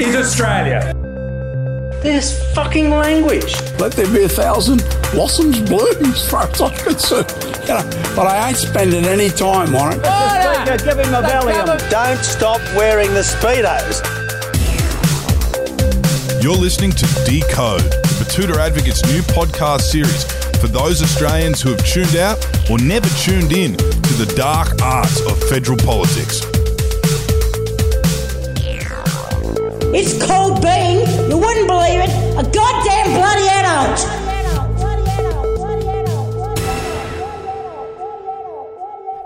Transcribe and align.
is 0.00 0.16
Australia. 0.16 0.94
This 2.02 2.40
fucking 2.54 2.90
language. 2.90 3.54
Let 3.78 3.92
there 3.92 4.10
be 4.10 4.24
a 4.24 4.28
thousand 4.28 4.82
blossoms 5.12 5.60
bloom 5.60 6.04
as 6.06 6.30
far 6.30 6.48
as 6.48 6.60
I'm 6.60 6.74
concerned. 6.76 7.30
You 7.62 7.74
know, 7.74 8.14
but 8.16 8.26
I 8.26 8.48
ain't 8.48 8.56
spending 8.56 9.04
any 9.04 9.28
time 9.28 9.74
on 9.74 9.92
it. 9.92 10.02
Give 10.84 10.98
him 10.98 11.14
a 11.14 11.22
Valium. 11.22 11.90
Don't 11.90 12.24
stop 12.24 12.60
wearing 12.74 13.12
the 13.12 13.20
Speedos. 13.20 14.00
You're 16.42 16.56
listening 16.56 16.92
to 16.92 17.06
Decode, 17.26 17.82
the 17.82 18.24
Betoota 18.24 18.56
Advocates 18.56 19.04
new 19.04 19.20
podcast 19.20 19.82
series 19.82 20.24
for 20.58 20.68
those 20.68 21.02
Australians 21.02 21.60
who 21.60 21.70
have 21.70 21.84
tuned 21.86 22.16
out 22.16 22.38
or 22.70 22.78
never 22.78 23.08
tuned 23.20 23.52
in 23.52 23.76
to 23.76 24.14
the 24.14 24.32
dark 24.36 24.80
arts 24.82 25.20
of 25.26 25.38
federal 25.50 25.76
politics. 25.78 26.40
It's 29.92 30.24
called 30.24 30.62
being, 30.62 31.00
you 31.28 31.36
wouldn't 31.36 31.66
believe 31.66 32.00
it, 32.00 32.10
a 32.38 32.48
goddamn 32.48 33.12
bloody 33.16 33.48
adult. 33.48 34.20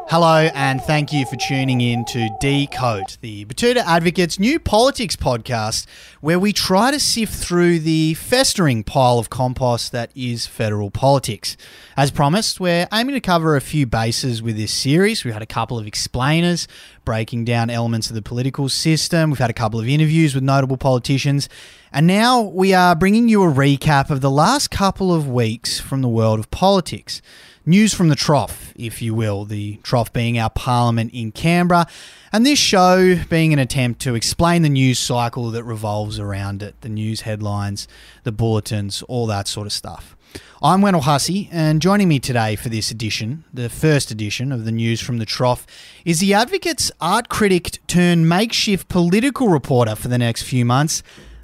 Hello, 0.08 0.48
and 0.54 0.80
thank 0.80 1.12
you 1.12 1.26
for 1.26 1.34
tuning 1.36 1.80
in 1.80 2.04
to 2.04 2.28
Decode, 2.40 3.16
the 3.20 3.44
Betoota 3.46 3.82
Advocates 3.84 4.38
new 4.38 4.60
politics 4.60 5.16
podcast, 5.16 5.86
where 6.20 6.38
we 6.38 6.52
try 6.52 6.92
to 6.92 7.00
sift 7.00 7.34
through 7.34 7.80
the 7.80 8.14
festering 8.14 8.84
pile 8.84 9.18
of 9.18 9.28
compost 9.28 9.90
that 9.92 10.12
is 10.14 10.46
federal 10.46 10.90
politics. 10.90 11.56
As 11.96 12.10
promised, 12.12 12.60
we're 12.60 12.86
aiming 12.92 13.16
to 13.16 13.20
cover 13.20 13.56
a 13.56 13.60
few 13.60 13.86
bases 13.86 14.40
with 14.40 14.56
this 14.56 14.72
series. 14.72 15.24
We've 15.24 15.34
had 15.34 15.42
a 15.42 15.46
couple 15.46 15.78
of 15.78 15.86
explainers 15.86 16.68
breaking 17.04 17.44
down 17.44 17.70
elements 17.70 18.08
of 18.08 18.14
the 18.14 18.22
political 18.22 18.68
system, 18.68 19.30
we've 19.30 19.38
had 19.38 19.50
a 19.50 19.54
couple 19.54 19.80
of 19.80 19.88
interviews 19.88 20.34
with 20.34 20.44
notable 20.44 20.76
politicians, 20.76 21.48
and 21.92 22.06
now 22.06 22.40
we 22.40 22.72
are 22.72 22.94
bringing 22.96 23.28
you 23.28 23.42
a 23.42 23.52
recap 23.52 24.10
of 24.10 24.20
the 24.20 24.30
last 24.30 24.70
couple 24.70 25.14
of 25.14 25.28
weeks 25.28 25.78
from 25.78 26.02
the 26.02 26.08
world 26.08 26.38
of 26.38 26.50
politics. 26.50 27.22
News 27.66 27.94
from 27.94 28.08
the 28.08 28.16
trough, 28.16 28.74
if 28.76 29.00
you 29.00 29.14
will, 29.14 29.44
the 29.46 29.76
trough 29.82 30.12
being 30.12 30.38
our 30.38 30.50
parliament 30.50 31.12
in 31.14 31.32
Canberra, 31.32 31.86
and 32.32 32.44
this 32.44 32.58
show 32.58 33.16
being 33.30 33.52
an 33.52 33.58
attempt 33.58 34.00
to 34.02 34.14
explain 34.14 34.62
the 34.62 34.68
news 34.68 34.98
cycle 34.98 35.50
that 35.50 35.64
revolves 35.64 36.18
around 36.18 36.62
it 36.62 36.78
the 36.82 36.88
news 36.88 37.22
headlines, 37.22 37.88
the 38.22 38.32
bulletins, 38.32 39.02
all 39.04 39.26
that 39.26 39.48
sort 39.48 39.66
of 39.66 39.72
stuff. 39.72 40.14
I'm 40.62 40.80
Wendell 40.80 41.02
Hussey, 41.02 41.48
and 41.52 41.82
joining 41.82 42.08
me 42.08 42.18
today 42.18 42.56
for 42.56 42.68
this 42.68 42.90
edition, 42.90 43.44
the 43.52 43.68
first 43.68 44.10
edition 44.10 44.50
of 44.52 44.64
the 44.64 44.72
News 44.72 45.00
from 45.00 45.18
the 45.18 45.26
Trough, 45.26 45.66
is 46.04 46.20
the 46.20 46.32
Advocate's 46.34 46.90
art 47.00 47.28
critic 47.28 47.78
turned 47.86 48.28
makeshift 48.28 48.88
political 48.88 49.48
reporter 49.48 49.94
for 49.94 50.08
the 50.08 50.18
next 50.18 50.42
few 50.42 50.64
months, 50.64 51.02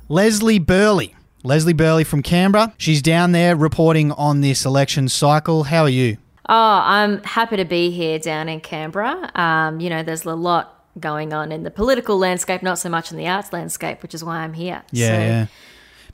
Leslie 0.09 0.59
Burley. 0.59 1.15
Leslie 1.43 1.73
Burley 1.73 2.05
from 2.05 2.23
Canberra. 2.23 2.75
She's 2.79 3.01
down 3.03 3.33
there 3.33 3.57
reporting 3.57 4.13
on 4.13 4.41
this 4.41 4.65
election 4.67 5.09
cycle. 5.09 5.65
How 5.65 5.83
are 5.85 5.89
you? 5.89 6.19
Oh, 6.49 6.81
I'm 6.83 7.23
happy 7.23 7.57
to 7.57 7.65
be 7.65 7.91
here 7.91 8.19
down 8.19 8.49
in 8.49 8.61
Canberra. 8.61 9.31
Um, 9.39 9.81
you 9.81 9.89
know, 9.89 10.03
there's 10.03 10.25
a 10.25 10.35
lot 10.35 10.77
going 10.99 11.33
on 11.33 11.53
in 11.53 11.63
the 11.63 11.71
political 11.71 12.19
landscape, 12.19 12.63
not 12.63 12.79
so 12.79 12.89
much 12.91 13.11
in 13.13 13.17
the 13.17 13.29
arts 13.29 13.53
landscape, 13.53 14.03
which 14.03 14.15
is 14.15 14.25
why 14.25 14.39
I'm 14.39 14.53
here. 14.55 14.83
Yeah, 14.91 15.07
So- 15.07 15.13
yeah. 15.21 15.47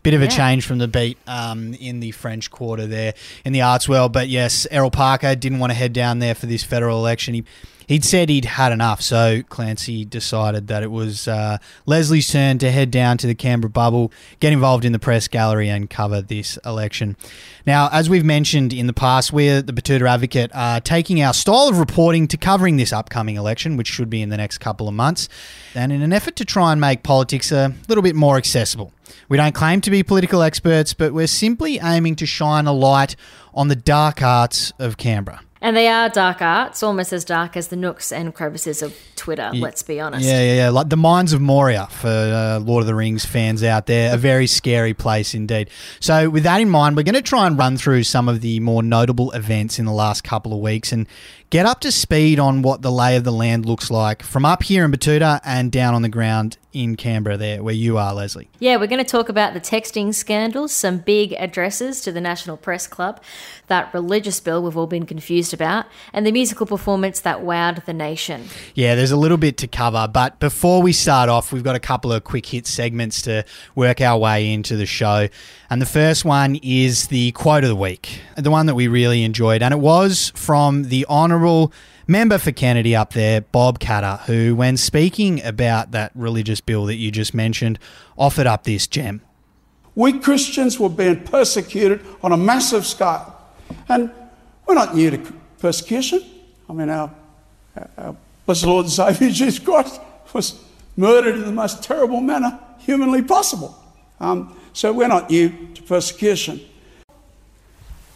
Bit 0.06 0.14
of 0.14 0.22
a 0.22 0.26
Yeah. 0.26 0.30
change 0.30 0.64
from 0.64 0.78
the 0.78 0.86
beat 0.86 1.18
um, 1.26 1.74
in 1.74 1.98
the 1.98 2.12
French 2.12 2.48
Quarter 2.52 2.86
there 2.86 3.14
in 3.44 3.52
the 3.52 3.62
arts 3.62 3.88
world. 3.88 4.12
But 4.12 4.28
yes, 4.28 4.64
Errol 4.70 4.92
Parker 4.92 5.34
didn't 5.34 5.58
want 5.58 5.72
to 5.72 5.74
head 5.74 5.92
down 5.92 6.20
there 6.20 6.36
for 6.36 6.46
this 6.46 6.62
federal 6.62 7.00
election. 7.00 7.34
He, 7.34 7.44
he'd 7.88 8.04
said 8.04 8.28
he'd 8.28 8.44
had 8.44 8.70
enough. 8.70 9.02
So 9.02 9.42
Clancy 9.48 10.04
decided 10.04 10.68
that 10.68 10.84
it 10.84 10.92
was 10.92 11.26
uh, 11.26 11.58
Leslie's 11.86 12.30
turn 12.30 12.58
to 12.58 12.70
head 12.70 12.92
down 12.92 13.18
to 13.18 13.26
the 13.26 13.34
Canberra 13.34 13.68
bubble, 13.68 14.12
get 14.38 14.52
involved 14.52 14.84
in 14.84 14.92
the 14.92 15.00
press 15.00 15.26
gallery, 15.26 15.68
and 15.68 15.90
cover 15.90 16.22
this 16.22 16.56
election. 16.64 17.16
Now, 17.66 17.88
as 17.90 18.08
we've 18.08 18.24
mentioned 18.24 18.72
in 18.72 18.86
the 18.86 18.92
past, 18.92 19.32
we're 19.32 19.60
the 19.60 19.72
Betoota 19.72 20.08
Advocate 20.08 20.52
are 20.54 20.80
taking 20.80 21.20
our 21.20 21.34
style 21.34 21.66
of 21.66 21.80
reporting 21.80 22.28
to 22.28 22.36
covering 22.36 22.76
this 22.76 22.92
upcoming 22.92 23.34
election, 23.34 23.76
which 23.76 23.88
should 23.88 24.08
be 24.08 24.22
in 24.22 24.28
the 24.28 24.36
next 24.36 24.58
couple 24.58 24.86
of 24.86 24.94
months, 24.94 25.28
and 25.74 25.90
in 25.90 26.00
an 26.00 26.12
effort 26.12 26.36
to 26.36 26.44
try 26.44 26.70
and 26.70 26.80
make 26.80 27.02
politics 27.02 27.50
a 27.50 27.74
little 27.88 28.02
bit 28.02 28.14
more 28.14 28.36
accessible. 28.36 28.92
We 29.28 29.36
don't 29.36 29.54
claim 29.54 29.80
to 29.82 29.90
be 29.90 30.02
political 30.02 30.42
experts, 30.42 30.94
but 30.94 31.12
we're 31.12 31.26
simply 31.26 31.78
aiming 31.82 32.16
to 32.16 32.26
shine 32.26 32.66
a 32.66 32.72
light 32.72 33.16
on 33.54 33.68
the 33.68 33.76
dark 33.76 34.22
arts 34.22 34.72
of 34.78 34.96
Canberra. 34.96 35.40
And 35.62 35.74
they 35.74 35.88
are 35.88 36.08
dark 36.10 36.42
arts, 36.42 36.82
almost 36.82 37.12
as 37.12 37.24
dark 37.24 37.56
as 37.56 37.68
the 37.68 37.76
nooks 37.76 38.12
and 38.12 38.34
crevices 38.34 38.82
of 38.82 38.94
Twitter, 39.16 39.50
let's 39.54 39.82
be 39.82 39.98
honest. 39.98 40.24
Yeah, 40.24 40.40
yeah, 40.40 40.54
yeah. 40.54 40.68
Like 40.68 40.90
the 40.90 40.98
Mines 40.98 41.32
of 41.32 41.40
Moria 41.40 41.88
for 41.90 42.08
uh, 42.08 42.60
Lord 42.60 42.82
of 42.82 42.86
the 42.86 42.94
Rings 42.94 43.24
fans 43.24 43.64
out 43.64 43.86
there. 43.86 44.14
A 44.14 44.18
very 44.18 44.46
scary 44.46 44.92
place 44.92 45.34
indeed. 45.34 45.70
So, 45.98 46.28
with 46.28 46.42
that 46.42 46.60
in 46.60 46.68
mind, 46.68 46.94
we're 46.94 47.04
going 47.04 47.14
to 47.14 47.22
try 47.22 47.46
and 47.46 47.58
run 47.58 47.78
through 47.78 48.02
some 48.02 48.28
of 48.28 48.42
the 48.42 48.60
more 48.60 48.82
notable 48.82 49.32
events 49.32 49.78
in 49.78 49.86
the 49.86 49.92
last 49.92 50.22
couple 50.22 50.52
of 50.52 50.60
weeks 50.60 50.92
and 50.92 51.08
get 51.50 51.66
up 51.66 51.80
to 51.80 51.92
speed 51.92 52.38
on 52.38 52.62
what 52.62 52.82
the 52.82 52.90
lay 52.90 53.16
of 53.16 53.24
the 53.24 53.32
land 53.32 53.66
looks 53.66 53.90
like 53.90 54.22
from 54.22 54.44
up 54.44 54.62
here 54.62 54.84
in 54.84 54.92
Betoota 54.92 55.40
and 55.44 55.70
down 55.70 55.94
on 55.94 56.02
the 56.02 56.08
ground 56.08 56.58
in 56.72 56.94
Canberra, 56.94 57.38
there 57.38 57.62
where 57.62 57.74
you 57.74 57.96
are, 57.96 58.12
Leslie. 58.12 58.50
Yeah, 58.58 58.76
we're 58.76 58.86
going 58.86 59.02
to 59.02 59.10
talk 59.10 59.30
about 59.30 59.54
the 59.54 59.60
texting 59.60 60.12
scandals, 60.12 60.72
some 60.72 60.98
big 60.98 61.32
addresses 61.32 62.02
to 62.02 62.12
the 62.12 62.20
National 62.20 62.58
Press 62.58 62.86
Club, 62.86 63.22
that 63.68 63.92
religious 63.94 64.40
bill 64.40 64.62
we've 64.62 64.76
all 64.76 64.86
been 64.86 65.06
confused 65.06 65.54
about, 65.54 65.86
and 66.12 66.26
the 66.26 66.32
musical 66.32 66.66
performance 66.66 67.20
that 67.20 67.38
wowed 67.38 67.86
the 67.86 67.94
nation. 67.94 68.44
Yeah, 68.74 68.94
there's 68.94 69.10
a 69.10 69.16
little 69.16 69.38
bit 69.38 69.56
to 69.58 69.66
cover, 69.66 70.06
but 70.12 70.38
before 70.38 70.82
we 70.82 70.92
start 70.92 71.30
off, 71.30 71.50
we've 71.50 71.64
got 71.64 71.76
a 71.76 71.80
couple 71.80 72.12
of 72.12 72.24
quick 72.24 72.44
hit 72.44 72.66
segments 72.66 73.22
to 73.22 73.46
work 73.74 74.02
our 74.02 74.18
way 74.18 74.52
into 74.52 74.76
the 74.76 74.86
show. 74.86 75.28
And 75.70 75.80
the 75.80 75.86
first 75.86 76.26
one 76.26 76.56
is 76.62 77.08
the 77.08 77.32
quote 77.32 77.64
of 77.64 77.68
the 77.68 77.76
week, 77.76 78.20
the 78.36 78.50
one 78.50 78.66
that 78.66 78.74
we 78.74 78.86
really 78.86 79.24
enjoyed, 79.24 79.62
and 79.62 79.72
it 79.72 79.80
was 79.80 80.30
from 80.34 80.84
the 80.84 81.06
Honourable 81.06 81.35
Member 82.06 82.38
for 82.38 82.52
Kennedy 82.52 82.94
up 82.94 83.12
there, 83.12 83.40
Bob 83.40 83.78
Katter, 83.78 84.20
who, 84.26 84.54
when 84.54 84.76
speaking 84.76 85.42
about 85.42 85.90
that 85.90 86.12
religious 86.14 86.60
bill 86.60 86.86
that 86.86 86.96
you 86.96 87.10
just 87.10 87.34
mentioned, 87.34 87.78
offered 88.16 88.46
up 88.46 88.64
this 88.64 88.86
gem. 88.86 89.22
We 89.94 90.18
Christians 90.18 90.78
were 90.78 90.88
being 90.88 91.24
persecuted 91.24 92.04
on 92.22 92.32
a 92.32 92.36
massive 92.36 92.86
scale. 92.86 93.34
And 93.88 94.10
we're 94.66 94.74
not 94.74 94.94
new 94.94 95.10
to 95.10 95.32
persecution. 95.58 96.22
I 96.68 96.72
mean, 96.72 96.90
our, 96.90 97.10
our, 97.76 97.90
our 97.98 98.16
blessed 98.44 98.66
Lord 98.66 98.86
and 98.86 98.92
Saviour 98.92 99.30
Jesus 99.30 99.58
Christ 99.58 100.00
was 100.32 100.62
murdered 100.96 101.34
in 101.34 101.44
the 101.44 101.52
most 101.52 101.82
terrible 101.82 102.20
manner 102.20 102.58
humanly 102.78 103.22
possible. 103.22 103.76
Um, 104.20 104.56
so 104.72 104.92
we're 104.92 105.08
not 105.08 105.30
new 105.30 105.50
to 105.74 105.82
persecution. 105.82 106.60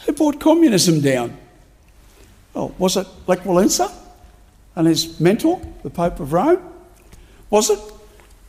Who 0.07 0.13
brought 0.13 0.41
communism 0.41 1.01
down? 1.01 1.37
Oh, 2.55 2.75
was 2.79 2.97
it 2.97 3.07
Lech 3.27 3.41
Walesa 3.41 3.93
and 4.77 4.87
his 4.87 5.21
mentor, 5.21 5.61
the 5.83 5.91
Pope 5.91 6.21
of 6.21 6.33
Rome? 6.33 6.61
Was 7.49 7.71
it 7.71 7.79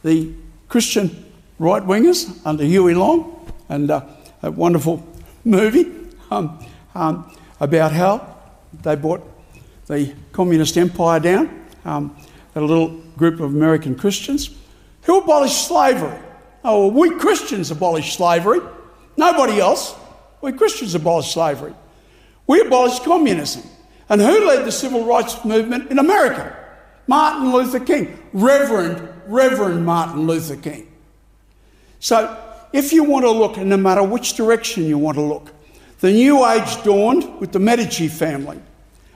the 0.03 0.33
Christian 0.69 1.25
right 1.59 1.83
wingers 1.83 2.39
under 2.45 2.63
Huey 2.63 2.93
Long 2.93 3.51
and 3.69 3.91
uh, 3.91 4.05
a 4.41 4.51
wonderful 4.51 5.05
movie 5.43 5.91
um, 6.29 6.59
um, 6.95 7.35
about 7.59 7.91
how 7.91 8.35
they 8.81 8.95
brought 8.95 9.21
the 9.87 10.13
communist 10.31 10.77
empire 10.77 11.19
down? 11.19 11.65
Um, 11.85 12.15
a 12.55 12.61
little 12.61 12.89
group 13.17 13.39
of 13.39 13.53
American 13.53 13.95
Christians 13.95 14.49
who 15.03 15.19
abolished 15.19 15.67
slavery. 15.67 16.17
Oh, 16.63 16.87
well, 16.87 16.91
we 16.91 17.17
Christians 17.19 17.71
abolished 17.71 18.15
slavery. 18.15 18.59
Nobody 19.17 19.59
else. 19.59 19.95
We 20.41 20.51
Christians 20.51 20.95
abolished 20.95 21.31
slavery. 21.31 21.73
We 22.47 22.61
abolished 22.61 23.03
communism. 23.03 23.63
And 24.11 24.19
who 24.19 24.45
led 24.45 24.65
the 24.65 24.73
civil 24.73 25.05
rights 25.05 25.45
movement 25.45 25.89
in 25.89 25.97
America? 25.97 26.53
Martin 27.07 27.53
Luther 27.53 27.79
King. 27.79 28.19
Reverend, 28.33 29.07
Reverend 29.25 29.85
Martin 29.85 30.27
Luther 30.27 30.57
King. 30.57 30.91
So, 32.01 32.37
if 32.73 32.91
you 32.91 33.05
want 33.05 33.23
to 33.23 33.31
look, 33.31 33.55
and 33.55 33.69
no 33.69 33.77
matter 33.77 34.03
which 34.03 34.33
direction 34.33 34.83
you 34.83 34.97
want 34.97 35.15
to 35.15 35.21
look, 35.21 35.53
the 36.01 36.11
new 36.11 36.45
age 36.45 36.83
dawned 36.83 37.39
with 37.39 37.53
the 37.53 37.59
Medici 37.59 38.09
family. 38.09 38.59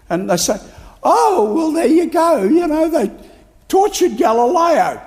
And 0.10 0.30
they 0.30 0.38
say, 0.38 0.58
oh, 1.04 1.54
well, 1.54 1.72
there 1.74 1.88
you 1.88 2.10
go. 2.10 2.44
You 2.44 2.66
know, 2.66 2.88
they 2.88 3.12
tortured 3.68 4.16
Galileo. 4.16 5.02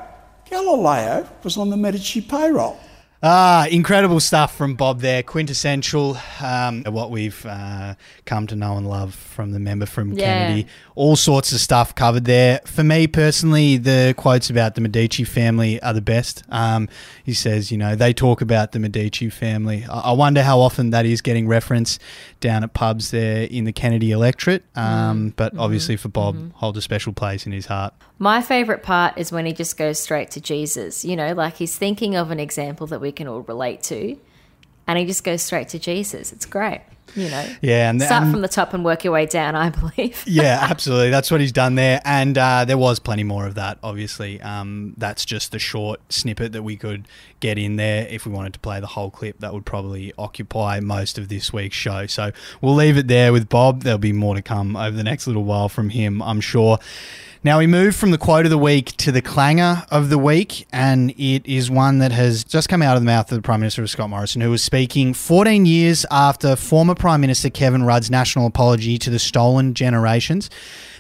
Galileo 0.51 1.27
was 1.43 1.57
on 1.57 1.71
the 1.71 1.79
Medici 1.79 2.21
payroll. 2.21 2.79
Ah, 3.21 3.67
incredible 3.67 4.21
stuff 4.21 4.57
from 4.57 4.77
Bob 4.77 5.01
there. 5.01 5.25
Quintessential. 5.25 6.17
Um, 6.41 6.85
what 6.85 7.11
we've 7.11 7.45
uh, 7.47 7.95
come 8.27 8.47
to 8.47 8.55
know 8.55 8.77
and 8.77 8.89
love 8.89 9.13
from 9.13 9.51
the 9.51 9.59
member 9.59 9.87
from 9.87 10.13
Yeah. 10.13 10.25
Kennedy. 10.47 10.69
All 10.95 11.17
sorts 11.17 11.51
of 11.51 11.59
stuff 11.59 11.97
covered 11.97 12.27
there. 12.27 12.61
For 12.65 12.85
me 12.85 13.09
personally, 13.09 13.77
the 13.77 14.15
quotes 14.17 14.51
about 14.51 14.77
the 14.77 14.81
Medici 14.83 15.25
family 15.25 15.83
are 15.83 15.93
the 15.93 16.01
best. 16.01 16.45
Um, 16.49 16.89
he 17.25 17.35
says, 17.35 17.73
you 17.73 17.79
know, 17.79 17.97
they 17.97 18.13
talk 18.13 18.41
about 18.41 18.71
the 18.71 18.79
Medici 18.79 19.31
family. 19.31 19.85
I, 19.91 19.99
I 19.99 20.13
wonder 20.13 20.45
how 20.45 20.61
often 20.61 20.91
that 20.91 21.05
is 21.05 21.21
getting 21.21 21.49
referenced 21.49 22.01
down 22.39 22.63
at 22.63 22.73
pubs 22.73 23.11
there 23.11 23.43
in 23.51 23.65
the 23.65 23.73
Kennedy 23.73 24.13
electorate. 24.13 24.63
Um, 24.77 25.33
But 25.37 25.59
obviously, 25.59 25.97
for 25.97 26.09
Bob, 26.09 26.53
hold 26.55 26.77
a 26.77 26.81
special 26.83 27.13
place 27.13 27.47
in 27.47 27.53
his 27.53 27.67
heart. 27.67 27.95
My 28.21 28.43
favourite 28.43 28.83
part 28.83 29.17
is 29.17 29.31
when 29.31 29.47
he 29.47 29.53
just 29.53 29.77
goes 29.77 29.99
straight 30.01 30.31
to 30.33 30.41
Jesus. 30.41 31.05
You 31.05 31.15
know, 31.17 31.35
like 31.35 31.57
he's 31.57 31.77
thinking 31.77 32.17
of 32.17 32.31
an 32.31 32.41
example 32.41 32.87
that 32.89 33.01
we 33.01 33.13
can 33.13 33.29
all 33.29 33.41
relate 33.43 33.83
to, 33.85 34.17
and 34.87 34.99
he 34.99 35.05
just 35.07 35.23
goes 35.25 35.43
straight 35.43 35.69
to 35.71 35.79
Jesus. 35.79 36.33
It's 36.33 36.47
great. 36.47 36.81
You 37.15 37.31
know, 37.31 37.47
Yeah, 37.63 37.89
and 37.89 38.03
start 38.03 38.25
and- 38.25 38.33
from 38.33 38.43
the 38.43 38.49
top 38.49 38.75
and 38.75 38.85
work 38.85 39.03
your 39.03 39.15
way 39.15 39.25
down. 39.25 39.55
I 39.57 39.71
believe. 39.97 40.23
yeah, 40.27 40.59
absolutely. 40.69 41.09
That's 41.09 41.31
what 41.31 41.41
he's 41.41 41.53
done 41.53 41.75
there, 41.75 42.03
and 42.05 42.37
uh, 42.37 42.67
there 42.67 42.77
was 42.77 42.99
plenty 42.99 43.25
more 43.25 43.47
of 43.47 43.55
that. 43.55 43.79
Obviously, 43.83 44.41
um, 44.43 44.93
that's 44.99 45.25
just 45.25 45.51
the 45.51 45.59
short 45.59 46.01
snippet 46.13 46.53
that 46.53 46.65
we 46.65 46.77
could 46.77 47.09
get 47.41 47.57
in 47.57 47.77
there. 47.77 48.07
If 48.11 48.27
we 48.27 48.33
wanted 48.33 48.53
to 48.55 48.59
play 48.59 48.79
the 48.81 48.89
whole 48.89 49.11
clip, 49.11 49.39
that 49.39 49.55
would 49.55 49.65
probably 49.65 50.13
occupy 50.19 50.81
most 50.81 51.17
of 51.17 51.29
this 51.29 51.51
week's 51.51 51.77
show. 51.77 52.07
So 52.07 52.31
we'll 52.61 52.75
leave 52.75 52.99
it 52.99 53.09
there 53.09 53.33
with 53.33 53.49
Bob. 53.49 53.85
There'll 53.85 53.99
be 53.99 54.13
more 54.13 54.35
to 54.35 54.43
come 54.43 54.77
over 54.77 54.95
the 54.95 55.05
next 55.05 55.27
little 55.27 55.45
while 55.45 55.71
from 55.71 55.89
him, 55.91 56.21
I'm 56.21 56.43
sure. 56.43 56.79
Now 57.49 57.61
we 57.61 57.67
move 57.67 57.97
from 57.97 58.11
the 58.11 58.19
quote 58.19 58.45
of 58.45 58.51
the 58.51 58.59
week 58.59 58.95
to 58.99 59.11
the 59.11 59.23
clanger 59.23 59.83
of 59.91 60.11
the 60.11 60.19
week, 60.19 60.67
and 60.71 61.13
it 61.13 61.47
is 61.47 61.71
one 61.71 61.97
that 62.01 62.13
has 62.13 62.45
just 62.45 62.69
come 62.69 62.83
out 62.83 62.95
of 62.95 63.01
the 63.01 63.07
mouth 63.07 63.33
of 63.33 63.39
the 63.39 63.43
Prime 63.43 63.61
Minister 63.61 63.83
of 63.83 63.89
Scott 63.89 64.11
Morrison, 64.11 64.43
who 64.43 64.51
was 64.51 64.63
speaking 64.63 65.15
14 65.15 65.65
years 65.65 66.05
after 66.11 66.57
former 66.57 66.95
Prime 66.95 67.23
Minister 67.23 67.49
Kevin 67.49 67.85
Rudd's 67.85 68.11
national 68.11 68.47
apology 68.47 68.99
to 68.99 69.09
the 69.09 69.19
stolen 69.19 69.73
generations. 69.73 70.51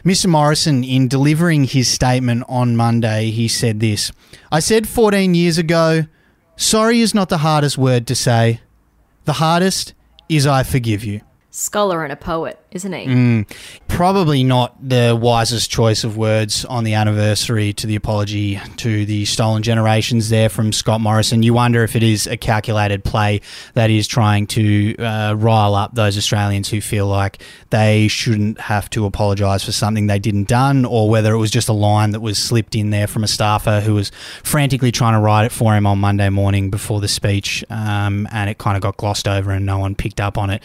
Mr. 0.06 0.26
Morrison, 0.26 0.84
in 0.84 1.06
delivering 1.06 1.64
his 1.64 1.86
statement 1.86 2.44
on 2.48 2.76
Monday, 2.76 3.28
he 3.28 3.46
said 3.46 3.80
this 3.80 4.10
I 4.50 4.60
said 4.60 4.88
14 4.88 5.34
years 5.34 5.58
ago, 5.58 6.06
sorry 6.56 7.02
is 7.02 7.12
not 7.12 7.28
the 7.28 7.36
hardest 7.36 7.76
word 7.76 8.06
to 8.06 8.14
say. 8.14 8.62
The 9.26 9.34
hardest 9.34 9.92
is 10.30 10.46
I 10.46 10.62
forgive 10.62 11.04
you. 11.04 11.20
Scholar 11.50 12.04
and 12.04 12.12
a 12.12 12.16
poet, 12.16 12.60
isn't 12.70 12.92
he? 12.92 13.06
Mm. 13.06 13.50
Probably 13.88 14.44
not 14.44 14.76
the 14.86 15.18
wisest 15.18 15.70
choice 15.70 16.04
of 16.04 16.18
words 16.18 16.66
on 16.66 16.84
the 16.84 16.92
anniversary 16.92 17.72
to 17.72 17.86
the 17.86 17.96
apology 17.96 18.60
to 18.76 19.06
the 19.06 19.24
stolen 19.24 19.62
generations 19.62 20.28
there 20.28 20.50
from 20.50 20.74
Scott 20.74 21.00
Morrison. 21.00 21.42
You 21.42 21.54
wonder 21.54 21.82
if 21.82 21.96
it 21.96 22.02
is 22.02 22.26
a 22.26 22.36
calculated 22.36 23.02
play 23.02 23.40
that 23.72 23.88
is 23.88 24.06
trying 24.06 24.46
to 24.48 24.94
uh, 24.98 25.34
rile 25.38 25.74
up 25.74 25.94
those 25.94 26.18
Australians 26.18 26.68
who 26.68 26.82
feel 26.82 27.06
like 27.06 27.42
they 27.70 28.08
shouldn't 28.08 28.60
have 28.60 28.90
to 28.90 29.06
apologise 29.06 29.64
for 29.64 29.72
something 29.72 30.06
they 30.06 30.18
didn't 30.18 30.48
done, 30.48 30.84
or 30.84 31.08
whether 31.08 31.32
it 31.32 31.38
was 31.38 31.50
just 31.50 31.70
a 31.70 31.72
line 31.72 32.10
that 32.10 32.20
was 32.20 32.36
slipped 32.36 32.74
in 32.74 32.90
there 32.90 33.06
from 33.06 33.24
a 33.24 33.28
staffer 33.28 33.80
who 33.80 33.94
was 33.94 34.12
frantically 34.44 34.92
trying 34.92 35.14
to 35.14 35.20
write 35.20 35.46
it 35.46 35.52
for 35.52 35.74
him 35.74 35.86
on 35.86 35.98
Monday 35.98 36.28
morning 36.28 36.68
before 36.68 37.00
the 37.00 37.08
speech, 37.08 37.64
um, 37.70 38.28
and 38.32 38.50
it 38.50 38.58
kind 38.58 38.76
of 38.76 38.82
got 38.82 38.98
glossed 38.98 39.26
over 39.26 39.50
and 39.50 39.64
no 39.64 39.78
one 39.78 39.94
picked 39.94 40.20
up 40.20 40.36
on 40.36 40.50
it. 40.50 40.62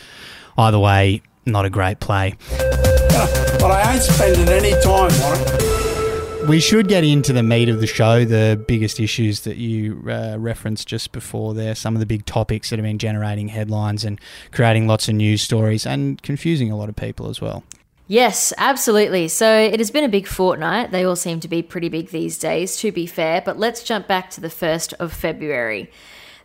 Either 0.57 0.79
way, 0.79 1.21
not 1.45 1.65
a 1.65 1.69
great 1.69 1.99
play. 1.99 2.35
But 2.49 3.71
I 3.71 3.93
ain't 3.93 4.03
spending 4.03 4.49
any 4.49 4.71
time 4.81 5.11
on 5.21 5.37
it. 5.39 6.47
We 6.47 6.59
should 6.59 6.89
get 6.89 7.05
into 7.05 7.31
the 7.31 7.43
meat 7.43 7.69
of 7.69 7.79
the 7.79 7.87
show, 7.87 8.25
the 8.25 8.61
biggest 8.67 8.99
issues 8.99 9.41
that 9.41 9.55
you 9.55 10.03
uh, 10.09 10.35
referenced 10.37 10.89
just 10.89 11.13
before 11.13 11.53
there, 11.53 11.73
some 11.73 11.95
of 11.95 12.01
the 12.01 12.05
big 12.05 12.25
topics 12.25 12.69
that 12.69 12.79
have 12.79 12.83
been 12.83 12.97
generating 12.97 13.47
headlines 13.47 14.03
and 14.03 14.19
creating 14.51 14.85
lots 14.85 15.07
of 15.07 15.15
news 15.15 15.41
stories 15.41 15.85
and 15.85 16.21
confusing 16.21 16.69
a 16.69 16.75
lot 16.75 16.89
of 16.89 16.97
people 16.97 17.29
as 17.29 17.39
well. 17.39 17.63
Yes, 18.07 18.51
absolutely. 18.57 19.29
So 19.29 19.57
it 19.57 19.79
has 19.79 19.89
been 19.89 20.03
a 20.03 20.09
big 20.09 20.27
fortnight. 20.27 20.91
They 20.91 21.05
all 21.05 21.15
seem 21.15 21.39
to 21.39 21.47
be 21.47 21.61
pretty 21.61 21.87
big 21.87 22.09
these 22.09 22.37
days, 22.37 22.75
to 22.77 22.91
be 22.91 23.07
fair. 23.07 23.41
But 23.41 23.57
let's 23.57 23.81
jump 23.81 24.07
back 24.07 24.29
to 24.31 24.41
the 24.41 24.49
1st 24.49 24.93
of 24.95 25.13
February. 25.13 25.89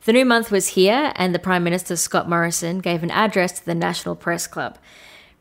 The 0.08 0.14
new 0.14 0.24
month 0.24 0.50
was 0.50 0.68
here, 0.68 1.12
and 1.16 1.34
the 1.34 1.38
Prime 1.38 1.62
Minister 1.62 1.94
Scott 1.94 2.30
Morrison 2.30 2.78
gave 2.78 3.02
an 3.02 3.10
address 3.10 3.52
to 3.60 3.66
the 3.66 3.74
National 3.74 4.16
Press 4.16 4.46
Club. 4.46 4.78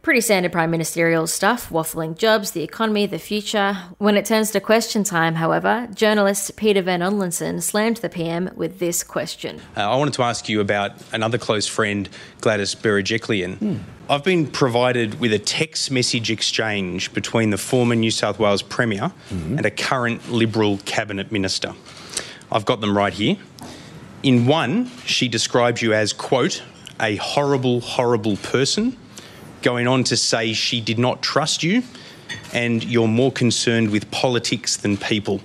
Pretty 0.01 0.19
standard 0.19 0.51
prime 0.51 0.71
ministerial 0.71 1.25
stuff, 1.25 1.69
waffling 1.69 2.17
jobs, 2.17 2.51
the 2.51 2.63
economy, 2.63 3.05
the 3.05 3.17
future. 3.17 3.77
When 3.97 4.17
it 4.17 4.25
turns 4.25 4.51
to 4.51 4.59
question 4.59 5.05
time, 5.05 5.35
however, 5.35 5.87
journalist 5.93 6.57
Peter 6.57 6.81
Van 6.81 6.99
Onselen 6.99 7.61
slammed 7.61 7.95
the 7.97 8.09
PM 8.09 8.49
with 8.57 8.79
this 8.79 9.05
question. 9.05 9.61
Uh, 9.77 9.89
I 9.89 9.95
wanted 9.95 10.15
to 10.15 10.23
ask 10.23 10.49
you 10.49 10.59
about 10.59 10.91
another 11.13 11.37
close 11.37 11.65
friend, 11.65 12.09
Gladys 12.41 12.75
Berejiklian. 12.75 13.79
I've 14.09 14.25
been 14.25 14.47
provided 14.47 15.21
with 15.21 15.31
a 15.31 15.39
text 15.39 15.91
message 15.91 16.29
exchange 16.29 17.13
between 17.13 17.51
the 17.51 17.57
former 17.57 17.95
New 17.95 18.11
South 18.11 18.37
Wales 18.37 18.63
Premier 18.63 19.13
and 19.31 19.65
a 19.65 19.71
current 19.71 20.29
Liberal 20.29 20.79
Cabinet 20.79 21.31
Minister. 21.31 21.73
I've 22.51 22.65
got 22.65 22.81
them 22.81 22.97
right 22.97 23.13
here. 23.13 23.37
In 24.27 24.45
one, 24.45 24.91
she 25.05 25.29
describes 25.29 25.81
you 25.81 25.93
as, 25.93 26.11
quote, 26.11 26.61
a 26.99 27.15
horrible, 27.15 27.79
horrible 27.79 28.35
person, 28.35 28.97
going 29.61 29.87
on 29.87 30.03
to 30.03 30.17
say 30.17 30.51
she 30.51 30.81
did 30.81 30.99
not 30.99 31.21
trust 31.21 31.63
you 31.63 31.81
and 32.51 32.83
you're 32.83 33.07
more 33.07 33.31
concerned 33.31 33.89
with 33.89 34.11
politics 34.11 34.75
than 34.75 34.97
people. 34.97 35.39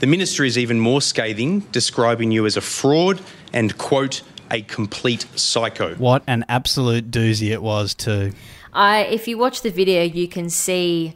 The 0.00 0.06
minister 0.06 0.44
is 0.44 0.58
even 0.58 0.78
more 0.78 1.00
scathing, 1.00 1.60
describing 1.72 2.32
you 2.32 2.44
as 2.44 2.58
a 2.58 2.60
fraud 2.60 3.22
and, 3.50 3.78
quote, 3.78 4.20
a 4.50 4.60
complete 4.60 5.24
psycho. 5.34 5.94
What 5.94 6.22
an 6.26 6.44
absolute 6.50 7.10
doozy 7.10 7.50
it 7.50 7.62
was, 7.62 7.94
too. 7.94 8.32
I, 8.74 9.04
if 9.04 9.26
you 9.26 9.38
watch 9.38 9.62
the 9.62 9.70
video, 9.70 10.02
you 10.02 10.28
can 10.28 10.50
see 10.50 11.14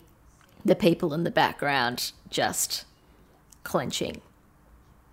the 0.64 0.74
people 0.74 1.12
in 1.12 1.24
the 1.24 1.30
background 1.30 2.12
just 2.30 2.86
clenching. 3.64 4.22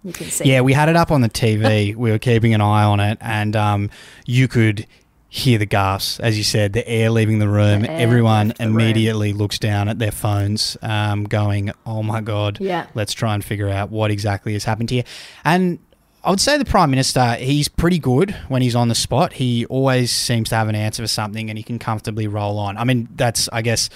You 0.04 0.14
can 0.14 0.28
see. 0.28 0.46
Yeah, 0.52 0.62
we 0.62 0.74
had 0.74 0.90
it 0.90 0.96
up 0.96 1.12
on 1.12 1.22
the 1.22 1.30
TV. 1.30 1.96
we 1.98 2.12
were 2.12 2.20
keeping 2.20 2.54
an 2.54 2.62
eye 2.62 2.84
on 2.84 3.00
it, 3.00 3.18
and 3.22 3.56
um, 3.56 3.90
you 4.26 4.48
could 4.48 4.86
hear 5.30 5.58
the 5.58 5.66
gasps, 5.66 6.20
as 6.20 6.38
you 6.38 6.44
said, 6.44 6.74
the 6.74 6.88
air 6.88 7.10
leaving 7.10 7.40
the 7.40 7.48
room. 7.50 7.82
The 7.82 7.92
Everyone 7.92 8.50
the 8.50 8.66
room. 8.66 8.74
immediately 8.80 9.34
looks 9.34 9.58
down 9.58 9.90
at 9.90 9.98
their 9.98 10.12
phones, 10.12 10.78
um, 10.82 11.24
going, 11.24 11.72
"Oh 11.86 12.04
my 12.04 12.22
god, 12.22 12.58
Yeah. 12.60 12.86
let's 12.94 13.14
try 13.14 13.34
and 13.34 13.44
figure 13.44 13.70
out 13.70 13.90
what 13.90 14.12
exactly 14.12 14.54
has 14.54 14.66
happened 14.66 14.90
here." 14.92 15.04
And 15.44 15.80
I 16.26 16.30
would 16.30 16.40
say 16.40 16.58
the 16.58 16.64
prime 16.64 16.90
minister, 16.90 17.34
he's 17.36 17.68
pretty 17.68 18.00
good 18.00 18.32
when 18.48 18.62
he's 18.62 18.76
on 18.76 18.88
the 18.88 18.96
spot. 18.96 19.34
He 19.34 19.66
always 19.66 20.10
seems 20.10 20.48
to 20.50 20.56
have 20.56 20.70
an 20.70 20.76
answer 20.76 21.04
for 21.04 21.08
something, 21.08 21.50
and 21.50 21.58
he 21.58 21.64
can 21.64 21.80
comfortably 21.80 22.28
roll 22.28 22.58
on. 22.60 22.78
I 22.78 22.86
mean, 22.86 23.10
that's 23.16 23.50
I 23.52 23.62
guess 23.62 23.90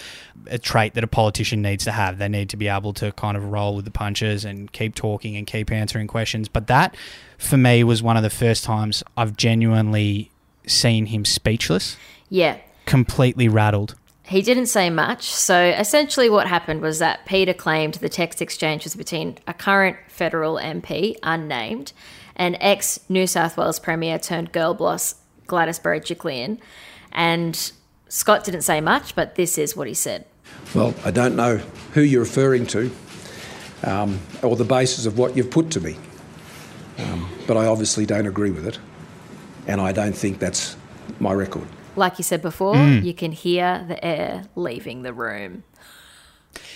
a 0.48 0.58
trait 0.58 0.94
that 0.96 1.04
a 1.06 1.08
politician 1.08 1.62
needs 1.62 1.86
to 1.86 1.92
have. 1.92 2.18
They 2.18 2.28
need 2.28 2.50
to 2.50 2.58
be 2.58 2.68
able 2.68 2.92
to 2.96 3.14
kind 3.14 3.38
of 3.38 3.46
roll 3.46 3.76
with 3.78 3.86
the 3.86 3.92
punches 3.92 4.44
and 4.44 4.70
keep 4.74 4.94
talking 4.94 5.38
and 5.38 5.48
keep 5.48 5.72
answering 5.72 6.08
questions. 6.08 6.50
But 6.50 6.68
that, 6.68 6.96
for 7.38 7.56
me, 7.58 7.84
was 7.86 8.04
one 8.04 8.18
of 8.18 8.24
the 8.24 8.30
first 8.30 8.66
times 8.66 9.04
I've 9.16 9.38
genuinely 9.38 10.30
seen 10.66 11.06
him 11.06 11.24
speechless, 11.24 11.96
Yeah. 12.30 12.58
completely 12.86 13.48
rattled. 13.48 13.96
He 14.28 14.42
didn't 14.42 14.66
say 14.66 14.90
much. 14.90 15.24
So 15.24 15.58
essentially, 15.58 16.30
what 16.30 16.48
happened 16.48 16.82
was 16.82 17.00
that 17.00 17.26
Peter 17.26 17.54
claimed 17.54 17.96
the 17.96 18.10
text 18.10 18.42
exchange 18.42 18.84
was 18.84 18.94
between 18.94 19.38
a 19.48 19.54
current 19.54 19.96
federal 20.10 20.56
MP, 20.56 21.16
unnamed, 21.24 21.94
and 22.36 22.58
ex 22.60 23.00
New 23.08 23.26
South 23.26 23.56
Wales 23.56 23.80
Premier 23.80 24.20
turned 24.20 24.52
girl 24.52 24.74
boss 24.74 25.16
Gladys 25.48 25.80
Berejiklian. 25.80 26.60
And 27.14 27.72
Scott 28.10 28.44
didn't 28.44 28.64
say 28.64 28.82
much, 28.82 29.16
but 29.16 29.36
this 29.36 29.58
is 29.58 29.78
what 29.78 29.88
he 29.88 29.94
said. 29.94 30.26
Well, 30.76 30.94
I 31.06 31.12
don't 31.12 31.38
know 31.38 31.58
who 31.94 32.02
you're 32.02 32.22
referring 32.22 32.68
to 32.68 32.92
um, 33.84 34.20
or 34.44 34.58
the 34.58 34.66
basis 34.66 35.06
of 35.06 35.18
what 35.18 35.38
you've 35.38 35.52
put 35.52 35.72
to 35.72 35.80
me, 35.80 35.96
um, 36.98 37.30
but 37.48 37.56
I 37.56 37.66
obviously 37.66 38.06
don't 38.06 38.28
agree 38.28 38.52
with 38.52 38.68
it, 38.68 38.78
and 39.68 39.80
I 39.80 39.94
don't 39.94 40.16
think 40.16 40.40
that's 40.40 40.76
my 41.20 41.32
record. 41.32 41.68
Like 41.98 42.18
you 42.20 42.24
said 42.24 42.42
before, 42.42 42.76
Hmm. 42.78 43.04
you 43.04 43.14
can 43.14 43.32
hear 43.32 43.84
the 43.88 44.04
air 44.06 44.44
leaving 44.56 45.02
the 45.02 45.14
room. 45.14 45.64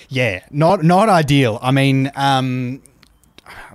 Yeah, 0.10 0.42
not 0.52 0.84
not 0.84 1.08
ideal. 1.10 1.58
I 1.62 1.72
mean, 1.72 2.12
um, 2.16 2.82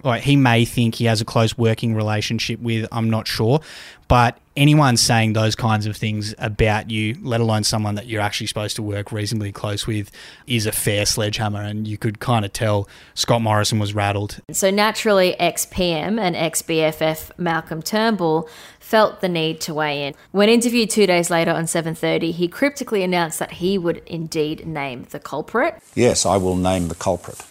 like 0.02 0.22
he 0.22 0.36
may 0.36 0.64
think 0.64 0.96
he 0.96 1.06
has 1.06 1.20
a 1.20 1.24
close 1.24 1.56
working 1.56 1.94
relationship 1.94 2.60
with. 2.60 2.86
I'm 2.92 3.10
not 3.10 3.26
sure, 3.26 3.60
but 4.08 4.38
anyone 4.56 4.96
saying 4.96 5.32
those 5.32 5.54
kinds 5.54 5.86
of 5.86 5.96
things 5.96 6.34
about 6.38 6.90
you, 6.90 7.16
let 7.20 7.40
alone 7.40 7.64
someone 7.64 7.94
that 7.96 8.06
you're 8.06 8.22
actually 8.22 8.46
supposed 8.46 8.76
to 8.76 8.82
work 8.82 9.12
reasonably 9.12 9.52
close 9.52 9.86
with, 9.86 10.10
is 10.46 10.66
a 10.66 10.72
fair 10.72 11.04
sledgehammer. 11.06 11.60
And 11.60 11.86
you 11.86 11.98
could 11.98 12.20
kind 12.20 12.44
of 12.44 12.52
tell 12.52 12.88
Scott 13.14 13.42
Morrison 13.42 13.78
was 13.78 13.94
rattled. 13.94 14.40
So 14.52 14.70
naturally, 14.70 15.38
ex 15.40 15.66
PM 15.66 16.18
and 16.18 16.36
ex 16.36 16.62
BFF 16.62 17.36
Malcolm 17.38 17.82
Turnbull 17.82 18.48
felt 18.78 19.20
the 19.20 19.28
need 19.28 19.60
to 19.62 19.74
weigh 19.74 20.06
in. 20.06 20.14
When 20.30 20.48
interviewed 20.48 20.90
two 20.90 21.06
days 21.06 21.28
later 21.28 21.50
on 21.50 21.64
7:30, 21.64 22.32
he 22.32 22.46
cryptically 22.48 23.02
announced 23.02 23.38
that 23.40 23.52
he 23.52 23.76
would 23.78 24.02
indeed 24.06 24.66
name 24.66 25.06
the 25.10 25.18
culprit. 25.18 25.82
Yes, 25.94 26.24
I 26.24 26.36
will 26.36 26.56
name 26.56 26.88
the 26.88 26.94
culprit. 26.94 27.42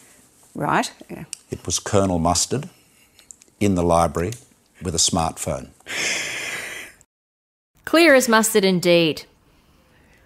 Right. 0.55 0.91
Yeah. 1.09 1.25
It 1.51 1.65
was 1.65 1.79
Colonel 1.79 2.17
Mustard 2.17 2.69
in 3.59 3.75
the 3.75 3.83
library 3.83 4.31
with 4.81 4.95
a 4.95 5.00
smartphone. 5.00 5.69
Clear 7.83 8.15
as 8.15 8.27
mustard 8.27 8.65
indeed. 8.65 9.24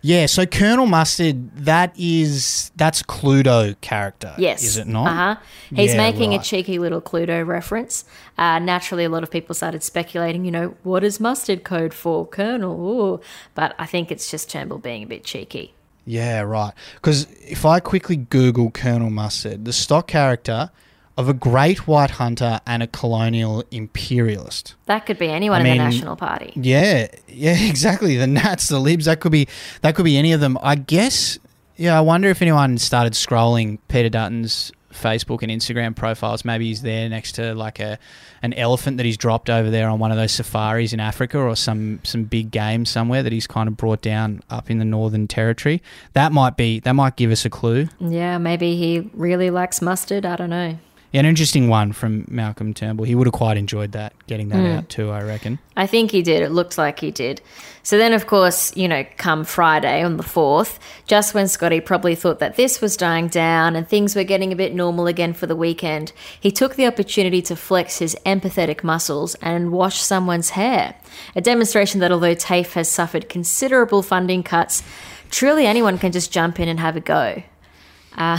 Yeah, 0.01 0.27
so 0.27 0.45
Colonel 0.45 0.85
Mustard, 0.85 1.53
that 1.57 1.93
is 1.97 2.71
that's 2.77 3.03
Cluedo 3.03 3.79
character. 3.81 4.33
Yes. 4.37 4.63
Is 4.63 4.77
it 4.77 4.87
not? 4.87 5.07
Uh 5.07 5.13
huh. 5.13 5.35
He's 5.75 5.91
Yeah, 5.91 5.97
making 5.97 6.33
a 6.33 6.39
cheeky 6.39 6.79
little 6.79 7.01
Cluedo 7.01 7.45
reference. 7.45 8.05
Uh, 8.37 8.59
naturally, 8.59 9.03
a 9.03 9.09
lot 9.09 9.23
of 9.23 9.31
people 9.31 9.53
started 9.55 9.83
speculating, 9.83 10.45
you 10.45 10.51
know, 10.51 10.75
what 10.83 11.03
is 11.03 11.19
mustard 11.19 11.65
code 11.65 11.93
for 11.93 12.25
Colonel? 12.25 12.79
Ooh. 12.79 13.21
But 13.55 13.75
I 13.77 13.85
think 13.85 14.09
it's 14.09 14.31
just 14.31 14.49
Turnbull 14.49 14.77
being 14.77 15.03
a 15.03 15.07
bit 15.07 15.25
cheeky. 15.25 15.73
Yeah, 16.09 16.41
right. 16.41 16.73
Because 16.95 17.27
if 17.47 17.67
I 17.67 17.79
quickly 17.79 18.15
Google 18.15 18.71
Colonel 18.71 19.11
Mustard, 19.11 19.65
the 19.65 19.71
stock 19.71 20.07
character 20.07 20.71
of 21.19 21.29
a 21.29 21.35
great 21.35 21.85
white 21.85 22.09
hunter 22.11 22.59
and 22.65 22.81
a 22.81 22.87
colonial 22.87 23.63
imperialist. 23.69 24.73
That 24.87 25.05
could 25.05 25.19
be 25.19 25.27
anyone 25.27 25.61
I 25.61 25.67
in 25.67 25.77
the 25.77 25.83
National 25.83 26.15
Party. 26.15 26.51
Yeah, 26.55 27.09
yeah, 27.27 27.55
exactly. 27.69 28.17
The 28.17 28.25
Nats, 28.25 28.69
the 28.69 28.79
Libs, 28.79 29.05
that 29.05 29.19
could 29.19 29.31
be 29.31 29.47
that 29.81 29.93
could 29.93 30.05
be 30.05 30.17
any 30.17 30.33
of 30.33 30.41
them. 30.41 30.57
I 30.63 30.75
guess. 30.75 31.37
Yeah, 31.77 31.95
I 31.95 32.01
wonder 32.01 32.27
if 32.29 32.41
anyone 32.41 32.79
started 32.79 33.13
scrolling 33.13 33.77
Peter 33.87 34.09
Dutton's 34.09 34.71
Facebook 34.91 35.43
and 35.43 35.51
Instagram 35.51 35.95
profiles. 35.95 36.43
Maybe 36.43 36.67
he's 36.67 36.81
there 36.81 37.09
next 37.09 37.33
to 37.33 37.53
like 37.53 37.79
a 37.79 37.99
an 38.41 38.53
elephant 38.53 38.97
that 38.97 39.05
he's 39.05 39.17
dropped 39.17 39.49
over 39.49 39.69
there 39.69 39.89
on 39.89 39.99
one 39.99 40.11
of 40.11 40.17
those 40.17 40.31
safaris 40.31 40.93
in 40.93 40.99
Africa 40.99 41.37
or 41.39 41.55
some 41.55 41.99
some 42.03 42.23
big 42.23 42.51
game 42.51 42.85
somewhere 42.85 43.23
that 43.23 43.31
he's 43.31 43.47
kind 43.47 43.67
of 43.67 43.77
brought 43.77 44.01
down 44.01 44.41
up 44.49 44.69
in 44.69 44.79
the 44.79 44.85
Northern 44.85 45.27
Territory. 45.27 45.81
That 46.13 46.31
might 46.31 46.57
be 46.57 46.79
that 46.81 46.93
might 46.93 47.15
give 47.15 47.31
us 47.31 47.45
a 47.45 47.49
clue. 47.49 47.87
Yeah, 47.99 48.37
maybe 48.37 48.75
he 48.75 49.09
really 49.13 49.49
likes 49.49 49.81
mustard. 49.81 50.25
I 50.25 50.35
don't 50.35 50.49
know. 50.49 50.77
Yeah, 51.11 51.21
an 51.21 51.25
interesting 51.25 51.69
one 51.69 51.91
from 51.91 52.25
Malcolm 52.29 52.71
Turnbull. 52.73 53.05
He 53.07 53.15
would 53.15 53.25
have 53.25 53.33
quite 53.33 53.57
enjoyed 53.57 53.93
that, 53.93 54.13
getting 54.27 54.49
that 54.49 54.59
Mm. 54.59 54.77
out 54.77 54.89
too, 54.89 55.09
I 55.09 55.23
reckon. 55.23 55.57
I 55.75 55.87
think 55.87 56.11
he 56.11 56.21
did. 56.21 56.43
It 56.43 56.51
looked 56.51 56.77
like 56.77 56.99
he 56.99 57.09
did. 57.09 57.41
So 57.81 57.97
then, 57.97 58.13
of 58.13 58.27
course, 58.27 58.71
you 58.77 58.87
know, 58.87 59.03
come 59.17 59.43
Friday 59.43 60.03
on 60.03 60.17
the 60.17 60.23
4th, 60.23 60.77
just 61.07 61.33
when 61.33 61.47
Scotty 61.47 61.79
probably 61.79 62.13
thought 62.13 62.37
that 62.39 62.57
this 62.57 62.79
was 62.79 62.95
dying 62.95 63.27
down 63.27 63.75
and 63.75 63.87
things 63.89 64.15
were 64.15 64.23
getting 64.23 64.51
a 64.51 64.55
bit 64.55 64.75
normal 64.75 65.07
again 65.07 65.33
for 65.33 65.47
the 65.47 65.55
weekend, 65.55 66.11
he 66.39 66.51
took 66.51 66.75
the 66.75 66.85
opportunity 66.85 67.41
to 67.41 67.55
flex 67.55 67.97
his 67.97 68.15
empathetic 68.23 68.83
muscles 68.83 69.33
and 69.41 69.71
wash 69.71 69.99
someone's 70.01 70.51
hair. 70.51 70.93
A 71.35 71.41
demonstration 71.41 72.01
that 72.01 72.11
although 72.11 72.35
TAFE 72.35 72.73
has 72.73 72.87
suffered 72.87 73.29
considerable 73.29 74.03
funding 74.03 74.43
cuts, 74.43 74.83
truly 75.31 75.65
anyone 75.65 75.97
can 75.97 76.11
just 76.11 76.31
jump 76.31 76.59
in 76.59 76.67
and 76.69 76.79
have 76.79 76.95
a 76.95 76.99
go. 77.01 77.41
Uh, 78.17 78.37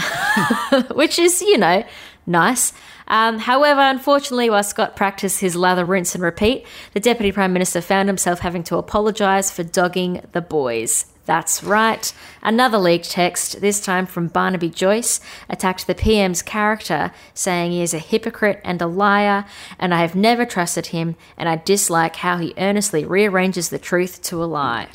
which 0.94 1.18
is, 1.18 1.40
you 1.40 1.56
know, 1.56 1.82
nice. 2.26 2.72
Um, 3.08 3.38
however, 3.38 3.80
unfortunately, 3.80 4.50
while 4.50 4.62
Scott 4.62 4.96
practiced 4.96 5.40
his 5.40 5.56
lather, 5.56 5.84
rinse, 5.84 6.14
and 6.14 6.22
repeat, 6.22 6.64
the 6.94 7.00
Deputy 7.00 7.32
Prime 7.32 7.52
Minister 7.52 7.80
found 7.80 8.08
himself 8.08 8.40
having 8.40 8.62
to 8.64 8.76
apologise 8.76 9.50
for 9.50 9.64
dogging 9.64 10.22
the 10.32 10.40
boys. 10.40 11.06
That's 11.26 11.62
right. 11.62 12.12
Another 12.42 12.78
leaked 12.78 13.10
text, 13.10 13.60
this 13.60 13.80
time 13.80 14.06
from 14.06 14.26
Barnaby 14.26 14.68
Joyce, 14.68 15.20
attacked 15.48 15.86
the 15.86 15.94
PM's 15.94 16.42
character, 16.42 17.12
saying 17.34 17.70
he 17.70 17.82
is 17.82 17.94
a 17.94 18.00
hypocrite 18.00 18.60
and 18.64 18.82
a 18.82 18.88
liar, 18.88 19.44
and 19.78 19.94
I 19.94 20.00
have 20.00 20.16
never 20.16 20.44
trusted 20.44 20.86
him, 20.86 21.14
and 21.36 21.48
I 21.48 21.54
dislike 21.56 22.16
how 22.16 22.38
he 22.38 22.54
earnestly 22.58 23.04
rearranges 23.04 23.68
the 23.68 23.78
truth 23.78 24.22
to 24.22 24.42
a 24.42 24.46
lie. 24.46 24.88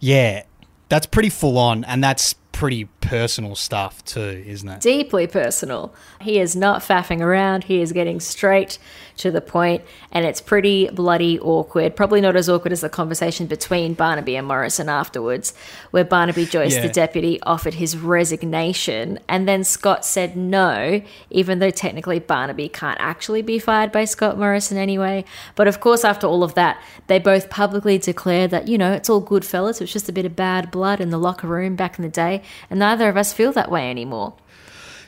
Yeah, 0.00 0.44
that's 0.88 1.06
pretty 1.06 1.28
full 1.28 1.58
on, 1.58 1.84
and 1.84 2.02
that's 2.02 2.34
pretty 2.54 2.84
personal 3.00 3.54
stuff 3.54 4.02
too, 4.04 4.42
isn't 4.46 4.68
it? 4.68 4.80
deeply 4.80 5.26
personal. 5.26 5.92
He 6.20 6.38
is 6.38 6.54
not 6.56 6.80
faffing 6.80 7.20
around. 7.20 7.64
He 7.64 7.82
is 7.82 7.92
getting 7.92 8.20
straight 8.20 8.78
to 9.16 9.30
the 9.30 9.40
point, 9.40 9.82
and 10.10 10.24
it's 10.24 10.40
pretty 10.40 10.88
bloody 10.88 11.38
awkward. 11.38 11.94
Probably 11.94 12.20
not 12.20 12.34
as 12.36 12.48
awkward 12.48 12.72
as 12.72 12.80
the 12.80 12.88
conversation 12.88 13.46
between 13.46 13.94
Barnaby 13.94 14.34
and 14.36 14.46
Morrison 14.46 14.88
afterwards, 14.88 15.52
where 15.90 16.04
Barnaby 16.04 16.46
Joyce, 16.46 16.74
Yeah. 16.74 16.82
the 16.82 16.88
deputy, 16.88 17.40
offered 17.42 17.74
his 17.74 17.96
resignation, 17.96 19.18
and 19.28 19.48
then 19.48 19.62
Scott 19.64 20.04
said 20.04 20.36
no, 20.36 21.00
even 21.30 21.58
though 21.58 21.70
technically 21.70 22.18
Barnaby 22.18 22.68
can't 22.68 22.98
actually 23.00 23.42
be 23.42 23.58
fired 23.58 23.92
by 23.92 24.04
Scott 24.04 24.38
Morrison 24.38 24.76
anyway. 24.78 25.24
But 25.54 25.68
of 25.68 25.80
course, 25.80 26.04
after 26.04 26.26
all 26.26 26.42
of 26.42 26.54
that, 26.54 26.80
they 27.06 27.18
both 27.18 27.50
publicly 27.50 27.98
declare 27.98 28.48
that, 28.48 28.68
you 28.68 28.78
know, 28.78 28.92
it's 28.92 29.08
all 29.10 29.20
good, 29.20 29.44
fellas. 29.44 29.80
It's 29.80 29.92
just 29.92 30.08
a 30.08 30.12
bit 30.12 30.26
of 30.26 30.34
bad 30.36 30.70
blood 30.70 31.00
in 31.00 31.10
the 31.10 31.18
locker 31.18 31.46
room 31.46 31.76
back 31.76 31.98
in 31.98 32.02
the 32.02 32.08
day, 32.10 32.42
and 32.70 32.78
neither 32.78 33.08
of 33.08 33.16
us 33.16 33.32
feel 33.32 33.52
that 33.52 33.70
way 33.70 33.90
anymore. 33.90 34.34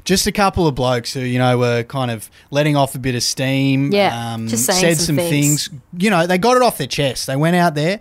Just 0.05 0.27
a 0.29 0.33
couple 0.33 0.69
of 0.69 0.75
blokes 0.77 1.13
who, 1.15 1.21
you 1.21 1.39
know, 1.39 1.59
were 1.59 1.83
kind 1.83 2.11
of 2.13 2.31
letting 2.51 2.77
off 2.77 2.95
a 2.95 2.99
bit 2.99 3.15
of 3.17 3.23
steam. 3.25 3.91
Yeah, 3.93 4.35
um, 4.35 4.47
just 4.47 4.67
said 4.67 4.97
some 4.97 5.07
some 5.07 5.17
things. 5.17 5.69
things. 5.69 5.81
You 5.99 6.11
know, 6.11 6.27
they 6.29 6.39
got 6.39 6.57
it 6.57 6.63
off 6.63 6.79
their 6.79 6.87
chest. 6.87 7.27
They 7.27 7.35
went 7.35 7.57
out 7.57 7.75
there, 7.75 7.99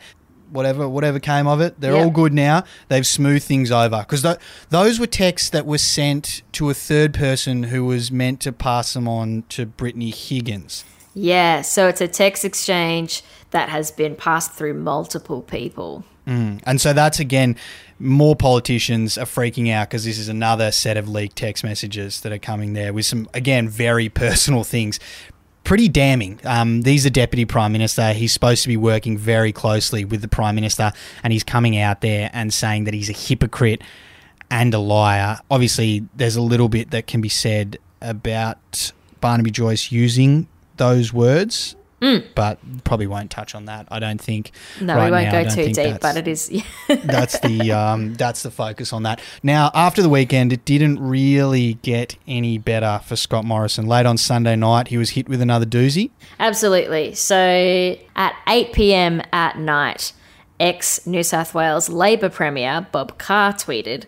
whatever, 0.52 0.88
whatever 0.88 1.20
came 1.20 1.48
of 1.48 1.62
it. 1.62 1.82
They're 1.82 1.94
Yeah. 1.96 2.04
all 2.04 2.12
good 2.12 2.32
now. 2.32 2.64
They've 2.90 3.08
smoothed 3.08 3.46
things 3.46 3.72
over 3.72 4.00
because 4.08 4.22
th- 4.22 4.38
those 4.70 5.00
were 5.00 5.08
texts 5.08 5.50
that 5.50 5.66
were 5.66 5.80
sent 5.80 6.44
to 6.52 6.70
a 6.70 6.76
third 6.76 7.12
person 7.16 7.64
who 7.64 7.86
was 7.86 8.12
meant 8.12 8.40
to 8.42 8.52
pass 8.52 8.94
them 8.94 9.08
on 9.08 9.44
to 9.50 9.66
Brittany 9.66 10.12
Higgins. 10.12 10.86
Yeah, 11.16 11.62
so 11.62 11.88
it's 11.88 12.02
a 12.02 12.08
text 12.08 12.46
exchange 12.46 13.24
that 13.50 13.70
has 13.70 13.90
been 13.90 14.16
passed 14.16 14.52
through 14.52 14.76
multiple 14.76 15.42
people. 15.42 16.04
Mm. 16.28 16.62
And 16.66 16.82
so 16.82 16.94
that's 16.94 17.20
again, 17.20 17.56
more 18.00 18.36
politicians 18.36 19.18
are 19.18 19.26
freaking 19.26 19.72
out 19.72 19.90
because 19.90 20.06
this 20.06 20.18
is 20.18 20.28
another 20.28 20.72
set 20.72 20.98
of 20.98 21.08
leaked 21.08 21.36
text 21.36 21.64
messages 21.64 22.22
that 22.22 22.32
are 22.32 22.40
coming 22.40 22.74
there 22.74 22.94
with 22.94 23.06
some, 23.06 23.30
again, 23.34 23.70
very 23.70 24.10
personal 24.24 24.64
things. 24.64 25.00
Pretty 25.64 25.90
damning. 25.90 26.40
Um, 26.44 26.84
he's 26.84 27.10
deputy 27.10 27.46
prime 27.46 27.72
minister. 27.72 28.14
He's 28.14 28.32
supposed 28.32 28.62
to 28.64 28.68
be 28.68 28.78
working 28.78 29.18
very 29.18 29.52
closely 29.52 30.06
with 30.06 30.22
the 30.22 30.28
prime 30.28 30.54
minister, 30.54 30.92
and 31.24 31.34
he's 31.34 31.44
coming 31.44 31.78
out 31.78 32.02
there 32.02 32.30
and 32.34 32.54
saying 32.54 32.84
that 32.84 32.94
he's 32.94 33.10
a 33.10 33.14
hypocrite 33.14 33.82
and 34.52 34.74
a 34.76 34.80
liar. 34.80 35.40
Obviously, 35.50 36.08
there's 36.16 36.36
a 36.36 36.42
little 36.42 36.70
bit 36.70 36.92
that 36.92 37.08
can 37.08 37.20
be 37.20 37.30
said 37.30 37.80
about 38.00 38.92
Barnaby 39.22 39.50
Joyce 39.50 39.92
using 39.92 40.48
those 40.78 41.12
words, 41.12 41.76
Mm. 42.06 42.24
but 42.36 42.60
probably 42.84 43.08
won't 43.08 43.32
touch 43.32 43.56
on 43.56 43.66
that. 43.66 43.88
I 43.90 43.98
don't 43.98 44.22
think. 44.22 44.52
No, 44.80 44.96
right 44.96 45.06
we 45.06 45.12
won't 45.12 45.32
now. 45.32 45.44
Go 45.44 45.50
too 45.50 45.74
deep, 45.74 46.00
but 46.02 46.18
it 46.18 46.28
is. 46.28 46.52
that's 46.88 47.40
the 47.40 47.72
um, 47.72 48.14
that's 48.14 48.44
the 48.44 48.52
focus 48.52 48.94
on 48.94 49.02
that. 49.04 49.20
Now, 49.42 49.72
after 49.74 50.04
the 50.04 50.10
weekend, 50.10 50.54
it 50.54 50.66
didn't 50.66 51.00
really 51.00 51.76
get 51.82 52.16
any 52.28 52.60
better 52.60 53.02
for 53.04 53.16
Scott 53.16 53.44
Morrison. 53.44 53.88
Late 53.88 54.06
on 54.06 54.18
Sunday 54.18 54.56
night, 54.56 54.90
he 54.90 55.00
was 55.00 55.12
hit 55.12 55.28
with 55.28 55.42
another 55.42 55.66
doozy. 55.66 56.12
Absolutely. 56.40 57.16
So 57.16 57.98
at 58.16 58.36
8 58.48 58.74
pm 58.74 59.24
at 59.34 59.58
night, 59.58 60.14
ex 60.60 61.08
New 61.08 61.24
South 61.24 61.56
Wales 61.56 61.90
Labor 61.90 62.30
Premier 62.30 62.86
Bob 62.92 63.18
Carr 63.18 63.54
tweeted 63.54 64.04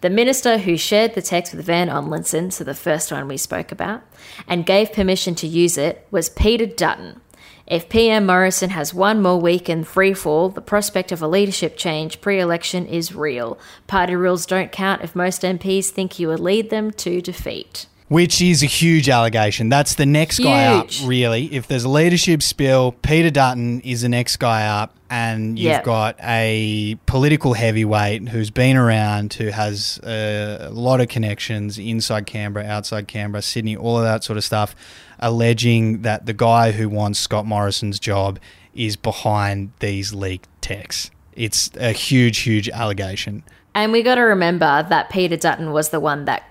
The 0.00 0.08
minister 0.08 0.56
who 0.56 0.78
shared 0.78 1.14
the 1.14 1.20
text 1.20 1.54
with 1.54 1.66
Van 1.66 1.88
Onselen, 1.88 2.50
so 2.50 2.64
the 2.64 2.74
first 2.74 3.12
one 3.12 3.28
we 3.28 3.36
spoke 3.36 3.70
about, 3.70 4.02
and 4.48 4.64
gave 4.64 4.94
permission 4.94 5.34
to 5.34 5.46
use 5.46 5.76
it 5.76 6.06
was 6.10 6.30
Peter 6.30 6.64
Dutton. 6.64 7.20
If 7.66 7.88
PM 7.88 8.26
Morrison 8.26 8.70
has 8.70 8.92
one 8.92 9.22
more 9.22 9.40
week 9.40 9.70
in 9.70 9.84
freefall, 9.84 10.54
the 10.54 10.60
prospect 10.60 11.12
of 11.12 11.22
a 11.22 11.28
leadership 11.28 11.76
change 11.78 12.20
pre 12.20 12.38
election 12.38 12.86
is 12.86 13.14
real. 13.14 13.58
Party 13.86 14.14
rules 14.14 14.44
don't 14.44 14.70
count 14.70 15.02
if 15.02 15.16
most 15.16 15.42
MPs 15.42 15.86
think 15.86 16.18
you 16.18 16.28
will 16.28 16.36
lead 16.38 16.68
them 16.68 16.90
to 16.92 17.22
defeat. 17.22 17.86
Which 18.08 18.42
is 18.42 18.62
a 18.62 18.66
huge 18.66 19.08
allegation. 19.08 19.70
That's 19.70 19.94
the 19.94 20.04
next 20.04 20.38
guy 20.38 20.66
up, 20.66 20.90
really. 21.04 21.46
If 21.54 21.66
there's 21.68 21.84
a 21.84 21.88
leadership 21.88 22.42
spill, 22.42 22.92
Peter 22.92 23.30
Dutton 23.30 23.80
is 23.80 24.02
the 24.02 24.10
next 24.10 24.36
guy 24.36 24.66
up, 24.66 24.94
and 25.08 25.58
you've 25.58 25.70
Yep. 25.70 25.84
got 25.84 26.16
a 26.22 26.96
political 27.06 27.54
heavyweight 27.54 28.28
who's 28.28 28.50
been 28.50 28.76
around, 28.76 29.32
who 29.32 29.46
has 29.48 29.98
a 30.04 30.68
lot 30.70 31.00
of 31.00 31.08
connections 31.08 31.78
inside 31.78 32.26
Canberra, 32.26 32.66
outside 32.66 33.08
Canberra, 33.08 33.40
Sydney, 33.40 33.74
all 33.74 33.96
of 33.96 34.04
that 34.04 34.22
sort 34.22 34.36
of 34.36 34.44
stuff, 34.44 34.76
alleging 35.24 36.02
that 36.02 36.26
the 36.26 36.32
guy 36.34 36.72
who 36.72 36.88
wants 36.88 37.18
Scott 37.18 37.46
Morrison's 37.46 37.98
job 37.98 38.38
is 38.74 38.96
behind 38.96 39.72
these 39.80 40.12
leaked 40.12 40.48
texts. 40.60 41.10
It's 41.32 41.70
a 41.78 41.92
huge, 41.92 42.38
huge 42.38 42.68
allegation. 42.68 43.42
And 43.74 43.90
we 43.90 44.02
got 44.02 44.16
to 44.16 44.20
remember 44.20 44.86
that 44.88 45.10
Peter 45.10 45.36
Dutton 45.36 45.72
was 45.72 45.88
the 45.88 45.98
one 45.98 46.26
that 46.26 46.44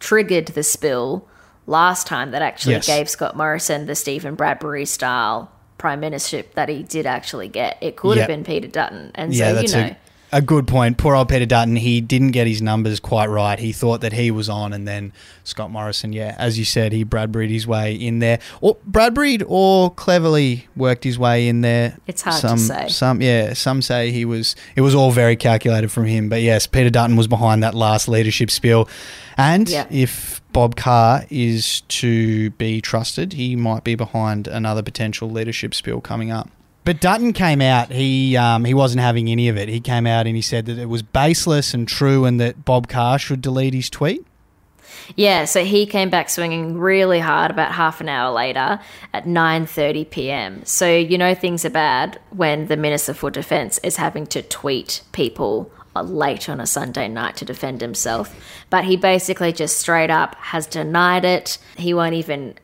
triggered 0.00 0.46
the 0.48 0.62
spill 0.62 1.28
last 1.66 2.06
time 2.06 2.30
that 2.32 2.42
actually 2.42 2.74
Yes. 2.74 2.86
gave 2.86 3.08
Scott 3.08 3.36
Morrison 3.36 3.86
the 3.86 3.94
Stephen 3.94 4.34
Bradbury 4.34 4.84
style 4.86 5.50
prime 5.78 6.00
ministership 6.00 6.52
that 6.54 6.68
he 6.68 6.82
did 6.82 7.06
actually 7.06 7.48
get. 7.48 7.76
It 7.80 7.96
could 7.96 8.16
Yeah. 8.16 8.22
have 8.22 8.28
been 8.28 8.44
Peter 8.44 8.68
Dutton. 8.68 9.10
And 9.14 9.34
yeah, 9.34 9.54
so, 9.54 9.60
you 9.60 9.68
know, 9.68 9.78
a, 9.78 9.96
a 10.34 10.42
good 10.42 10.66
point. 10.66 10.98
Poor 10.98 11.14
old 11.14 11.28
Peter 11.28 11.46
Dutton, 11.46 11.76
he 11.76 12.00
didn't 12.00 12.32
get 12.32 12.48
his 12.48 12.60
numbers 12.60 12.98
quite 12.98 13.26
right. 13.26 13.56
He 13.56 13.72
thought 13.72 14.00
that 14.00 14.12
he 14.12 14.32
was 14.32 14.48
on, 14.48 14.72
and 14.72 14.86
then 14.86 15.12
Scott 15.44 15.70
Morrison, 15.70 16.12
yeah, 16.12 16.34
as 16.38 16.58
you 16.58 16.64
said, 16.64 16.92
he 16.92 17.04
Bradburyed 17.04 17.50
his 17.50 17.68
way 17.68 17.94
in 17.94 18.18
there. 18.18 18.40
Or 18.60 18.76
Bradburyed 18.84 19.44
or 19.46 19.92
cleverly 19.92 20.66
worked 20.74 21.04
his 21.04 21.20
way 21.20 21.46
in 21.46 21.60
there. 21.60 21.96
It's 22.08 22.22
hard 22.22 22.40
some, 22.40 22.58
to 22.58 22.64
say. 22.64 22.88
Some, 22.88 23.22
yeah, 23.22 23.52
some 23.52 23.80
say 23.80 24.10
he 24.10 24.24
was. 24.24 24.56
It 24.74 24.80
was 24.80 24.92
all 24.92 25.12
very 25.12 25.36
calculated 25.36 25.92
from 25.92 26.06
him. 26.06 26.28
But 26.28 26.42
yes, 26.42 26.66
Peter 26.66 26.90
Dutton 26.90 27.14
was 27.14 27.28
behind 27.28 27.62
that 27.62 27.74
last 27.74 28.08
leadership 28.08 28.50
spiel. 28.50 28.88
And 29.36 29.70
if 29.88 30.42
Bob 30.52 30.74
Carr 30.74 31.26
is 31.30 31.82
to 31.82 32.50
be 32.50 32.80
trusted, 32.80 33.34
he 33.34 33.54
might 33.54 33.84
be 33.84 33.94
behind 33.94 34.48
another 34.48 34.82
potential 34.82 35.30
leadership 35.30 35.74
spill 35.74 36.00
coming 36.00 36.32
up. 36.32 36.50
But 36.84 37.00
Dutton 37.00 37.32
came 37.32 37.62
out. 37.62 37.90
He 37.90 38.36
um, 38.36 38.64
he 38.64 38.74
wasn't 38.74 39.00
having 39.00 39.30
any 39.30 39.48
of 39.48 39.56
it. 39.56 39.68
He 39.68 39.80
came 39.80 40.06
out 40.06 40.26
and 40.26 40.36
he 40.36 40.42
said 40.42 40.66
that 40.66 40.78
it 40.78 40.88
was 40.88 41.02
baseless 41.02 41.72
and 41.72 41.88
true, 41.88 42.24
and 42.24 42.38
that 42.40 42.64
Bob 42.64 42.88
Carr 42.88 43.18
should 43.18 43.40
delete 43.40 43.74
his 43.74 43.88
tweet. 43.88 44.26
Yeah, 45.16 45.44
so 45.44 45.64
he 45.64 45.86
came 45.86 46.08
back 46.08 46.30
swinging 46.30 46.78
really 46.78 47.20
hard 47.20 47.50
about 47.50 47.72
half 47.72 48.00
an 48.00 48.08
hour 48.08 48.32
later 48.32 48.80
at 49.12 49.24
9:30 49.24 50.10
p.m. 50.10 50.64
So 50.64 50.94
you 50.94 51.16
know 51.16 51.34
things 51.34 51.64
are 51.64 51.70
bad 51.70 52.20
when 52.30 52.66
the 52.66 52.76
Minister 52.76 53.14
for 53.14 53.30
Defence 53.30 53.78
is 53.82 53.96
having 53.96 54.26
to 54.28 54.42
tweet 54.42 55.02
people 55.12 55.70
late 56.02 56.48
on 56.48 56.60
a 56.60 56.66
Sunday 56.66 57.08
night 57.08 57.36
to 57.36 57.44
defend 57.44 57.80
himself. 57.80 58.34
But 58.68 58.84
he 58.84 58.96
basically 58.96 59.52
just 59.52 59.78
straight 59.78 60.10
up 60.10 60.34
has 60.36 60.66
denied 60.66 61.24
it. 61.24 61.58
He 61.76 61.94
won't 61.94 62.14
even 62.14 62.56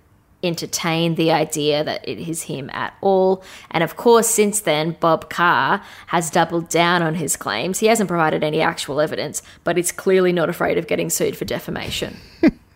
entertain 0.42 1.14
the 1.14 1.30
idea 1.30 1.84
that 1.84 2.06
it 2.08 2.18
is 2.18 2.42
him 2.42 2.70
at 2.72 2.94
all. 3.00 3.42
And 3.70 3.84
of 3.84 3.96
course, 3.96 4.26
since 4.28 4.60
then, 4.60 4.96
Bob 5.00 5.30
Carr 5.30 5.82
has 6.08 6.30
doubled 6.30 6.68
down 6.68 7.02
on 7.02 7.16
his 7.16 7.36
claims. 7.36 7.80
He 7.80 7.86
hasn't 7.86 8.08
provided 8.08 8.42
any 8.42 8.60
actual 8.60 9.00
evidence, 9.00 9.42
but 9.64 9.76
he's 9.76 9.92
clearly 9.92 10.32
not 10.32 10.48
afraid 10.48 10.78
of 10.78 10.86
getting 10.86 11.10
sued 11.10 11.36
for 11.36 11.44
defamation. 11.44 12.16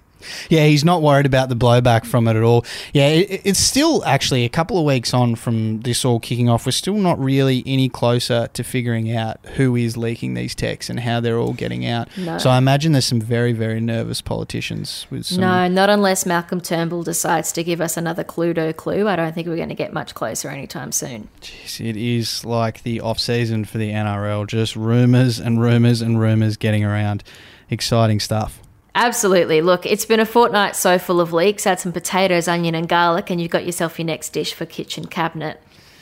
Yeah, 0.49 0.67
he's 0.67 0.85
not 0.85 1.03
worried 1.03 1.27
about 1.27 1.49
the 1.49 1.57
blowback 1.57 2.07
from 2.07 2.29
it 2.29 2.37
at 2.37 2.43
all. 2.43 2.65
Yeah, 2.93 3.09
it, 3.09 3.43
it's 3.45 3.59
still 3.59 4.05
actually 4.05 4.45
a 4.45 4.49
couple 4.49 4.79
of 4.79 4.85
weeks 4.85 5.13
on 5.15 5.35
from 5.35 5.81
this 5.81 6.05
all 6.05 6.21
kicking 6.21 6.49
off. 6.49 6.67
We're 6.67 6.73
still 6.73 6.95
not 6.95 7.19
really 7.19 7.63
any 7.67 7.89
closer 7.89 8.49
to 8.53 8.65
figuring 8.65 9.15
out 9.15 9.39
who 9.57 9.77
is 9.77 9.97
leaking 9.97 10.35
these 10.35 10.55
texts 10.55 10.91
and 10.91 11.01
how 11.01 11.21
they're 11.21 11.39
all 11.39 11.53
getting 11.53 11.87
out. 11.87 12.09
No. 12.17 12.39
So 12.39 12.51
I 12.51 12.59
imagine 12.59 12.93
there's 12.93 13.05
some 13.05 13.21
very, 13.21 13.53
very 13.53 13.81
nervous 13.81 14.21
politicians 14.21 15.07
with 15.11 15.27
some. 15.27 15.41
No, 15.41 15.69
not 15.69 15.91
unless 15.91 16.27
Malcolm 16.27 16.61
Turnbull 16.61 17.03
decides 17.03 17.53
to 17.53 17.65
give 17.65 17.81
us 17.81 17.97
another 17.97 18.25
Cluedo 18.25 18.75
clue. 18.75 19.09
I 19.09 19.17
don't 19.17 19.35
think 19.35 19.47
we're 19.49 19.57
going 19.57 19.69
to 19.69 19.75
get 19.75 19.93
much 19.93 20.15
closer 20.15 20.49
anytime 20.49 20.93
soon. 20.93 21.29
Jeez, 21.41 21.81
It 21.85 21.97
is 21.97 22.45
like 22.45 22.83
the 22.83 23.01
off 23.01 23.19
season 23.19 23.65
for 23.65 23.79
the 23.79 23.91
NRL, 23.91 24.47
just 24.47 24.77
rumours 24.77 25.39
and 25.39 25.61
rumours 25.61 26.01
and 26.01 26.21
rumours 26.21 26.57
getting 26.57 26.85
around. 26.85 27.23
Exciting 27.71 28.21
stuff. 28.21 28.61
Absolutely. 28.95 29.61
Look, 29.61 29.87
it's 29.87 30.05
been 30.05 30.21
a 30.21 30.27
fortnight 30.27 30.77
so 30.77 30.99
full 30.99 31.21
of 31.21 31.33
leaks. 31.33 31.67
Add 31.67 31.81
some 31.81 31.93
potatoes, 31.93 32.47
onion, 32.47 32.75
and 32.75 32.89
garlic, 32.89 33.31
and 33.31 33.41
you've 33.41 33.51
got 33.51 33.67
yourself 33.67 33.99
your 33.99 34.07
next 34.07 34.33
dish 34.33 34.55
for 34.55 34.67
kitchen 34.67 35.07
cabinet. 35.07 35.61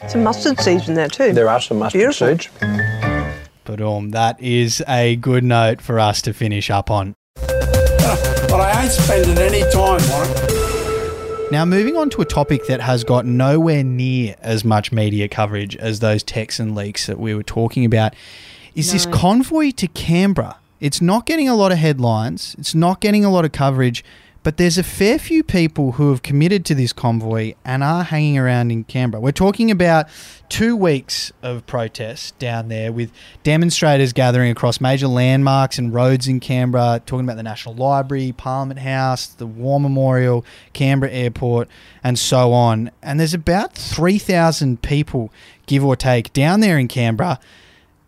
Some 0.09 0.25
mustard 0.25 0.61
seeds 0.61 0.89
in 0.89 0.95
there 0.95 1.09
too. 1.09 1.33
There 1.33 1.49
are 1.49 1.61
some 1.61 1.79
mustard 1.79 2.01
Beautiful. 2.01 2.39
seeds. 2.39 2.49
But 3.65 3.81
um, 3.81 4.11
that 4.11 4.41
is 4.41 4.83
a 4.89 5.17
good 5.17 5.45
note 5.45 5.81
for 5.81 6.01
us 6.01 6.21
to 6.23 6.35
finish 6.35 6.71
up 6.71 6.91
on. 6.91 7.15
But 7.37 8.61
I 8.61 8.83
ain't 8.83 8.93
spending 8.93 9.39
any 9.39 9.63
time 9.71 10.01
on 10.11 10.29
it. 10.29 11.51
Now, 11.53 11.65
moving 11.65 11.97
on 11.97 12.11
to 12.11 12.23
a 12.23 12.25
topic 12.25 12.67
that 12.67 12.81
has 12.81 13.05
got 13.05 13.25
nowhere 13.27 13.85
near 13.85 14.35
as 14.41 14.65
much 14.65 14.91
media 14.91 15.29
coverage 15.29 15.77
as 15.77 16.01
those 16.01 16.23
Texan 16.23 16.75
leaks 16.75 17.07
that 17.07 17.21
we 17.21 17.35
were 17.35 17.43
talking 17.43 17.85
about 17.85 18.15
is 18.75 18.91
this 18.93 19.07
convoy 19.07 19.71
to 19.73 19.87
Canberra. 19.89 20.57
It's 20.83 21.01
not 21.01 21.27
getting 21.27 21.49
a 21.49 21.55
lot 21.55 21.71
of 21.71 21.79
headlines, 21.79 22.57
it's 22.59 22.75
not 22.75 23.01
getting 23.01 23.25
a 23.25 23.31
lot 23.31 23.45
of 23.45 23.53
coverage, 23.53 24.05
but 24.43 24.57
there's 24.57 24.79
a 24.79 24.83
fair 24.83 25.17
few 25.17 25.45
people 25.45 25.93
who 25.93 26.11
have 26.11 26.25
committed 26.25 26.65
to 26.65 26.75
this 26.75 26.93
convoy 26.93 27.55
and 27.65 27.85
are 27.85 28.03
hanging 28.03 28.37
around 28.37 28.73
in 28.73 28.83
Canberra. 28.83 29.21
We're 29.21 29.31
talking 29.31 29.71
about 29.71 30.09
two 30.49 30.75
weeks 30.75 31.31
of 31.41 31.65
protests 31.67 32.33
down 32.33 32.67
there 32.67 32.91
with 32.91 33.13
demonstrators 33.45 34.13
gathering 34.13 34.51
across 34.51 34.81
major 34.81 35.07
landmarks 35.07 35.79
and 35.79 35.95
roads 35.95 36.27
in 36.27 36.41
Canberra, 36.41 37.01
talking 37.07 37.27
about 37.27 37.37
the 37.37 37.45
National 37.45 37.77
Library, 37.77 38.35
Parliament 38.37 38.81
House, 38.81 39.29
the 39.29 39.47
War 39.47 39.79
Memorial, 39.79 40.45
Canberra 40.73 41.13
Airport, 41.13 41.69
and 42.03 42.19
so 42.19 42.53
on. 42.53 42.91
And 43.01 43.21
there's 43.21 43.35
about 43.35 43.75
3,000 43.75 44.83
people, 44.83 45.33
give 45.67 45.85
or 45.85 45.95
take, 45.95 46.33
down 46.33 46.59
there 46.59 46.77
in 46.77 46.89
Canberra 46.89 47.39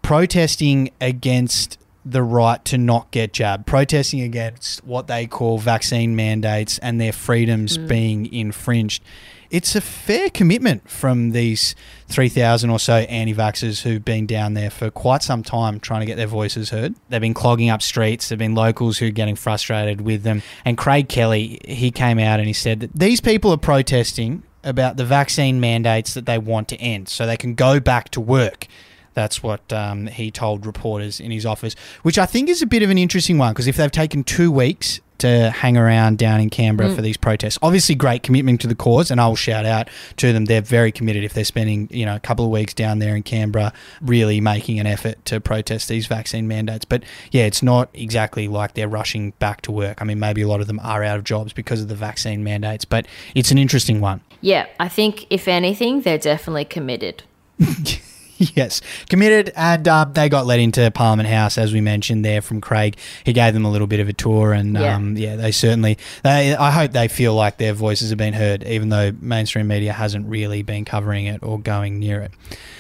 protesting 0.03 0.91
against 1.01 1.79
the 2.05 2.23
right 2.23 2.65
to 2.67 2.79
not 2.79 3.11
get 3.11 3.33
jabbed, 3.33 3.67
protesting 3.67 4.21
against 4.21 4.85
what 4.85 5.07
they 5.07 5.27
call 5.27 5.59
vaccine 5.59 6.15
mandates 6.15 6.79
and 6.79 7.01
their 7.01 7.13
freedoms 7.13 7.79
mm. 7.79 7.89
being 7.89 8.33
infringed. 8.33 9.03
It's 9.51 9.77
a 9.77 9.81
fair 9.81 10.31
commitment 10.31 10.91
from 10.91 11.31
these 11.31 11.75
3,000 12.09 12.71
or 12.71 12.79
so 12.79 12.95
anti 12.95 13.33
vaxxers 13.33 13.83
who've 13.83 14.05
been 14.05 14.27
down 14.27 14.55
there 14.55 14.71
for 14.71 14.91
quite 14.91 15.23
some 15.23 15.43
time 15.43 15.79
trying 15.81 16.01
to 16.01 16.07
get 16.07 16.17
their 16.17 16.27
voices 16.27 16.71
heard. 16.71 16.95
They've 17.09 17.21
been 17.21 17.35
clogging 17.35 17.71
up 17.71 17.81
streets, 17.81 18.29
there 18.29 18.35
have 18.35 18.41
been 18.41 18.55
locals 18.55 18.99
who 18.99 19.07
are 19.07 19.11
getting 19.11 19.37
frustrated 19.37 20.01
with 20.01 20.25
them. 20.25 20.43
And 20.65 20.77
Craig 20.77 21.09
Kelly, 21.09 21.61
he 21.65 21.91
came 21.91 22.19
out 22.19 22.41
and 22.41 22.49
he 22.49 22.53
said 22.53 22.81
that 22.81 22.95
these 22.95 23.21
people 23.21 23.53
are 23.53 23.59
protesting 23.59 24.43
about 24.65 24.97
the 24.97 25.05
vaccine 25.05 25.61
mandates 25.61 26.15
that 26.15 26.27
they 26.27 26.39
want 26.39 26.69
to 26.69 26.77
end 26.79 27.09
so 27.09 27.27
they 27.27 27.37
can 27.37 27.55
go 27.55 27.79
back 27.79 28.09
to 28.11 28.21
work. 28.21 28.67
That's 29.15 29.43
what 29.43 29.73
um, 29.73 30.09
he 30.09 30.31
told 30.31 30.67
reporters 30.67 31.21
in 31.21 31.31
his 31.31 31.47
office, 31.47 31.75
which 32.03 32.19
I 32.19 32.27
think 32.27 32.49
is 32.49 32.63
a 32.63 32.67
bit 32.67 32.83
of 32.83 32.91
an 32.91 32.99
interesting 32.99 33.39
one 33.39 33.53
because 33.53 33.67
if 33.67 33.77
they've 33.77 33.91
taken 33.91 34.25
two 34.25 34.51
weeks 34.51 35.01
to 35.19 35.51
hang 35.51 35.77
around 35.77 36.19
down 36.19 36.41
in 36.41 36.51
Canberra 36.51 36.93
for 36.95 37.01
these 37.01 37.17
protests, 37.17 37.57
obviously 37.63 37.95
great 37.95 38.25
commitment 38.25 38.61
to 38.61 38.67
the 38.67 38.75
cause, 38.75 39.11
and 39.11 39.21
I'll 39.21 39.37
shout 39.37 39.65
out 39.65 39.89
to 40.17 40.33
them. 40.33 40.47
They're 40.47 40.61
very 40.61 40.91
committed 40.91 41.23
if 41.23 41.33
they're 41.33 41.45
spending 41.45 41.89
you 41.91 42.05
know 42.05 42.17
a 42.17 42.21
couple 42.21 42.45
of 42.45 42.51
weeks 42.51 42.75
down 42.75 42.99
there 42.99 43.15
in 43.15 43.23
Canberra, 43.23 43.73
really 44.03 44.41
making 44.41 44.81
an 44.81 44.87
effort 44.87 45.25
to 45.27 45.41
protest 45.41 45.89
these 45.89 46.07
vaccine 46.07 46.49
mandates. 46.49 46.85
But 46.85 47.05
yeah, 47.31 47.45
it's 47.45 47.63
not 47.63 47.89
exactly 47.95 48.49
like 48.49 48.75
they're 48.75 48.89
rushing 48.89 49.31
back 49.39 49.63
to 49.63 49.73
work. 49.73 50.03
I 50.03 50.05
mean, 50.05 50.19
maybe 50.19 50.43
a 50.43 50.49
lot 50.49 50.61
of 50.61 50.67
them 50.67 50.81
are 50.81 51.05
out 51.05 51.19
of 51.19 51.25
jobs 51.25 51.53
because 51.53 51.81
of 51.81 51.89
the 51.89 51.95
vaccine 51.95 52.43
mandates, 52.43 52.85
but 52.85 53.07
it's 53.35 53.53
an 53.53 53.59
interesting 53.59 54.01
one. 54.01 54.21
Yeah, 54.41 54.67
I 54.81 54.89
think 54.89 55.27
if 55.31 55.47
anything, 55.47 56.03
they're 56.03 56.19
definitely 56.19 56.65
committed. 56.65 57.23
Yes, 58.55 58.81
committed, 59.09 59.53
and 59.57 59.87
um, 59.89 60.13
they 60.13 60.29
got 60.29 60.47
let 60.47 60.59
into 60.61 60.91
Parliament 60.91 61.29
House 61.29 61.57
as 61.59 61.73
we 61.73 61.81
mentioned 61.81 62.25
there 62.25 62.43
from 62.43 62.61
Craig. 62.61 62.97
He 63.25 63.33
gave 63.33 63.55
them 63.55 63.65
a 63.65 63.71
little 63.71 63.87
bit 63.87 64.01
of 64.01 64.09
a 64.09 64.13
tour, 64.13 64.53
and 64.53 64.75
Yeah. 64.75 64.95
um, 64.97 65.17
yeah, 65.17 65.37
they 65.37 65.51
certainly. 65.53 65.99
They, 66.23 66.55
I 66.55 66.71
hope 66.71 66.93
they 66.93 67.09
feel 67.09 67.35
like 67.35 67.59
their 67.59 67.73
voices 67.73 68.11
have 68.11 68.19
been 68.19 68.35
heard, 68.35 68.65
even 68.65 68.89
though 68.89 69.13
mainstream 69.21 69.69
media 69.69 69.93
hasn't 69.93 70.27
really 70.29 70.63
been 70.63 70.85
covering 70.85 71.27
it 71.27 71.43
or 71.43 71.59
going 71.61 71.99
near 72.01 72.21
it. 72.21 72.33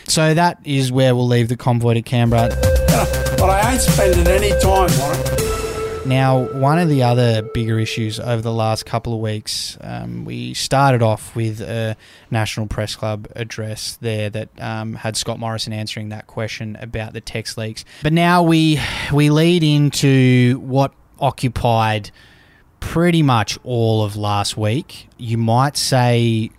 So 0.06 0.34
that 0.34 0.58
is 0.64 0.92
where 0.92 1.14
we'll 1.14 1.26
leave 1.28 1.48
the 1.48 1.56
convoy 1.56 1.94
to 1.94 2.02
Canberra. 2.02 2.50
But 3.36 3.50
I 3.50 3.72
ain't 3.72 3.80
spending 3.82 4.26
any 4.28 4.50
time 4.60 4.88
on 5.02 5.16
it. 5.18 5.53
Now, 6.06 6.40
one 6.58 6.78
of 6.78 6.90
the 6.90 7.02
other 7.02 7.40
bigger 7.40 7.78
issues 7.78 8.20
over 8.20 8.42
the 8.42 8.52
last 8.52 8.84
couple 8.84 9.14
of 9.14 9.20
weeks, 9.20 9.78
um, 9.80 10.26
we 10.26 10.52
started 10.52 11.02
off 11.02 11.34
with 11.34 11.62
a 11.62 11.96
National 12.30 12.66
Press 12.66 12.94
Club 12.94 13.26
address 13.34 13.96
there 14.02 14.28
that 14.28 14.50
um, 14.60 14.94
had 14.94 15.16
Scott 15.16 15.38
Morrison 15.38 15.72
answering 15.72 16.10
that 16.10 16.26
question 16.26 16.76
about 16.76 17.14
the 17.14 17.22
text 17.22 17.56
leaks. 17.56 17.86
But 18.02 18.12
now 18.12 18.42
we 18.42 18.78
we 19.14 19.30
lead 19.30 19.62
into 19.62 20.58
what 20.58 20.92
occupied 21.18 22.10
pretty 22.80 23.22
much 23.22 23.58
all 23.64 24.04
of 24.04 24.14
last 24.14 24.58
week. 24.58 25.08
You 25.16 25.38
might 25.38 25.78
say 25.78 26.50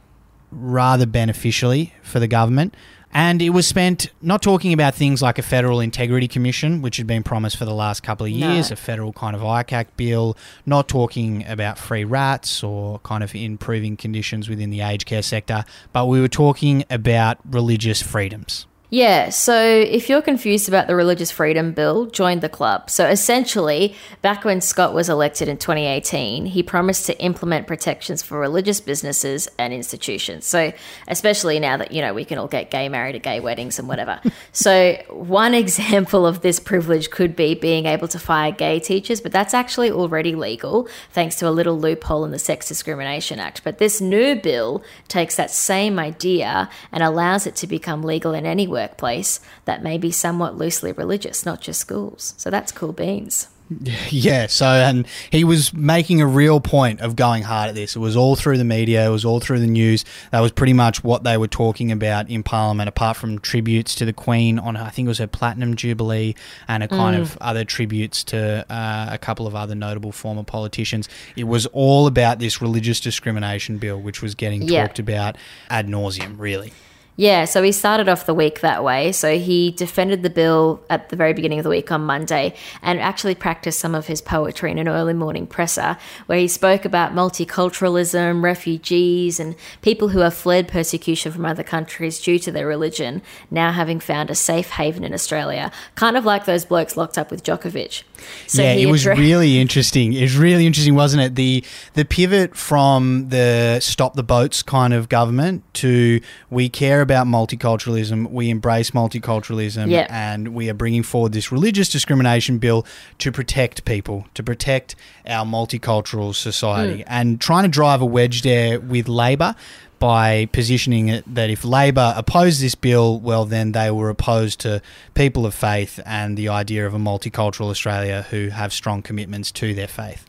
rather 0.50 1.06
beneficially 1.06 1.94
for 2.02 2.20
the 2.20 2.28
government. 2.28 2.76
And 3.18 3.42
it 3.42 3.52
was 3.52 3.66
spent 3.66 4.10
not 4.22 4.42
talking 4.42 4.74
about 4.74 4.94
things 4.94 5.22
like 5.22 5.40
a 5.40 5.42
federal 5.42 5.80
integrity 5.80 6.28
commission, 6.28 6.82
which 6.82 6.98
had 6.98 7.08
been 7.08 7.24
promised 7.24 7.56
for 7.56 7.64
the 7.64 7.74
last 7.74 8.04
couple 8.04 8.26
of 8.26 8.34
No. 8.34 8.52
years, 8.52 8.72
a 8.72 8.76
federal 8.76 9.14
kind 9.14 9.34
of 9.34 9.42
ICAC 9.42 9.88
bill, 9.96 10.36
not 10.66 10.90
talking 10.90 11.46
about 11.48 11.80
free 11.80 12.04
rats 12.04 12.62
or 12.62 13.00
kind 13.00 13.24
of 13.24 13.34
improving 13.34 13.96
conditions 13.96 14.50
within 14.50 14.70
the 14.70 14.82
aged 14.82 15.06
care 15.06 15.22
sector, 15.22 15.64
but 15.94 16.08
we 16.08 16.20
were 16.20 16.28
talking 16.28 16.84
about 16.90 17.38
religious 17.50 18.02
freedoms. 18.02 18.66
Yeah, 18.96 19.28
so 19.28 19.62
if 19.62 20.08
you're 20.08 20.22
confused 20.22 20.70
about 20.70 20.88
the 20.88 20.96
Religious 20.96 21.30
Freedom 21.30 21.74
Bill, 21.74 22.06
join 22.06 22.40
the 22.40 22.48
club. 22.48 22.90
So 22.90 23.06
essentially, 23.06 23.94
back 24.22 24.46
when 24.46 24.62
Scott 24.62 24.94
was 24.94 25.10
elected 25.10 25.50
in 25.50 25.58
2018, 25.58 26.46
he 26.46 26.64
promised 26.64 27.06
to 27.08 27.20
implement 27.22 27.68
protections 27.68 28.24
for 28.24 28.40
religious 28.40 28.80
businesses 28.80 29.50
and 29.60 29.74
institutions. 29.74 30.46
So, 30.46 30.72
especially 31.10 31.60
now 31.60 31.76
that, 31.76 31.92
you 31.92 32.02
know, 32.02 32.14
we 32.14 32.24
can 32.24 32.38
all 32.38 32.48
get 32.48 32.72
gay 32.72 32.88
married 32.88 33.18
at 33.18 33.22
gay 33.22 33.42
weddings 33.42 33.80
and 33.80 33.90
whatever. 33.90 34.22
so, 34.54 34.94
one 35.10 35.54
example 35.66 36.26
of 36.26 36.40
this 36.40 36.62
privilege 36.62 37.10
could 37.10 37.36
be 37.36 37.54
being 37.54 37.88
able 37.88 38.08
to 38.08 38.18
fire 38.18 38.54
gay 38.54 38.80
teachers, 38.80 39.20
but 39.20 39.34
that's 39.34 39.54
actually 39.54 39.92
already 39.92 40.36
legal 40.36 40.88
thanks 41.12 41.36
to 41.40 41.50
a 41.50 41.52
little 41.52 41.78
loophole 41.78 42.24
in 42.24 42.32
the 42.32 42.40
Sex 42.40 42.70
Discrimination 42.70 43.42
Act. 43.42 43.62
But 43.66 43.78
this 43.78 44.00
new 44.00 44.38
bill 44.38 44.82
takes 45.10 45.36
that 45.36 45.52
same 45.52 46.00
idea 46.00 46.70
and 46.94 47.04
allows 47.04 47.46
it 47.46 47.58
to 47.58 47.68
become 47.68 48.02
legal 48.02 48.34
in 48.34 48.46
any 48.46 48.68
workplace 48.90 49.40
that 49.66 49.84
may 49.84 49.98
be 49.98 50.12
somewhat 50.12 50.58
loosely 50.58 50.92
religious, 50.92 51.46
not 51.46 51.62
just 51.62 51.80
schools. 51.80 52.34
So 52.38 52.50
that's 52.50 52.72
cool 52.72 52.94
beans. 52.94 53.48
Yeah, 54.12 54.46
so 54.46 54.68
and 54.68 55.08
he 55.32 55.44
was 55.44 55.74
making 55.74 56.22
a 56.22 56.28
real 56.28 56.60
point 56.62 57.02
of 57.02 57.16
going 57.16 57.42
hard 57.42 57.70
at 57.70 57.74
this. 57.74 57.96
It 57.96 58.00
was 58.00 58.16
all 58.16 58.36
through 58.36 58.60
the 58.60 58.64
media, 58.64 59.04
it 59.08 59.10
was 59.10 59.26
all 59.26 59.40
through 59.40 59.60
the 59.60 59.66
news. 59.66 60.06
That 60.32 60.42
was 60.42 60.52
pretty 60.52 60.74
much 60.74 61.04
what 61.04 61.24
they 61.24 61.36
were 61.36 61.48
talking 61.48 61.92
about 61.92 62.30
in 62.30 62.44
Parliament, 62.44 62.88
apart 62.88 63.18
from 63.18 63.40
tributes 63.40 63.96
to 63.96 64.06
the 64.06 64.14
Queen 64.14 64.60
on, 64.60 64.78
I 64.78 64.90
think 64.92 65.08
it 65.08 65.10
was 65.10 65.18
her 65.18 65.26
Platinum 65.26 65.76
Jubilee, 65.76 66.36
and 66.68 66.84
a 66.84 66.88
kind 66.88 67.18
Mm. 67.18 67.22
of 67.22 67.38
other 67.42 67.66
tributes 67.66 68.24
to 68.26 68.72
uh, 68.72 69.08
a 69.12 69.18
couple 69.18 69.48
of 69.48 69.56
other 69.56 69.74
notable 69.74 70.12
former 70.12 70.44
politicians. 70.44 71.10
It 71.36 71.46
was 71.46 71.66
all 71.74 72.06
about 72.06 72.38
this 72.38 72.62
religious 72.62 73.00
discrimination 73.00 73.80
bill, 73.80 74.00
which 74.00 74.22
was 74.22 74.36
getting 74.36 74.62
Yeah. 74.62 74.84
talked 74.86 75.00
about 75.00 75.38
ad 75.72 75.88
nauseum, 75.88 76.36
really. 76.38 76.72
Yeah, 77.18 77.46
so 77.46 77.64
he 77.64 77.72
started 77.72 78.10
off 78.10 78.26
the 78.26 78.34
week 78.34 78.60
that 78.60 78.84
way. 78.84 79.14
So 79.14 79.38
he 79.38 79.72
defended 79.72 80.22
the 80.22 80.30
bill 80.30 80.84
at 80.90 81.10
the 81.10 81.16
very 81.16 81.32
beginning 81.32 81.60
of 81.60 81.64
the 81.64 81.70
week 81.70 81.90
on 81.90 82.02
Monday 82.02 82.56
and 82.82 83.00
actually 83.00 83.36
practiced 83.36 83.80
some 83.80 83.96
of 83.96 84.08
his 84.08 84.22
poetry 84.22 84.70
in 84.70 84.78
an 84.78 84.90
early 84.90 85.14
morning 85.14 85.48
presser 85.48 85.98
where 86.26 86.38
he 86.38 86.50
spoke 86.50 86.84
about 86.84 87.14
multiculturalism, 87.14 88.44
refugees, 88.44 89.40
and 89.40 89.56
people 89.82 90.10
who 90.10 90.20
have 90.20 90.34
fled 90.34 90.68
persecution 90.68 91.32
from 91.32 91.46
other 91.46 91.64
countries 91.64 92.20
due 92.20 92.38
to 92.40 92.52
their 92.52 92.68
religion 92.68 93.22
now 93.50 93.72
having 93.72 94.02
found 94.02 94.30
a 94.30 94.36
safe 94.36 94.72
haven 94.72 95.06
in 95.06 95.14
Australia. 95.14 95.72
Kind 95.96 96.18
of 96.18 96.26
like 96.26 96.44
those 96.44 96.66
blokes 96.66 96.98
locked 96.98 97.18
up 97.18 97.32
with 97.32 97.44
Djokovic. 97.44 98.04
So 98.48 98.62
yeah, 98.62 98.74
it 98.74 98.88
was 98.88 99.06
addre- 99.06 99.18
really 99.18 99.60
interesting. 99.60 100.12
It 100.12 100.22
was 100.24 100.38
really 100.38 100.66
interesting, 100.66 100.96
wasn't 100.96 101.24
it? 101.24 101.36
The 101.36 101.64
the 101.94 102.04
pivot 102.04 102.58
from 102.58 103.30
the 103.30 103.80
stop 103.80 104.16
the 104.16 104.24
boats 104.24 104.64
kind 104.64 104.94
of 104.94 105.08
government 105.08 105.64
to 105.76 106.20
we 106.50 106.68
care 106.68 107.05
about 107.06 107.28
multiculturalism, 107.28 108.30
we 108.32 108.50
embrace 108.50 108.92
multiculturalism, 108.92 109.90
Yeah. 109.90 110.08
and 110.10 110.50
we 110.54 110.70
are 110.70 110.74
bringing 110.74 111.04
forward 111.04 111.32
this 111.32 111.52
religious 111.52 111.88
discrimination 111.90 112.58
bill 112.58 112.86
to 113.20 113.32
protect 113.32 113.86
people, 113.86 114.26
to 114.34 114.44
protect 114.44 114.96
our 115.28 115.46
multicultural 115.46 116.36
society, 116.36 117.00
Mm. 117.00 117.08
and 117.08 117.42
trying 117.42 117.64
to 117.64 117.70
drive 117.70 118.02
a 118.02 118.06
wedge 118.06 118.42
there 118.42 118.80
with 118.80 119.08
Labor 119.08 119.56
by 119.98 120.48
positioning 120.52 121.08
it 121.08 121.24
that 121.34 121.50
if 121.50 121.64
Labor 121.64 122.14
opposed 122.18 122.62
this 122.62 122.76
bill, 122.76 123.18
well, 123.20 123.46
then 123.46 123.72
they 123.72 123.90
were 123.90 124.10
opposed 124.10 124.60
to 124.60 124.82
people 125.14 125.46
of 125.46 125.54
faith 125.54 126.00
and 126.06 126.38
the 126.38 126.50
idea 126.50 126.86
of 126.86 126.94
a 126.94 127.00
multicultural 127.00 127.70
Australia 127.70 128.26
who 128.30 128.50
have 128.50 128.74
strong 128.74 129.02
commitments 129.02 129.52
to 129.54 129.74
their 129.74 129.88
faith. 129.88 130.26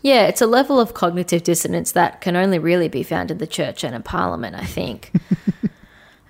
Yeah, 0.00 0.26
it's 0.26 0.40
a 0.40 0.46
level 0.46 0.78
of 0.78 0.94
cognitive 0.94 1.42
dissonance 1.42 1.90
that 1.92 2.20
can 2.20 2.36
only 2.36 2.58
really 2.58 2.88
be 2.88 3.02
found 3.02 3.30
in 3.30 3.38
the 3.38 3.46
church 3.46 3.82
and 3.82 3.94
in 3.94 4.02
parliament, 4.02 4.54
I 4.54 4.64
think. 4.64 5.10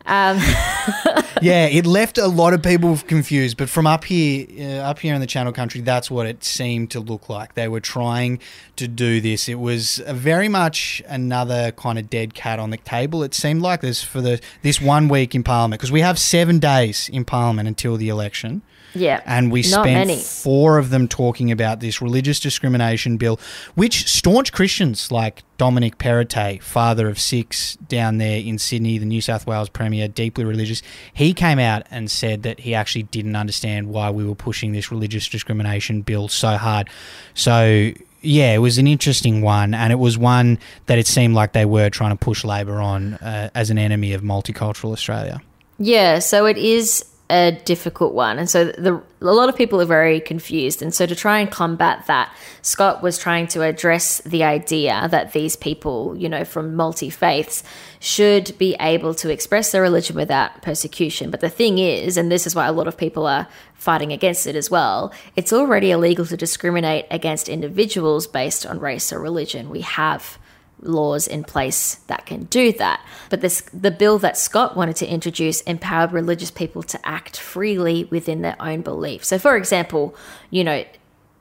um, 0.07 0.39
yeah, 1.41 1.67
it 1.67 1.87
left 1.87 2.19
a 2.19 2.27
lot 2.27 2.53
of 2.53 2.63
people 2.63 2.97
confused. 2.99 3.57
But 3.57 3.71
from 3.71 3.87
up 3.87 4.05
here, 4.05 4.47
uh, 4.59 4.83
up 4.83 4.99
here 4.99 5.15
in 5.15 5.21
the 5.21 5.27
Channel 5.27 5.53
Country, 5.53 5.81
that's 5.81 6.11
what 6.11 6.27
it 6.27 6.45
seemed 6.45 6.91
to 6.91 7.01
look 7.01 7.29
like. 7.29 7.55
They 7.55 7.69
were 7.69 7.81
trying 7.81 8.39
to 8.77 8.87
do 8.87 9.21
this. 9.21 9.49
It 9.49 9.59
was 9.59 10.03
very 10.09 10.49
much 10.49 11.03
another 11.07 11.73
kind 11.73 11.99
of 11.99 12.11
dead 12.11 12.35
cat 12.35 12.59
on 12.59 12.71
the 12.71 12.77
table. 12.77 13.23
It 13.23 13.35
seemed 13.35 13.63
like 13.63 13.81
this 13.81 14.03
for 14.03 14.21
the 14.21 14.41
this 14.63 14.81
one 14.81 15.09
week 15.09 15.35
in 15.35 15.43
Parliament 15.43 15.81
because 15.81 15.93
we 15.93 16.01
have 16.01 16.19
seven 16.19 16.59
days 16.59 17.09
in 17.13 17.25
Parliament 17.25 17.69
until 17.69 17.97
the 17.97 18.09
election. 18.09 18.63
Yeah, 18.95 19.21
And 19.27 19.51
we 19.51 19.63
spent 19.63 19.87
many. 20.09 20.17
four 20.17 20.79
of 20.79 20.91
them 20.91 21.09
talking 21.09 21.51
about 21.51 21.81
this 21.81 22.01
religious 22.01 22.41
discrimination 22.41 23.17
bill, 23.17 23.39
which 23.75 24.09
staunch 24.09 24.53
Christians 24.53 25.11
like 25.11 25.43
Dominic 25.59 25.99
Perrottet, 25.99 26.63
father 26.63 27.09
of 27.09 27.19
six 27.19 27.77
down 27.89 28.19
there 28.19 28.39
in 28.39 28.59
Sydney, 28.59 28.99
the 28.99 29.07
New 29.07 29.21
South 29.21 29.47
Wales 29.47 29.69
Premier, 29.69 30.09
deeply 30.09 30.45
religious, 30.45 30.83
he 31.13 31.33
came 31.33 31.59
out 31.59 31.85
and 31.91 32.11
said 32.11 32.43
that 32.43 32.61
he 32.61 32.75
actually 32.75 33.05
didn't 33.05 33.37
understand 33.37 33.89
why 33.89 34.11
we 34.11 34.25
were 34.25 34.35
pushing 34.35 34.73
this 34.73 34.91
religious 34.91 35.29
discrimination 35.29 36.03
bill 36.03 36.29
so 36.29 36.57
hard. 36.57 36.89
So, 37.35 37.93
yeah, 38.23 38.55
it 38.55 38.59
was 38.59 38.79
an 38.79 38.87
interesting 38.87 39.43
one, 39.43 39.75
and 39.75 39.93
it 39.93 39.99
was 39.99 40.17
one 40.17 40.59
that 40.87 40.99
it 40.99 41.07
seemed 41.07 41.35
like 41.35 41.53
they 41.53 41.67
were 41.67 41.91
trying 41.91 42.11
to 42.11 42.17
push 42.17 42.45
Labor 42.45 42.81
on 42.81 43.15
uh, 43.15 43.51
as 43.55 43.71
an 43.71 43.79
enemy 43.79 44.13
of 44.15 44.23
multicultural 44.23 44.93
Australia. 44.93 45.43
Yeah, 45.79 46.21
so 46.21 46.47
it 46.47 46.57
is 46.57 47.05
a 47.35 47.51
difficult 47.65 48.15
one. 48.15 48.39
And 48.39 48.49
so 48.49 48.67
the, 48.67 49.03
a 49.21 49.35
lot 49.35 49.49
of 49.49 49.57
people 49.57 49.81
are 49.81 49.87
very 49.87 50.21
confused. 50.21 50.83
And 50.83 50.95
so 50.95 51.05
to 51.05 51.17
try 51.17 51.41
and 51.41 51.51
combat 51.51 52.07
that, 52.07 52.33
Scott 52.63 53.03
was 53.03 53.19
trying 53.19 53.49
to 53.49 53.63
address 53.63 54.21
the 54.21 54.45
idea 54.45 55.09
that 55.11 55.33
these 55.33 55.57
people, 55.57 56.15
you 56.17 56.29
know, 56.29 56.45
from 56.45 56.77
multi 56.77 57.11
faiths 57.11 57.65
should 57.99 58.57
be 58.57 58.77
able 58.79 59.15
to 59.17 59.31
express 59.31 59.73
their 59.73 59.83
religion 59.83 60.15
without 60.15 60.63
persecution. 60.63 61.33
But 61.33 61.41
the 61.41 61.51
thing 61.51 61.79
is, 61.79 62.17
and 62.17 62.31
this 62.31 62.47
is 62.47 62.55
why 62.55 62.69
a 62.69 62.73
lot 62.73 62.87
of 62.87 62.97
people 62.97 63.27
are 63.27 63.49
fighting 63.75 64.13
against 64.13 64.47
it 64.47 64.55
as 64.55 64.71
well, 64.71 65.13
it's 65.35 65.53
already 65.53 65.91
illegal 65.91 66.25
to 66.27 66.37
discriminate 66.37 67.07
against 67.11 67.49
individuals 67.49 68.29
based 68.29 68.65
on 68.65 68.79
race 68.79 69.13
or 69.13 69.19
religion. 69.19 69.71
We 69.71 69.81
have 69.81 70.39
laws 70.81 71.27
in 71.27 71.45
place 71.45 71.97
that 72.07 72.27
can 72.27 72.45
do 72.45 72.73
that. 72.73 73.05
But 73.31 73.41
this 73.41 73.63
the 73.73 73.91
bill 73.91 74.19
that 74.19 74.37
Scott 74.37 74.77
wanted 74.77 74.97
to 74.97 75.07
introduce 75.07 75.61
empowered 75.63 76.13
religious 76.13 76.51
people 76.51 76.83
to 76.85 77.01
act 77.07 77.39
freely 77.39 78.05
within 78.05 78.43
their 78.43 78.57
own 78.61 78.83
belief. 78.83 79.25
So 79.25 79.39
for 79.39 79.57
example, 79.57 80.15
you 80.51 80.65
know, 80.65 80.85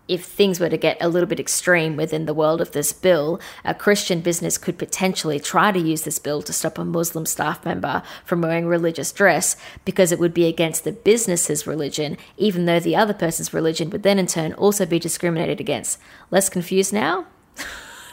if 0.08 0.26
things 0.26 0.60
were 0.60 0.70
to 0.70 0.78
get 0.78 0.98
a 1.00 1.08
little 1.08 1.28
bit 1.28 1.40
extreme 1.40 1.96
within 1.96 2.26
the 2.26 2.34
world 2.34 2.60
of 2.60 2.72
this 2.72 2.92
bill, 2.92 3.40
a 3.64 3.74
Christian 3.74 4.20
business 4.20 4.58
could 4.58 4.78
potentially 4.78 5.40
try 5.40 5.72
to 5.72 5.80
use 5.80 6.02
this 6.02 6.20
bill 6.20 6.42
to 6.42 6.52
stop 6.52 6.78
a 6.78 6.84
Muslim 6.84 7.26
staff 7.26 7.64
member 7.64 8.04
from 8.26 8.42
wearing 8.42 8.66
religious 8.66 9.14
dress 9.14 9.56
because 9.86 10.12
it 10.12 10.20
would 10.20 10.34
be 10.34 10.46
against 10.46 10.84
the 10.84 10.92
business's 10.92 11.66
religion, 11.66 12.18
even 12.38 12.66
though 12.66 12.82
the 12.82 12.98
other 12.98 13.14
person's 13.14 13.54
religion 13.54 13.90
would 13.92 14.04
then 14.04 14.20
in 14.20 14.28
turn 14.28 14.54
also 14.54 14.86
be 14.86 15.00
discriminated 15.00 15.62
against. 15.62 15.98
Less 16.32 16.50
confused 16.50 16.92
now? 16.92 17.26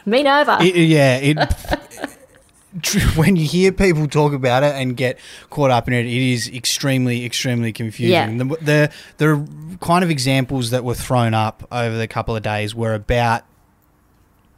Me 0.07 0.23
neither. 0.23 0.59
It, 0.61 0.77
yeah, 0.77 1.17
it. 1.17 2.17
when 3.17 3.37
you 3.37 3.47
hear 3.47 3.73
people 3.73 4.07
talk 4.07 4.33
about 4.33 4.63
it 4.63 4.75
and 4.75 4.97
get 4.97 5.19
caught 5.51 5.71
up 5.71 5.89
in 5.89 5.95
it, 5.95 6.07
it 6.07 6.33
is 6.33 6.49
extremely, 6.49 7.25
extremely 7.25 7.73
confusing. 7.73 8.39
Yeah. 8.39 8.45
The, 8.45 8.45
the 8.57 8.93
the 9.19 9.79
kind 9.81 10.05
of 10.05 10.11
examples 10.11 10.71
that 10.71 10.85
were 10.85 10.95
thrown 10.95 11.35
up 11.35 11.67
over 11.73 11.97
the 11.97 12.07
couple 12.07 12.37
of 12.37 12.43
days 12.43 12.75
were 12.75 12.95
about, 12.95 13.43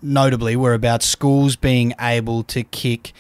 notably, 0.02 0.56
were 0.56 0.74
about 0.74 1.02
schools 1.02 1.56
being 1.56 1.94
able 2.00 2.42
to 2.44 2.62
kick 2.64 3.12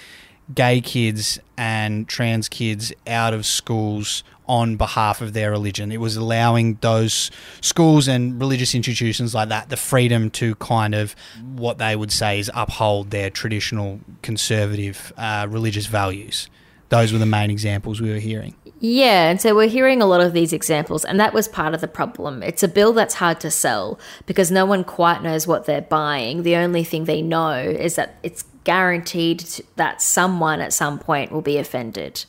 gay 0.54 0.80
kids 0.80 1.38
and 1.56 2.06
trans 2.08 2.48
kids 2.48 2.92
out 3.06 3.32
of 3.32 3.46
schools 3.46 4.24
on 4.46 4.76
behalf 4.76 5.20
of 5.20 5.32
their 5.32 5.50
religion. 5.50 5.92
It 5.92 6.00
was 6.00 6.16
allowing 6.16 6.74
those 6.80 7.30
schools 7.60 8.08
and 8.08 8.40
religious 8.40 8.74
institutions 8.74 9.34
like 9.34 9.48
that 9.50 9.68
the 9.68 9.76
freedom 9.76 10.30
to 10.30 10.54
kind 10.56 10.94
of 10.94 11.14
what 11.54 11.78
they 11.78 11.94
would 11.96 12.12
say 12.12 12.38
is 12.38 12.50
uphold 12.54 13.10
their 13.10 13.30
traditional 13.30 14.00
conservative 14.22 15.12
uh, 15.16 15.46
religious 15.48 15.86
values. 15.86 16.48
Those 16.88 17.12
were 17.12 17.18
the 17.18 17.26
main 17.26 17.50
examples 17.50 18.00
we 18.00 18.10
were 18.10 18.18
hearing. 18.18 18.54
Yeah, 18.84 19.30
and 19.30 19.40
so 19.40 19.54
we're 19.54 19.68
hearing 19.68 20.02
a 20.02 20.06
lot 20.06 20.20
of 20.20 20.32
these 20.32 20.52
examples, 20.52 21.04
and 21.04 21.18
that 21.20 21.32
was 21.32 21.46
part 21.46 21.72
of 21.72 21.80
the 21.80 21.88
problem. 21.88 22.42
It's 22.42 22.64
a 22.64 22.68
bill 22.68 22.92
that's 22.92 23.14
hard 23.14 23.40
to 23.40 23.50
sell 23.50 23.98
because 24.26 24.50
no 24.50 24.66
one 24.66 24.82
quite 24.82 25.22
knows 25.22 25.46
what 25.46 25.66
they're 25.66 25.80
buying. 25.80 26.42
The 26.42 26.56
only 26.56 26.82
thing 26.82 27.04
they 27.04 27.22
know 27.22 27.54
is 27.54 27.94
that 27.94 28.16
it's 28.24 28.44
guaranteed 28.64 29.44
that 29.76 30.02
someone 30.02 30.60
at 30.60 30.72
some 30.72 30.98
point 30.98 31.30
will 31.30 31.42
be 31.42 31.58
offended. 31.58 32.24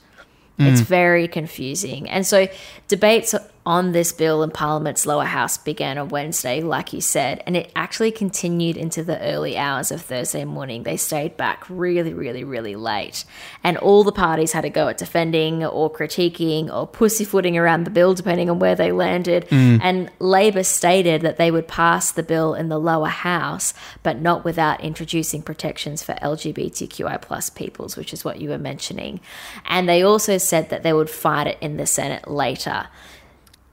It's 0.59 0.81
Mm. 0.81 0.85
very 0.85 1.27
confusing. 1.27 2.09
And 2.09 2.25
so 2.27 2.47
debates 2.87 3.33
on 3.65 3.93
this 3.93 4.11
bill 4.11 4.43
in 4.43 4.51
Parliament's 4.51 5.05
lower 5.05 5.23
house 5.25 5.57
began 5.57 5.97
on 5.97 6.09
Wednesday, 6.09 6.61
like 6.61 6.91
you 6.91 6.99
said, 6.99 7.41
and 7.45 7.55
it 7.55 7.71
actually 7.75 8.11
continued 8.11 8.75
into 8.75 9.03
the 9.03 9.19
early 9.21 9.57
hours 9.57 9.89
of 9.91 10.01
Thursday 10.01 10.43
morning. 10.43 10.83
They 10.83 10.97
stayed 10.97 11.37
back 11.37 11.63
really, 11.69 12.13
really, 12.13 12.43
really 12.43 12.75
late. 12.75 13.23
And 13.63 13.77
all 13.77 14.03
the 14.03 14.11
parties 14.11 14.51
had 14.51 14.61
to 14.61 14.69
go 14.69 14.89
at 14.89 14.97
defending 14.97 15.63
or 15.63 15.89
critiquing 15.89 16.73
or 16.73 16.85
pussyfooting 16.85 17.57
around 17.57 17.85
the 17.85 17.89
bill, 17.89 18.13
depending 18.13 18.49
on 18.49 18.59
where 18.59 18.75
they 18.75 18.91
landed. 18.91 19.47
Mm. 19.47 19.79
And 19.81 20.11
Labor 20.19 20.63
stated 20.63 21.21
that 21.21 21.37
they 21.37 21.49
would 21.49 21.67
pass 21.67 22.11
the 22.11 22.23
bill 22.23 22.53
in 22.53 22.67
the 22.67 22.79
lower 22.79 23.07
house, 23.07 23.73
but 24.03 24.19
not 24.19 24.43
without 24.43 24.81
introducing 24.81 25.41
protections 25.41 26.03
for 26.03 26.13
LGBTQI 26.15 27.21
plus 27.21 27.49
peoples, 27.49 27.95
which 27.95 28.11
is 28.11 28.25
what 28.25 28.41
you 28.41 28.49
were 28.49 28.57
mentioning. 28.57 29.21
And 29.65 29.87
they 29.87 30.03
also 30.03 30.37
said 30.37 30.69
that 30.69 30.83
they 30.83 30.91
would 30.91 31.09
fight 31.09 31.47
it 31.47 31.57
in 31.61 31.77
the 31.77 31.85
Senate 31.85 32.27
later 32.27 32.87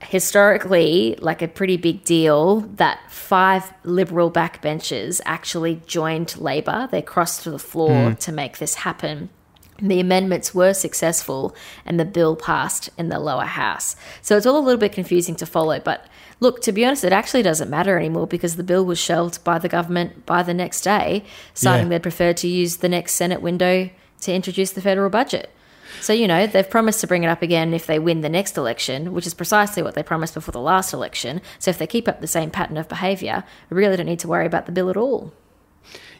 historically 0.01 1.15
like 1.21 1.41
a 1.41 1.47
pretty 1.47 1.77
big 1.77 2.03
deal 2.03 2.61
that 2.75 2.99
five 3.09 3.71
liberal 3.83 4.31
backbenchers 4.31 5.21
actually 5.25 5.81
joined 5.85 6.37
Labor. 6.37 6.87
They 6.91 7.01
crossed 7.01 7.43
to 7.43 7.51
the 7.51 7.59
floor 7.59 8.09
Hmm. 8.09 8.13
to 8.15 8.31
make 8.31 8.57
this 8.57 8.75
happen. 8.75 9.29
The 9.81 9.99
amendments 9.99 10.53
were 10.53 10.73
successful 10.73 11.55
and 11.85 11.99
the 11.99 12.05
bill 12.05 12.35
passed 12.35 12.89
in 12.97 13.09
the 13.09 13.19
lower 13.19 13.45
house. 13.45 13.95
So 14.21 14.37
it's 14.37 14.45
all 14.45 14.57
a 14.59 14.65
little 14.65 14.79
bit 14.79 14.91
confusing 14.91 15.35
to 15.37 15.45
follow. 15.45 15.79
But 15.79 16.05
look, 16.39 16.61
to 16.63 16.71
be 16.71 16.85
honest, 16.85 17.03
it 17.03 17.13
actually 17.13 17.41
doesn't 17.41 17.69
matter 17.69 17.97
anymore 17.97 18.27
because 18.27 18.55
the 18.57 18.63
bill 18.63 18.85
was 18.85 18.99
shelved 18.99 19.43
by 19.43 19.57
the 19.57 19.69
government 19.69 20.25
by 20.27 20.43
the 20.43 20.53
next 20.53 20.81
day, 20.81 21.23
citing 21.55 21.87
Yeah. 21.87 21.89
they'd 21.89 22.03
prefer 22.03 22.31
to 22.33 22.47
use 22.47 22.77
the 22.77 22.89
next 22.89 23.13
Senate 23.13 23.41
window 23.41 23.89
to 24.21 24.31
introduce 24.33 24.69
the 24.71 24.81
federal 24.81 25.09
budget. 25.09 25.49
So, 25.99 26.13
you 26.13 26.27
know, 26.27 26.47
they've 26.47 26.69
promised 26.69 27.01
to 27.01 27.07
bring 27.07 27.23
it 27.23 27.27
up 27.27 27.41
again 27.41 27.73
if 27.73 27.85
they 27.85 27.99
win 27.99 28.21
the 28.21 28.29
next 28.29 28.57
election, 28.57 29.13
which 29.13 29.27
is 29.27 29.33
precisely 29.33 29.83
what 29.83 29.95
they 29.95 30.03
promised 30.03 30.33
before 30.33 30.51
the 30.51 30.59
last 30.59 30.93
election. 30.93 31.41
So, 31.59 31.71
if 31.71 31.77
they 31.77 31.87
keep 31.87 32.07
up 32.07 32.21
the 32.21 32.27
same 32.27 32.51
pattern 32.51 32.77
of 32.77 32.87
behaviour, 32.87 33.43
we 33.69 33.77
really 33.77 33.97
don't 33.97 34.05
need 34.05 34.19
to 34.19 34.27
worry 34.27 34.45
about 34.45 34.65
the 34.65 34.71
bill 34.71 34.89
at 34.89 34.97
all. 34.97 35.33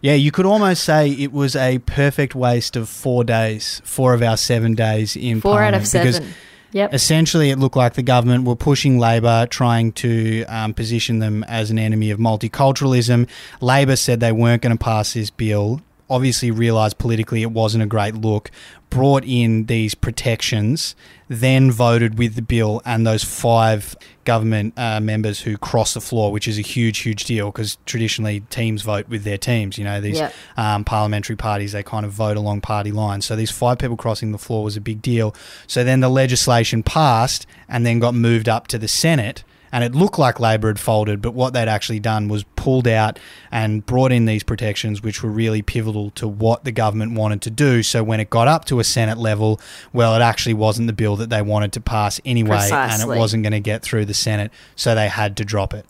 Yeah, 0.01 0.13
you 0.13 0.31
could 0.31 0.47
almost 0.47 0.83
say 0.83 1.11
it 1.11 1.31
was 1.31 1.55
a 1.55 1.77
perfect 1.79 2.33
waste 2.33 2.75
of 2.75 2.89
four 2.89 3.23
days, 3.23 3.81
four 3.85 4.13
of 4.15 4.23
our 4.23 4.35
seven 4.35 4.73
days 4.73 5.15
in 5.15 5.41
Four 5.41 5.61
out 5.61 5.73
Parliament. 5.73 5.85
of 5.85 5.91
because. 5.91 6.35
Yep. 6.73 6.93
Essentially, 6.93 7.49
it 7.49 7.59
looked 7.59 7.75
like 7.75 7.95
the 7.95 8.01
government 8.01 8.45
were 8.45 8.55
pushing 8.55 8.97
Labor, 8.97 9.45
trying 9.49 9.91
to 9.93 10.45
um, 10.45 10.73
position 10.73 11.19
them 11.19 11.43
as 11.43 11.69
an 11.69 11.77
enemy 11.77 12.11
of 12.11 12.19
multiculturalism. 12.19 13.27
Labor 13.59 13.97
said 13.97 14.21
they 14.21 14.31
weren't 14.31 14.61
going 14.61 14.75
to 14.75 14.81
pass 14.81 15.13
this 15.13 15.29
bill. 15.29 15.81
Obviously, 16.11 16.51
realised 16.51 16.97
politically 16.97 17.41
it 17.41 17.51
wasn't 17.51 17.83
a 17.83 17.87
great 17.87 18.15
look. 18.15 18.51
Brought 18.89 19.23
in 19.23 19.67
these 19.67 19.95
protections, 19.95 20.95
then 21.29 21.71
voted 21.71 22.17
with 22.17 22.35
the 22.35 22.41
bill, 22.41 22.81
and 22.83 23.07
those 23.07 23.23
five 23.23 23.95
government 24.25 24.73
uh, 24.77 24.99
members 24.99 25.39
who 25.41 25.57
crossed 25.57 25.93
the 25.93 26.01
floor, 26.01 26.31
which 26.31 26.47
is 26.47 26.57
a 26.59 26.61
huge, 26.61 26.99
huge 26.99 27.23
deal 27.23 27.47
because 27.51 27.77
traditionally 27.85 28.41
teams 28.49 28.81
vote 28.81 29.07
with 29.07 29.23
their 29.23 29.37
teams. 29.37 29.77
You 29.77 29.85
know, 29.85 30.01
these 30.01 30.19
Yep. 30.19 30.33
um, 30.57 30.83
parliamentary 30.83 31.37
parties, 31.37 31.71
they 31.71 31.83
kind 31.83 32.05
of 32.05 32.11
vote 32.11 32.35
along 32.37 32.61
party 32.61 32.91
lines. 32.91 33.25
So 33.25 33.35
these 33.37 33.49
five 33.51 33.77
people 33.79 33.95
crossing 33.97 34.33
the 34.33 34.37
floor 34.37 34.63
was 34.63 34.75
a 34.75 34.81
big 34.81 35.01
deal. 35.01 35.33
So 35.67 35.83
then 35.85 36.01
the 36.01 36.09
legislation 36.09 36.83
passed 36.83 37.47
and 37.69 37.85
then 37.85 37.99
got 37.99 38.13
moved 38.13 38.49
up 38.49 38.67
to 38.67 38.77
the 38.77 38.87
Senate. 38.89 39.43
And 39.71 39.83
it 39.83 39.95
looked 39.95 40.19
like 40.19 40.39
Labor 40.39 40.67
had 40.67 40.79
folded, 40.79 41.21
but 41.21 41.33
what 41.33 41.53
they'd 41.53 41.67
actually 41.67 41.99
done 41.99 42.27
was 42.27 42.43
pulled 42.55 42.87
out 42.87 43.19
and 43.51 43.85
brought 43.85 44.11
in 44.11 44.25
these 44.25 44.43
protections, 44.43 45.01
which 45.01 45.23
were 45.23 45.29
really 45.29 45.61
pivotal 45.61 46.09
to 46.11 46.27
what 46.27 46.63
the 46.63 46.71
government 46.71 47.13
wanted 47.13 47.41
to 47.43 47.49
do. 47.49 47.81
So 47.81 48.03
when 48.03 48.19
it 48.19 48.29
got 48.29 48.47
up 48.47 48.65
to 48.65 48.79
a 48.79 48.83
Senate 48.83 49.17
level, 49.17 49.61
well, 49.93 50.15
it 50.15 50.21
actually 50.21 50.55
wasn't 50.55 50.87
the 50.87 50.93
bill 50.93 51.15
that 51.15 51.29
they 51.29 51.41
wanted 51.41 51.71
to 51.73 51.81
pass 51.81 52.19
anyway, 52.25 52.69
and 52.71 53.01
it 53.01 53.07
wasn't 53.07 53.43
going 53.43 53.53
to 53.53 53.59
get 53.59 53.81
through 53.81 54.05
the 54.05 54.13
Senate. 54.13 54.51
So 54.75 54.93
they 54.93 55.07
had 55.07 55.37
to 55.37 55.45
drop 55.45 55.73
it. 55.73 55.85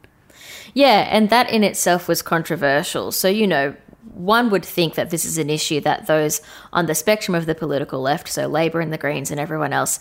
Yeah, 0.74 1.08
and 1.10 1.30
that 1.30 1.50
in 1.50 1.64
itself 1.64 2.08
was 2.08 2.22
controversial. 2.22 3.12
So, 3.12 3.28
you 3.28 3.48
know, 3.48 3.76
one 4.14 4.50
would 4.50 4.66
think 4.66 4.96
that 4.96 5.12
this 5.12 5.26
is 5.26 5.38
an 5.38 5.50
issue 5.50 5.80
that 5.82 6.08
those 6.08 6.42
on 6.74 6.88
the 6.88 6.96
spectrum 6.96 7.36
of 7.36 7.46
the 7.46 7.54
political 7.54 8.02
left, 8.02 8.28
so 8.28 8.48
Labor 8.48 8.80
and 8.80 8.92
the 8.92 8.98
Greens 8.98 9.30
and 9.30 9.40
everyone 9.40 9.74
else, 9.74 10.00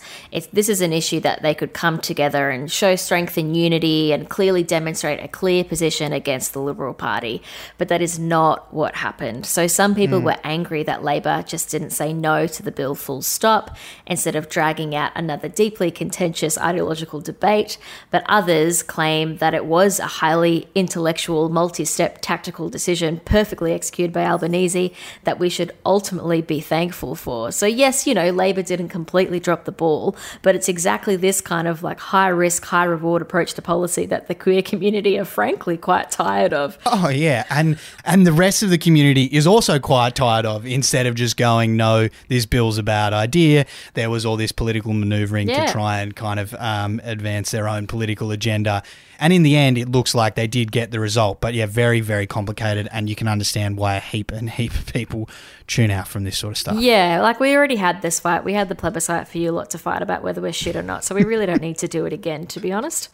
this 0.51 0.69
is 0.69 0.81
an 0.81 0.91
issue 0.91 1.19
that 1.19 1.43
they 1.43 1.53
could 1.53 1.73
come 1.73 1.99
together 1.99 2.49
and 2.49 2.71
show 2.71 2.95
strength 2.95 3.37
and 3.37 3.55
unity 3.55 4.11
and 4.11 4.27
clearly 4.27 4.63
demonstrate 4.63 5.19
a 5.19 5.27
clear 5.27 5.63
position 5.63 6.13
against 6.13 6.53
the 6.53 6.61
Liberal 6.61 6.95
Party. 6.95 7.43
But 7.77 7.89
that 7.89 8.01
is 8.01 8.17
not 8.17 8.73
what 8.73 8.95
happened. 8.95 9.45
So 9.45 9.67
some 9.67 9.93
people 9.93 10.19
Mm. 10.19 10.23
were 10.23 10.37
angry 10.43 10.81
that 10.83 11.03
Labor 11.03 11.43
just 11.45 11.69
didn't 11.69 11.91
say 11.91 12.11
no 12.11 12.47
to 12.47 12.63
the 12.63 12.71
bill 12.71 12.95
full 12.95 13.21
stop 13.21 13.77
instead 14.07 14.35
of 14.35 14.49
dragging 14.49 14.95
out 14.95 15.11
another 15.15 15.47
deeply 15.47 15.91
contentious 15.91 16.57
ideological 16.57 17.21
debate. 17.21 17.77
But 18.09 18.23
others 18.27 18.81
claim 18.81 19.37
that 19.37 19.53
it 19.53 19.65
was 19.65 19.99
a 19.99 20.07
highly 20.07 20.67
intellectual, 20.73 21.49
multi 21.49 21.85
step 21.85 22.17
tactical 22.21 22.67
decision, 22.67 23.21
perfectly 23.25 23.73
executed 23.73 23.90
by 23.91 24.23
Albanese, 24.25 24.93
that 25.23 25.39
we 25.39 25.49
should 25.49 25.71
ultimately 25.85 26.41
be 26.41 26.59
thankful 26.59 27.15
for. 27.15 27.51
So, 27.51 27.65
yes, 27.65 28.07
you 28.07 28.13
know, 28.13 28.29
Labor 28.31 28.61
didn't 28.61 28.89
completely 28.89 29.39
drop 29.39 29.65
the 29.65 29.71
ball, 29.71 30.15
but 30.41 30.55
it's 30.55 30.69
exactly 30.69 31.15
this 31.15 31.41
kind 31.41 31.67
of 31.67 31.83
like 31.83 31.99
high 31.99 32.27
risk, 32.29 32.65
high 32.65 32.85
reward 32.85 33.21
approach 33.21 33.53
to 33.55 33.61
policy 33.61 34.05
that 34.07 34.27
the 34.27 34.35
queer 34.35 34.61
community 34.61 35.17
are 35.19 35.25
frankly 35.25 35.77
quite 35.77 36.11
tired 36.11 36.53
of. 36.53 36.77
Oh 36.85 37.09
yeah, 37.09 37.45
and 37.49 37.77
and 38.05 38.25
the 38.25 38.33
rest 38.33 38.63
of 38.63 38.69
the 38.69 38.77
community 38.77 39.25
is 39.25 39.45
also 39.47 39.79
quite 39.79 40.15
tired 40.15 40.45
of. 40.45 40.65
Instead 40.65 41.05
of 41.05 41.15
just 41.15 41.37
going, 41.37 41.75
no, 41.77 42.07
this 42.27 42.45
bill's 42.45 42.77
a 42.77 42.83
bad 42.83 43.13
idea. 43.13 43.65
There 43.93 44.09
was 44.09 44.25
all 44.25 44.37
this 44.37 44.51
political 44.51 44.93
manoeuvring 44.93 45.49
Yeah. 45.49 45.65
to 45.65 45.71
try 45.71 45.99
and 46.01 46.15
kind 46.15 46.39
of 46.39 46.53
um, 46.59 47.01
advance 47.03 47.51
their 47.51 47.67
own 47.67 47.87
political 47.87 48.31
agenda. 48.31 48.83
And 49.21 49.31
in 49.31 49.43
the 49.43 49.55
end, 49.55 49.77
it 49.77 49.89
looks 49.89 50.15
like 50.15 50.35
they 50.35 50.47
did 50.47 50.71
get 50.71 50.89
the 50.89 50.99
result. 50.99 51.39
But 51.39 51.53
yeah, 51.53 51.67
very 51.67 52.01
very 52.01 52.27
complicated, 52.27 52.89
and 52.91 53.07
you 53.07 53.15
can 53.15 53.27
understand 53.27 53.77
why 53.77 53.95
a 53.95 53.99
heap 53.99 54.31
and 54.31 54.49
heap 54.49 54.73
of 54.73 54.91
people 54.91 55.29
tune 55.67 55.91
out 55.91 56.07
from 56.07 56.23
this 56.23 56.37
sort 56.37 56.51
of 56.51 56.57
stuff. 56.57 56.75
Yeah, 56.77 57.21
like 57.21 57.39
we 57.39 57.55
already 57.55 57.77
had 57.77 58.01
this 58.01 58.19
fight. 58.19 58.43
We 58.43 58.53
had 58.53 58.67
the 58.67 58.75
plebiscite 58.75 59.27
for 59.27 59.37
you 59.37 59.51
lot 59.51 59.69
to 59.69 59.77
fight 59.77 60.01
about 60.01 60.23
whether 60.23 60.41
we're 60.41 60.51
shit 60.51 60.75
or 60.75 60.81
not. 60.81 61.03
So 61.05 61.15
we 61.15 61.23
really 61.23 61.45
don't 61.45 61.61
need 61.61 61.77
to 61.77 61.87
do 61.87 62.05
it 62.05 62.13
again, 62.13 62.47
to 62.47 62.59
be 62.59 62.73
honest. 62.73 63.09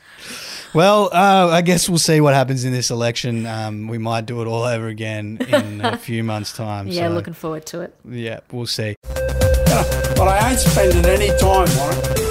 Well, 0.73 1.09
uh, 1.13 1.49
I 1.51 1.61
guess 1.61 1.87
we'll 1.87 1.97
see 1.97 2.21
what 2.21 2.33
happens 2.33 2.63
in 2.63 2.71
this 2.71 2.89
election. 2.89 3.45
Um, 3.45 3.87
we 3.87 3.97
might 3.97 4.25
do 4.25 4.41
it 4.41 4.47
all 4.47 4.63
over 4.63 4.87
again 4.87 5.37
in 5.47 5.81
a 5.81 5.97
few 5.99 6.23
months' 6.23 6.53
time. 6.53 6.87
Yeah, 6.87 7.09
so, 7.09 7.13
looking 7.13 7.33
forward 7.33 7.65
to 7.67 7.81
it. 7.81 7.93
Yeah, 8.09 8.39
we'll 8.51 8.65
see. 8.65 8.95
But 9.03 10.27
I 10.27 10.51
ain't 10.51 10.59
spending 10.59 11.05
any 11.05 11.27
time 11.37 11.67
on 11.67 11.93
it. 11.93 12.26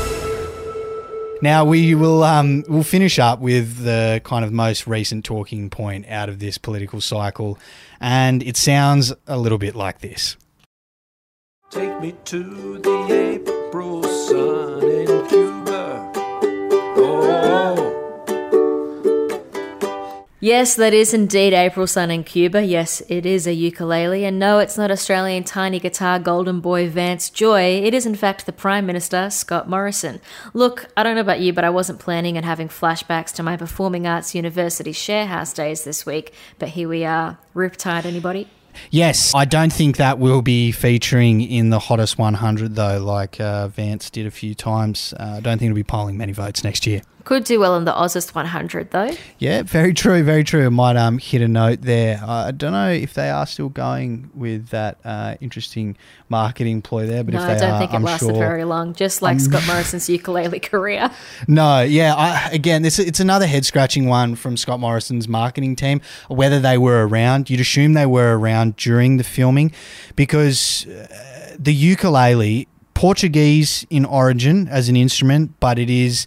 Now 1.43 1.65
we 1.65 1.95
will 1.95 2.23
um, 2.25 2.65
we'll 2.67 2.83
finish 2.83 3.19
up 3.19 3.41
with 3.41 3.85
the 3.85 4.21
kind 4.25 4.45
of 4.45 4.53
most 4.53 4.87
recent 4.87 5.25
talking 5.25 5.69
point 5.69 6.07
out 6.09 6.29
of 6.29 6.39
this 6.39 6.57
political 6.57 7.01
cycle, 7.01 7.59
and 8.01 8.43
it 8.43 8.57
sounds 8.57 9.13
a 9.27 9.39
little 9.39 9.59
bit 9.59 9.75
like 9.75 10.01
this. 10.01 10.37
Take 11.71 12.01
me 12.01 12.15
to 12.27 12.79
the 12.79 13.41
April 13.45 14.03
sun 14.03 14.76
Yes, 20.47 20.77
that 20.77 20.95
is 20.95 21.13
indeed 21.13 21.53
April 21.53 21.89
Sun 21.89 22.13
in 22.13 22.23
Cuba. 22.23 22.63
Yes, 22.63 23.03
it 23.09 23.27
is 23.27 23.49
a 23.49 23.53
ukulele. 23.53 24.25
And 24.25 24.39
no, 24.39 24.61
it's 24.61 24.79
not 24.79 24.93
Australian 24.93 25.43
tiny 25.43 25.81
guitar 25.81 26.21
golden 26.21 26.61
boy 26.61 26.89
Vance 26.89 27.31
Joy. 27.31 27.83
It 27.83 27.93
is, 27.93 28.07
in 28.07 28.15
fact, 28.15 28.47
the 28.47 28.53
Prime 28.53 28.87
Minister, 28.87 29.29
Scott 29.29 29.69
Morrison. 29.69 30.21
Look, 30.55 30.87
I 30.97 31.03
don't 31.03 31.17
know 31.17 31.21
about 31.21 31.41
you, 31.41 31.53
but 31.53 31.65
I 31.65 31.71
wasn't 31.71 31.99
planning 31.99 32.37
on 32.37 32.45
having 32.45 32.69
flashbacks 32.69 33.33
to 33.33 33.43
my 33.43 33.57
Performing 33.57 34.07
Arts 34.07 34.37
University 34.37 34.93
sharehouse 34.93 35.53
days 35.53 35.83
this 35.83 36.07
week. 36.07 36.33
But 36.61 36.69
here 36.69 36.89
we 36.89 37.05
are. 37.05 37.39
Riptide, 37.53 38.05
anybody? 38.05 38.49
Yes, 38.93 39.35
I 39.35 39.47
don't 39.47 39.73
think 39.73 39.97
that 39.97 40.21
will 40.21 40.43
be 40.43 40.71
featuring 40.71 41.41
in 41.41 41.71
the 41.71 41.81
hottest 41.81 42.19
100 42.19 42.77
though, 42.77 43.03
like 43.03 43.41
uh, 43.41 43.67
Vance 43.67 44.11
did 44.11 44.27
a 44.27 44.31
few 44.31 44.55
times. 44.55 45.13
Uh, 45.19 45.39
I 45.39 45.41
don't 45.41 45.59
think 45.59 45.71
it'll 45.71 45.75
be 45.75 45.83
polling 45.83 46.17
many 46.17 46.33
votes 46.33 46.63
next 46.63 46.87
year. 46.87 47.03
Could 47.27 47.43
do 47.43 47.59
well 47.59 47.77
in 47.77 47.85
the 47.85 47.93
Ozzest 47.93 48.37
100, 48.37 48.93
though. 48.93 49.11
Yeah, 49.41 49.65
very 49.65 49.93
true, 49.93 50.23
very 50.23 50.45
true. 50.45 50.65
I 50.65 50.69
might 50.69 50.95
um, 50.95 51.19
hit 51.19 51.43
a 51.43 51.49
note 51.49 51.83
there. 51.83 52.23
I 52.25 52.53
don't 52.53 52.71
know 52.71 52.89
if 52.89 53.15
they 53.15 53.31
are 53.31 53.45
still 53.49 53.69
going 53.69 54.31
with 54.33 54.69
that 54.69 54.99
uh, 55.05 55.35
interesting 55.41 55.97
marketing 56.29 56.83
ploy 56.83 57.05
there, 57.09 57.25
but 57.25 57.35
no, 57.35 57.41
if 57.41 57.47
they 57.49 57.55
I 57.55 57.59
don't 57.59 57.71
are, 57.73 57.79
think 57.81 57.91
it 57.91 57.97
I'm 57.97 58.05
lasted 58.05 58.27
sure. 58.29 58.39
very 58.39 58.63
long, 58.63 58.95
just 58.95 59.23
like 59.23 59.31
I'm- 59.31 59.41
Scott 59.41 59.65
Morrison's 59.67 60.09
ukulele 60.09 60.61
career. 60.61 61.11
No, 61.49 61.81
yeah. 61.83 62.15
I, 62.15 62.49
again, 62.53 62.83
this 62.83 63.01
it's 63.01 63.19
another 63.19 63.49
head 63.49 63.67
scratching 63.67 64.07
one 64.07 64.37
from 64.37 64.57
Scott 64.57 64.79
Morrison's 64.79 65.27
marketing 65.27 65.75
team. 65.75 66.01
Whether 66.29 66.61
they 66.61 66.79
were 66.79 67.09
around, 67.09 67.51
you'd 67.51 67.59
assume 67.59 67.95
they 67.95 68.07
were 68.07 68.39
around 68.39 68.77
during 68.77 69.17
the 69.17 69.25
filming, 69.25 69.73
because 70.15 70.87
uh, 70.87 71.57
the 71.59 71.75
ukulele 71.75 72.69
Portuguese 72.95 73.85
in 73.91 74.05
origin 74.05 74.69
as 74.69 74.89
an 74.89 74.95
instrument, 74.97 75.59
but 75.61 75.79
it 75.79 75.91
is 75.91 76.27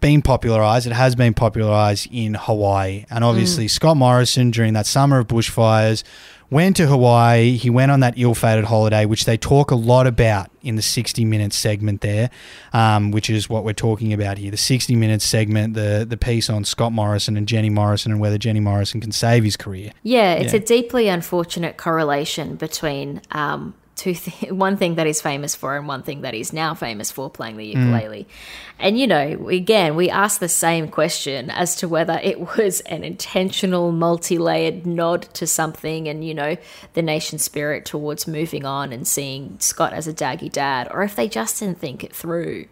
been 0.00 0.22
popularized. 0.22 0.86
It 0.86 0.92
has 0.92 1.14
been 1.16 1.34
popularized 1.34 2.08
in 2.12 2.34
Hawaii, 2.34 3.04
and 3.10 3.24
obviously 3.24 3.66
Mm. 3.66 3.70
Scott 3.70 3.96
Morrison 3.96 4.50
during 4.50 4.72
that 4.74 4.86
summer 4.86 5.18
of 5.18 5.26
bushfires 5.28 6.02
went 6.50 6.76
to 6.76 6.86
Hawaii. 6.86 7.56
He 7.56 7.68
went 7.68 7.90
on 7.92 8.00
that 8.00 8.14
ill-fated 8.16 8.64
holiday, 8.64 9.04
which 9.04 9.24
they 9.26 9.36
talk 9.36 9.70
a 9.70 9.74
lot 9.74 10.06
about 10.06 10.50
in 10.62 10.76
the 10.76 10.82
60 10.82 11.24
minutes 11.24 11.56
segment 11.56 12.00
there, 12.00 12.30
um, 12.72 13.10
which 13.10 13.28
is 13.28 13.50
what 13.50 13.64
we're 13.64 13.72
talking 13.74 14.12
about 14.12 14.38
here. 14.38 14.50
The 14.50 14.56
60 14.56 14.94
minutes 14.94 15.24
segment, 15.24 15.74
the 15.74 16.06
the 16.08 16.16
piece 16.16 16.48
on 16.48 16.64
Scott 16.64 16.92
Morrison 16.92 17.36
and 17.36 17.46
Jenny 17.46 17.68
Morrison 17.70 18.12
and 18.12 18.20
whether 18.20 18.38
Jenny 18.38 18.60
Morrison 18.60 19.00
can 19.00 19.12
save 19.12 19.44
his 19.44 19.56
career. 19.56 19.90
Yeah, 20.02 20.32
it's 20.34 20.52
Yeah. 20.54 20.60
a 20.60 20.62
deeply 20.62 21.08
unfortunate 21.08 21.76
correlation 21.76 22.54
between 22.54 23.20
um, 23.32 23.74
two 23.98 24.14
th- 24.14 24.50
one 24.66 24.76
thing 24.78 24.94
that 24.94 25.06
he's 25.06 25.20
famous 25.20 25.54
for 25.54 25.76
and 25.76 25.86
one 25.86 26.02
thing 26.02 26.22
that 26.22 26.32
he's 26.32 26.52
now 26.52 26.72
famous 26.74 27.10
for 27.10 27.28
playing 27.28 27.56
the 27.58 27.64
Mm. 27.74 27.76
ukulele. 27.84 28.26
And 28.78 28.98
you 28.98 29.06
know, 29.06 29.48
again, 29.48 29.96
we 29.96 30.08
ask 30.08 30.40
the 30.40 30.48
same 30.48 30.88
question 30.88 31.50
as 31.50 31.76
to 31.76 31.88
whether 31.88 32.18
it 32.22 32.38
was 32.56 32.80
an 32.82 33.04
intentional, 33.04 33.92
multi-layered 33.92 34.86
nod 34.86 35.22
to 35.34 35.46
something, 35.46 36.08
and 36.08 36.24
you 36.24 36.32
know, 36.34 36.56
the 36.94 37.02
nation's 37.02 37.42
spirit 37.42 37.84
towards 37.84 38.26
moving 38.26 38.64
on 38.64 38.92
and 38.92 39.06
seeing 39.06 39.56
Scott 39.58 39.92
as 39.92 40.06
a 40.08 40.14
daggy 40.14 40.50
dad, 40.50 40.88
or 40.90 41.02
if 41.02 41.14
they 41.16 41.28
just 41.28 41.58
didn't 41.60 41.78
think 41.78 42.02
it 42.04 42.14
through. 42.14 42.66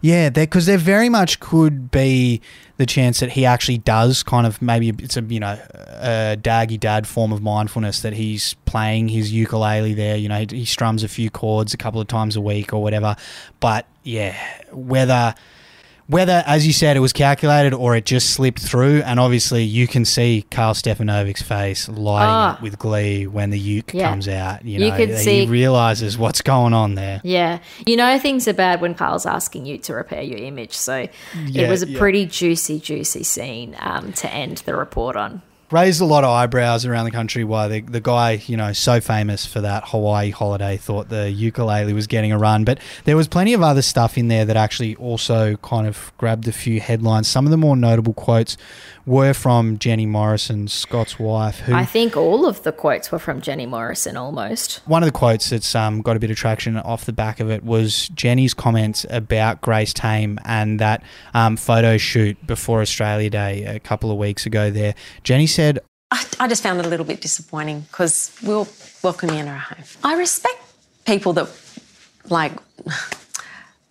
Yeah, 0.00 0.30
because 0.30 0.66
there 0.66 0.78
very 0.78 1.08
much 1.08 1.40
could 1.40 1.90
be 1.90 2.40
the 2.76 2.86
chance 2.86 3.20
that 3.20 3.30
he 3.30 3.44
actually 3.44 3.78
does 3.78 4.22
kind 4.22 4.46
of 4.46 4.62
maybe 4.62 4.90
it's 4.90 5.16
a 5.16 5.22
you 5.22 5.40
know 5.40 5.58
a 5.74 6.36
daggy 6.40 6.78
dad 6.78 7.06
form 7.06 7.32
of 7.32 7.42
mindfulness 7.42 8.02
that 8.02 8.12
he's 8.12 8.54
playing 8.64 9.08
his 9.08 9.32
ukulele 9.32 9.94
there. 9.94 10.16
You 10.16 10.28
know, 10.28 10.38
he, 10.38 10.58
he 10.58 10.64
strums 10.64 11.02
a 11.02 11.08
few 11.08 11.28
chords 11.28 11.74
a 11.74 11.76
couple 11.76 12.00
of 12.00 12.06
times 12.06 12.36
a 12.36 12.40
week 12.40 12.72
or 12.72 12.82
whatever. 12.82 13.16
But 13.60 13.86
yeah, 14.04 14.36
whether 14.70 15.34
Whether, 16.08 16.42
as 16.46 16.66
you 16.66 16.72
said, 16.72 16.96
it 16.96 17.00
was 17.00 17.12
calculated 17.12 17.74
or 17.74 17.94
it 17.94 18.06
just 18.06 18.30
slipped 18.30 18.60
through, 18.60 19.02
and 19.02 19.20
obviously 19.20 19.62
you 19.64 19.86
can 19.86 20.06
see 20.06 20.46
Karl 20.50 20.72
Stefanovic's 20.72 21.42
face 21.42 21.86
lighting 21.86 22.30
Ah. 22.30 22.52
up 22.54 22.62
with 22.62 22.78
glee 22.78 23.26
when 23.26 23.50
the 23.50 23.58
uke 23.58 23.92
Yeah. 23.92 24.08
comes 24.08 24.26
out. 24.26 24.64
You, 24.64 24.80
You 24.80 24.90
know, 24.90 24.96
could 24.96 25.10
he 25.10 25.16
see- 25.16 25.46
realizes 25.46 26.16
what's 26.16 26.40
going 26.40 26.72
on 26.72 26.94
there. 26.94 27.20
Yeah. 27.24 27.58
You 27.86 27.96
know 27.96 28.18
things 28.18 28.48
are 28.48 28.54
bad 28.54 28.80
when 28.80 28.94
Karl's 28.94 29.26
asking 29.26 29.66
you 29.66 29.76
to 29.78 29.92
repair 29.94 30.22
your 30.22 30.38
image. 30.38 30.72
So 30.72 31.08
Yeah, 31.46 31.64
it 31.66 31.68
was 31.70 31.82
a 31.82 31.88
yeah. 31.90 31.98
pretty 31.98 32.24
juicy, 32.24 32.80
juicy 32.80 33.22
scene 33.22 33.76
um, 33.78 34.12
to 34.14 34.32
end 34.32 34.62
the 34.64 34.74
report 34.74 35.14
on. 35.14 35.42
Raised 35.70 36.00
a 36.00 36.06
lot 36.06 36.24
of 36.24 36.30
eyebrows 36.30 36.86
around 36.86 37.04
the 37.04 37.10
country 37.10 37.44
why 37.44 37.68
the, 37.68 37.80
the 37.82 38.00
guy, 38.00 38.42
you 38.46 38.56
know, 38.56 38.72
so 38.72 39.00
famous 39.00 39.44
for 39.44 39.60
that 39.60 39.88
Hawaii 39.88 40.30
holiday 40.30 40.78
thought 40.78 41.10
the 41.10 41.30
ukulele 41.30 41.92
was 41.92 42.06
getting 42.06 42.32
a 42.32 42.38
run. 42.38 42.64
But 42.64 42.78
there 43.04 43.16
was 43.16 43.28
plenty 43.28 43.52
of 43.52 43.62
other 43.62 43.82
stuff 43.82 44.16
in 44.16 44.28
there 44.28 44.46
that 44.46 44.56
actually 44.56 44.96
also 44.96 45.56
kind 45.56 45.86
of 45.86 46.10
grabbed 46.16 46.48
a 46.48 46.52
few 46.52 46.80
headlines. 46.80 47.28
Some 47.28 47.44
of 47.46 47.50
the 47.50 47.58
more 47.58 47.76
notable 47.76 48.14
quotes 48.14 48.56
were 49.04 49.32
from 49.32 49.78
Jenny 49.78 50.04
Morrison, 50.06 50.68
Scott's 50.68 51.18
wife, 51.18 51.60
who 51.60 51.74
I 51.74 51.84
think 51.86 52.16
all 52.16 52.46
of 52.46 52.62
the 52.62 52.72
quotes 52.72 53.10
were 53.10 53.18
from 53.18 53.40
Jenny 53.40 53.64
Morrison 53.64 54.16
almost. 54.18 54.82
one 54.86 55.02
of 55.02 55.06
the 55.06 55.18
quotes 55.18 55.48
that's 55.50 55.74
um, 55.74 56.02
got 56.02 56.14
a 56.16 56.18
bit 56.20 56.30
of 56.30 56.36
traction 56.36 56.76
off 56.76 57.06
the 57.06 57.12
back 57.12 57.40
of 57.40 57.50
it 57.50 57.64
was 57.64 58.08
Jenny's 58.08 58.52
comments 58.52 59.06
about 59.08 59.62
Grace 59.62 59.94
Tame 59.94 60.38
and 60.44 60.78
that 60.78 61.02
um, 61.32 61.56
photo 61.56 61.96
shoot 61.96 62.46
before 62.46 62.82
Australia 62.82 63.30
Day 63.30 63.64
a 63.64 63.80
couple 63.80 64.10
of 64.10 64.18
weeks 64.18 64.44
ago. 64.44 64.70
There, 64.70 64.94
Jenny 65.22 65.46
said, 65.58 65.80
I, 66.12 66.24
I 66.38 66.46
just 66.46 66.62
found 66.62 66.78
it 66.78 66.86
a 66.86 66.88
little 66.88 67.04
bit 67.04 67.20
disappointing 67.20 67.80
because 67.80 68.30
we'll 68.44 68.68
welcome 69.02 69.30
you 69.30 69.40
in 69.40 69.48
our 69.48 69.58
home. 69.58 69.82
I 70.04 70.14
respect 70.14 70.62
people 71.04 71.32
that 71.32 71.48
like 72.30 72.52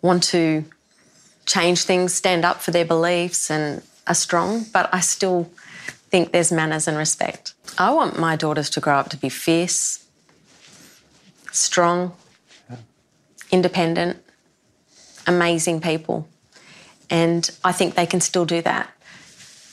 want 0.02 0.24
to 0.36 0.64
change 1.46 1.84
things, 1.84 2.14
stand 2.14 2.46
up 2.46 2.62
for 2.62 2.72
their 2.72 2.86
beliefs, 2.86 3.52
and 3.52 3.82
are 4.08 4.16
strong, 4.16 4.66
but 4.72 4.90
I 4.94 5.02
still 5.02 5.52
think 6.10 6.32
there's 6.32 6.54
manners 6.54 6.88
and 6.88 6.98
respect. 6.98 7.54
I 7.78 7.92
want 7.92 8.18
my 8.18 8.38
daughters 8.38 8.70
to 8.70 8.80
grow 8.80 8.96
up 8.96 9.10
to 9.10 9.18
be 9.18 9.28
fierce, 9.28 10.08
strong, 11.52 12.14
independent, 13.52 14.24
amazing 15.28 15.82
people. 15.82 16.30
And 17.10 17.52
I 17.62 17.74
think 17.74 17.96
they 17.96 18.06
can 18.06 18.22
still 18.22 18.46
do 18.46 18.62
that 18.62 18.90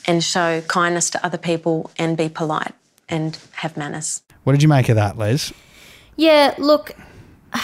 and 0.06 0.22
show 0.22 0.60
kindness 0.62 1.10
to 1.10 1.24
other 1.24 1.38
people 1.38 1.90
and 1.98 2.16
be 2.16 2.28
polite 2.28 2.72
and 3.08 3.38
have 3.52 3.76
manners. 3.76 4.22
"What 4.44 4.52
did 4.52 4.62
you 4.62 4.68
make 4.68 4.88
of 4.88 4.96
that, 4.96 5.16
Les?" 5.18 5.52
Yeah, 6.16 6.54
look, 6.58 6.92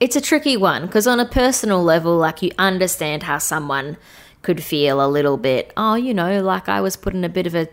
it's 0.00 0.16
a 0.16 0.20
tricky 0.20 0.56
one 0.56 0.86
because 0.86 1.06
on 1.06 1.20
a 1.20 1.26
personal 1.26 1.82
level, 1.82 2.16
like 2.16 2.42
you 2.42 2.50
understand 2.58 3.22
how 3.24 3.38
someone 3.38 3.96
could 4.42 4.62
feel 4.62 5.04
a 5.04 5.08
little 5.08 5.36
bit, 5.36 5.72
oh, 5.76 5.94
you 5.94 6.14
know, 6.14 6.40
like 6.42 6.68
I 6.68 6.80
was 6.80 6.96
put 6.96 7.14
in 7.14 7.24
a 7.24 7.28
bit 7.28 7.46
of 7.46 7.54
a 7.54 7.68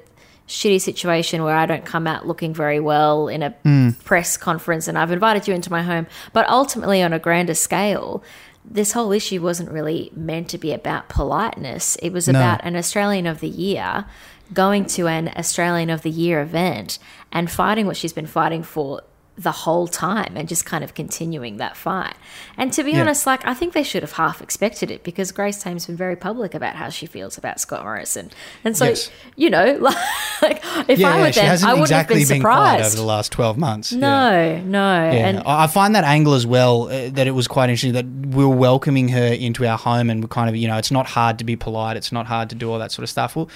shitty 0.48 0.80
situation 0.82 1.44
where 1.44 1.56
I 1.56 1.66
don't 1.66 1.86
come 1.86 2.06
out 2.08 2.28
looking 2.28 2.54
very 2.54 2.80
well 2.80 3.28
in 3.28 3.42
a 3.44 3.54
Mm. 3.66 4.04
press 4.04 4.38
conference 4.38 4.88
and 4.88 4.98
I've 4.98 5.12
invited 5.12 5.48
you 5.48 5.54
into 5.56 5.72
my 5.72 5.82
home. 5.82 6.06
But 6.34 6.48
ultimately, 6.50 7.02
on 7.02 7.14
a 7.14 7.20
grander 7.20 7.56
scale, 7.56 8.24
this 8.70 8.92
whole 8.94 9.12
issue 9.12 9.42
wasn't 9.42 9.72
really 9.72 10.12
meant 10.16 10.50
to 10.50 10.58
be 10.58 10.74
about 10.74 11.10
politeness. 11.10 11.96
It 12.02 12.12
was 12.12 12.28
No. 12.28 12.40
about 12.40 12.62
an 12.64 12.76
Australian 12.76 13.28
of 13.28 13.40
the 13.40 13.48
Year 13.50 14.06
going 14.54 14.86
to 14.86 15.08
an 15.08 15.32
Australian 15.38 15.90
of 15.90 16.02
the 16.04 16.10
Year 16.10 16.42
event 16.42 17.00
and 17.32 17.50
fighting 17.50 17.86
what 17.88 17.98
she's 17.98 18.14
been 18.14 18.28
fighting 18.28 18.64
for 18.64 19.02
the 19.38 19.52
whole 19.52 19.86
time 19.86 20.38
and 20.38 20.48
just 20.48 20.66
kind 20.66 20.82
of 20.82 20.94
continuing 20.94 21.58
that 21.58 21.76
fight. 21.76 22.16
And 22.58 22.72
to 22.72 22.84
be 22.86 22.92
Yeah. 22.94 23.02
honest, 23.02 23.28
like 23.28 23.46
I 23.46 23.54
think 23.54 23.74
they 23.74 23.84
should 23.84 24.02
have 24.02 24.14
half 24.14 24.42
expected 24.42 24.90
it 24.90 25.04
because 25.04 25.34
Grace 25.34 25.62
Tame's 25.62 25.88
been 25.88 25.98
very 25.98 26.16
public 26.16 26.54
about 26.54 26.76
how 26.76 26.88
she 26.88 27.06
feels 27.06 27.38
about 27.38 27.60
Scott 27.60 27.84
Morrison. 27.84 28.32
And 28.64 28.78
so, 28.78 28.86
Yes. 28.86 29.10
you 29.36 29.50
know, 29.50 29.66
like 30.42 30.64
if 30.88 31.04
I 31.04 31.20
were 31.20 31.32
she 31.34 31.42
them, 31.42 31.58
I 31.66 31.74
wouldn't 31.74 31.82
exactly 31.82 32.20
have 32.22 32.30
been 32.30 32.42
been 32.42 32.46
over 32.82 32.96
the 32.96 33.04
last 33.04 33.34
twelve 33.34 33.58
months. 33.58 33.92
Yeah. 33.92 34.00
no, 34.00 34.58
no. 34.62 35.12
Yeah, 35.12 35.28
And 35.28 35.40
I 35.46 35.68
find 35.68 35.96
that 35.96 36.06
angle 36.06 36.34
as 36.34 36.48
well 36.48 36.84
uh, 36.84 37.10
that 37.10 37.28
it 37.28 37.32
was 37.32 37.48
quite 37.50 37.70
interesting 37.70 37.92
that 37.94 38.06
we're 38.36 38.48
welcoming 38.48 39.10
her 39.10 39.26
into 39.28 39.68
our 39.68 39.78
home 39.78 40.10
and 40.10 40.24
we're 40.24 40.30
kind 40.30 40.48
of 40.50 40.56
you 40.56 40.68
know 40.70 40.78
it's 40.78 40.92
not 40.92 41.08
hard 41.08 41.40
to 41.40 41.44
be 41.44 41.58
polite, 41.58 41.98
it's 41.98 42.12
not 42.14 42.26
hard 42.28 42.50
to 42.52 42.56
do 42.56 42.72
all 42.72 42.80
that 42.80 42.92
sort 42.94 43.04
of 43.04 43.10
stuff. 43.10 43.36
Well, 43.36 43.50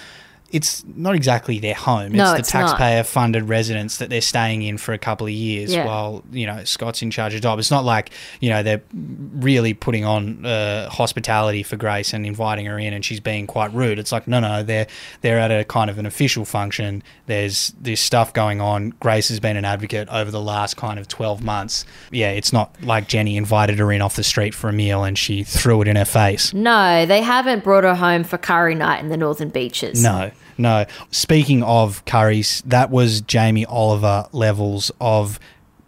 it's 0.52 0.84
not 0.96 1.16
exactly 1.16 1.60
their 1.60 1.74
home. 1.76 2.12
No, 2.14 2.24
it's 2.24 2.32
the 2.34 2.40
it's 2.40 2.54
not. 2.54 2.62
taxpayer 2.70 3.04
funded 3.04 3.44
residence 3.50 3.98
that 3.98 4.10
they're 4.10 4.22
staying 4.22 4.62
in 4.64 4.78
for 4.78 4.94
a 4.94 4.98
couple 4.98 5.28
of 5.28 5.34
years 5.34 5.74
Yeah. 5.74 5.86
while 5.86 6.24
you 6.32 6.46
know 6.46 6.64
Scott's 6.64 7.02
in 7.02 7.12
charge 7.12 7.34
of 7.34 7.42
the 7.42 7.44
job. 7.44 7.60
It's 7.60 7.72
not 7.72 7.86
like 7.86 8.12
you 8.40 8.50
know 8.50 8.64
they're 8.64 8.82
really 8.94 9.74
putting 9.74 10.06
on 10.06 10.46
uh, 10.46 10.90
hospitality 10.90 11.64
for 11.64 11.76
Grace 11.76 12.14
and 12.14 12.26
inviting 12.26 12.66
her 12.66 12.80
in 12.80 12.94
and 12.94 13.04
she's 13.04 13.20
being 13.20 13.48
quite 13.48 13.74
rude. 13.74 14.00
It's 14.00 14.12
like 14.12 14.28
no, 14.28 14.40
no, 14.40 14.64
they're 14.64 14.88
they're 15.22 15.40
at 15.40 15.52
a 15.52 15.64
kind 15.66 15.90
of 15.90 15.98
an 15.98 16.06
official 16.06 16.46
function. 16.46 17.04
There's 17.28 17.74
this 17.80 18.02
stuff 18.02 18.34
going 18.34 18.62
on. 18.62 18.92
Grace 19.00 19.30
has 19.30 19.40
been 19.40 19.58
an 19.58 19.66
advocate 19.66 20.08
over 20.10 20.32
the 20.32 20.42
last 20.42 20.78
kind 20.78 21.00
of 21.00 21.08
twelve 21.08 21.44
months. 21.44 21.86
Yeah, 22.12 22.32
it's 22.32 22.52
not 22.54 22.76
like 22.84 23.08
Jenny 23.08 23.38
invited 23.38 23.80
her 23.80 23.92
in 23.92 24.02
off 24.02 24.16
the 24.16 24.24
street 24.24 24.54
for 24.54 24.70
a 24.70 24.74
meal 24.74 25.04
and 25.04 25.18
she 25.18 25.44
threw 25.44 25.82
it 25.82 25.88
in 25.88 25.96
her 25.96 26.06
face. 26.06 26.54
no, 26.54 27.06
they 27.06 27.22
haven't 27.22 27.64
brought 27.64 27.84
her 27.84 27.96
home 27.96 28.24
for 28.24 28.38
curry 28.38 28.76
night 28.76 29.00
in 29.00 29.10
the 29.10 29.18
Northern 29.18 29.50
Beaches. 29.50 30.02
No, 30.04 30.32
no. 30.60 30.86
Speaking 31.12 31.64
of 31.64 32.06
curries, 32.06 32.62
that 32.66 32.92
was 32.92 33.22
Jamie 33.22 33.66
Oliver 33.66 34.28
levels 34.32 34.92
of 35.02 35.40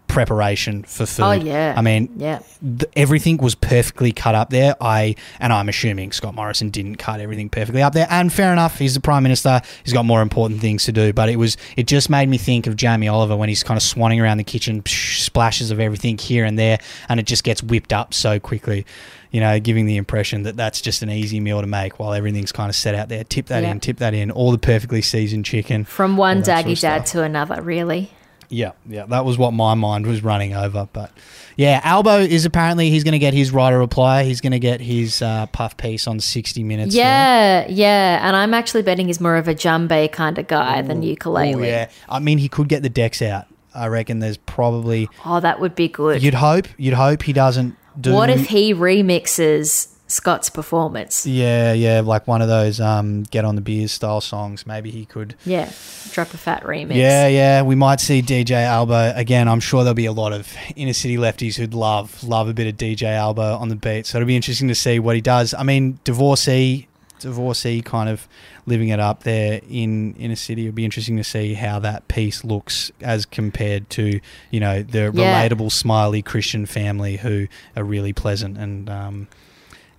preparation 0.08 0.84
for 0.84 1.06
food. 1.06 1.24
Oh, 1.24 1.32
yeah. 1.32 1.74
I 1.78 1.82
mean, 1.82 2.10
Yeah. 2.18 2.40
th- 2.62 2.92
everything 2.98 3.38
was 3.38 3.56
perfectly 3.56 4.12
cut 4.12 4.36
up 4.36 4.50
there. 4.50 4.76
I 4.82 5.16
and 5.40 5.54
I'm 5.54 5.70
assuming 5.70 6.12
Scott 6.12 6.36
Morrison 6.36 6.70
didn't 6.70 6.98
cut 6.98 7.22
everything 7.22 7.48
perfectly 7.48 7.82
up 7.82 7.94
there. 7.94 8.08
And 8.10 8.32
fair 8.32 8.52
enough, 8.52 8.78
he's 8.78 8.94
the 8.94 9.00
prime 9.00 9.24
minister. 9.24 9.62
He's 9.86 9.94
got 9.94 10.04
more 10.04 10.22
important 10.22 10.60
things 10.60 10.84
to 10.86 10.92
do. 10.92 11.14
But 11.14 11.30
it 11.30 11.38
was 11.38 11.56
it 11.78 11.88
just 11.88 12.10
made 12.10 12.28
me 12.28 12.38
think 12.38 12.68
of 12.68 12.76
Jamie 12.76 13.08
Oliver 13.08 13.38
when 13.38 13.48
he's 13.48 13.64
kind 13.64 13.78
of 13.78 13.84
swanning 13.84 14.22
around 14.22 14.38
the 14.38 14.44
kitchen, 14.44 14.82
psh, 14.82 15.20
splashes 15.22 15.72
of 15.72 15.80
everything 15.80 16.18
here 16.18 16.44
and 16.44 16.60
there, 16.60 16.80
and 17.08 17.18
it 17.18 17.26
just 17.26 17.46
gets 17.46 17.64
whipped 17.64 17.94
up 17.94 18.14
so 18.14 18.38
quickly. 18.38 18.86
You 19.32 19.40
know, 19.40 19.60
giving 19.62 19.86
the 19.86 19.96
impression 19.96 20.44
that 20.44 20.58
that's 20.58 20.82
just 20.82 21.02
an 21.04 21.10
easy 21.10 21.40
meal 21.40 21.62
to 21.62 21.68
make 21.68 22.00
while 22.00 22.14
everything's 22.14 22.52
kind 22.52 22.70
of 22.70 22.76
set 22.76 22.96
out 22.96 23.08
there. 23.08 23.24
Tip 23.24 23.46
that 23.48 23.64
Yeah. 23.64 23.72
in, 23.72 23.80
tip 23.80 23.98
that 23.98 24.14
in. 24.14 24.30
All 24.30 24.52
the 24.52 24.58
perfectly 24.58 25.02
seasoned 25.02 25.46
chicken. 25.46 25.86
From 25.86 26.18
one 26.18 26.40
that 26.42 26.46
sort 26.46 26.66
daggy 26.66 26.74
of 26.74 26.80
dad 26.80 27.06
to 27.08 27.24
another, 27.24 27.62
really. 27.62 28.12
Yeah, 28.50 28.72
yeah, 28.86 29.06
that 29.06 29.24
was 29.24 29.38
what 29.38 29.52
my 29.54 29.76
mind 29.76 30.06
was 30.06 30.22
running 30.22 30.54
over. 30.54 30.86
But 30.92 31.12
yeah, 31.56 31.80
Albo 31.86 32.20
is 32.20 32.44
apparently 32.44 32.90
he's 32.90 33.06
going 33.06 33.14
to 33.14 33.20
get 33.20 33.34
his 33.34 33.52
writer 33.52 33.80
reply. 33.80 34.26
He's 34.26 34.42
going 34.42 34.52
to 34.52 34.60
get 34.60 34.82
his 34.82 35.22
uh, 35.22 35.46
puff 35.48 35.78
piece 35.78 36.06
on 36.06 36.20
60 36.20 36.62
Minutes. 36.66 36.94
Yeah, 36.94 37.66
yeah. 37.70 38.20
And 38.28 38.36
I'm 38.36 38.54
actually 38.54 38.82
betting 38.82 39.08
he's 39.08 39.22
more 39.22 39.38
of 39.38 39.48
a 39.48 39.56
djembe 39.56 40.12
kind 40.12 40.38
of 40.38 40.48
guy 40.48 40.82
than 40.82 41.02
ukulele. 41.02 41.56
Oh, 41.56 41.60
yeah. 41.60 41.90
I 42.10 42.20
mean, 42.20 42.40
he 42.40 42.50
could 42.50 42.68
get 42.68 42.84
the 42.84 42.90
decks 42.90 43.22
out. 43.22 43.46
I 43.74 43.88
reckon 43.88 44.20
there's 44.20 44.36
probably. 44.36 45.08
Oh, 45.26 45.40
that 45.40 45.62
would 45.62 45.74
be 45.76 45.88
good. 45.88 46.22
You'd 46.22 46.34
hope. 46.34 46.68
You'd 46.78 46.96
hope 46.96 47.24
he 47.24 47.32
doesn't 47.32 47.78
do. 48.00 48.14
What 48.14 48.30
if 48.30 48.48
he 48.48 48.74
remixes 48.74 49.88
Scott's 50.08 50.50
performance? 50.50 51.26
Yeah, 51.26 51.74
yeah, 51.74 52.02
like 52.02 52.28
one 52.28 52.42
of 52.42 52.48
those 52.48 52.80
um, 52.80 53.24
get 53.24 53.46
on 53.46 53.56
the 53.56 53.62
beers 53.62 53.92
style 53.92 54.22
songs. 54.22 54.68
Maybe 54.68 54.92
he 54.92 55.06
could. 55.06 55.36
Yeah, 55.46 55.72
drop 56.12 56.34
a 56.34 56.38
fat 56.38 56.64
remix. 56.64 56.96
Yeah, 56.96 57.28
yeah, 57.28 57.62
we 57.62 57.76
might 57.76 58.00
see 58.00 58.22
DJ 58.22 58.64
Albo 58.64 59.14
again. 59.16 59.48
I'm 59.48 59.60
sure 59.60 59.84
there'll 59.84 59.94
be 59.94 60.06
a 60.06 60.12
lot 60.12 60.34
of 60.34 60.54
inner 60.76 60.94
city 60.94 61.18
lefties 61.18 61.56
who'd 61.56 61.74
love 61.74 62.24
love 62.24 62.48
a 62.50 62.54
bit 62.54 62.68
of 62.68 62.76
DJ 62.76 63.16
Albo 63.16 63.56
on 63.56 63.70
the 63.70 63.76
beat. 63.76 64.06
So 64.06 64.18
it'll 64.18 64.28
be 64.28 64.36
interesting 64.36 64.68
to 64.68 64.76
see 64.76 65.00
what 65.00 65.16
he 65.16 65.22
does. 65.22 65.54
I 65.54 65.64
mean, 65.64 66.00
divorcee, 66.04 66.88
divorcee, 67.22 67.82
kind 67.82 68.10
of 68.10 68.28
living 68.66 68.90
it 68.90 69.00
up 69.00 69.24
there 69.24 69.62
in 69.70 70.14
in 70.16 70.32
a 70.32 70.36
city. 70.36 70.64
It'd 70.64 70.76
be 70.76 70.86
interesting 70.86 71.18
to 71.18 71.24
see 71.24 71.54
how 71.54 71.80
that 71.80 72.08
piece 72.08 72.44
looks 72.44 72.92
as 73.02 73.26
compared 73.26 73.90
to 73.92 74.20
you 74.50 74.60
know 74.60 74.84
the 74.84 75.12
Yeah. 75.14 75.48
relatable, 75.50 75.72
smiley 75.72 76.22
Christian 76.22 76.66
family 76.66 77.18
who 77.18 77.48
are 77.76 77.84
really 77.84 78.14
pleasant 78.14 78.58
and 78.58 78.90
um, 78.90 79.28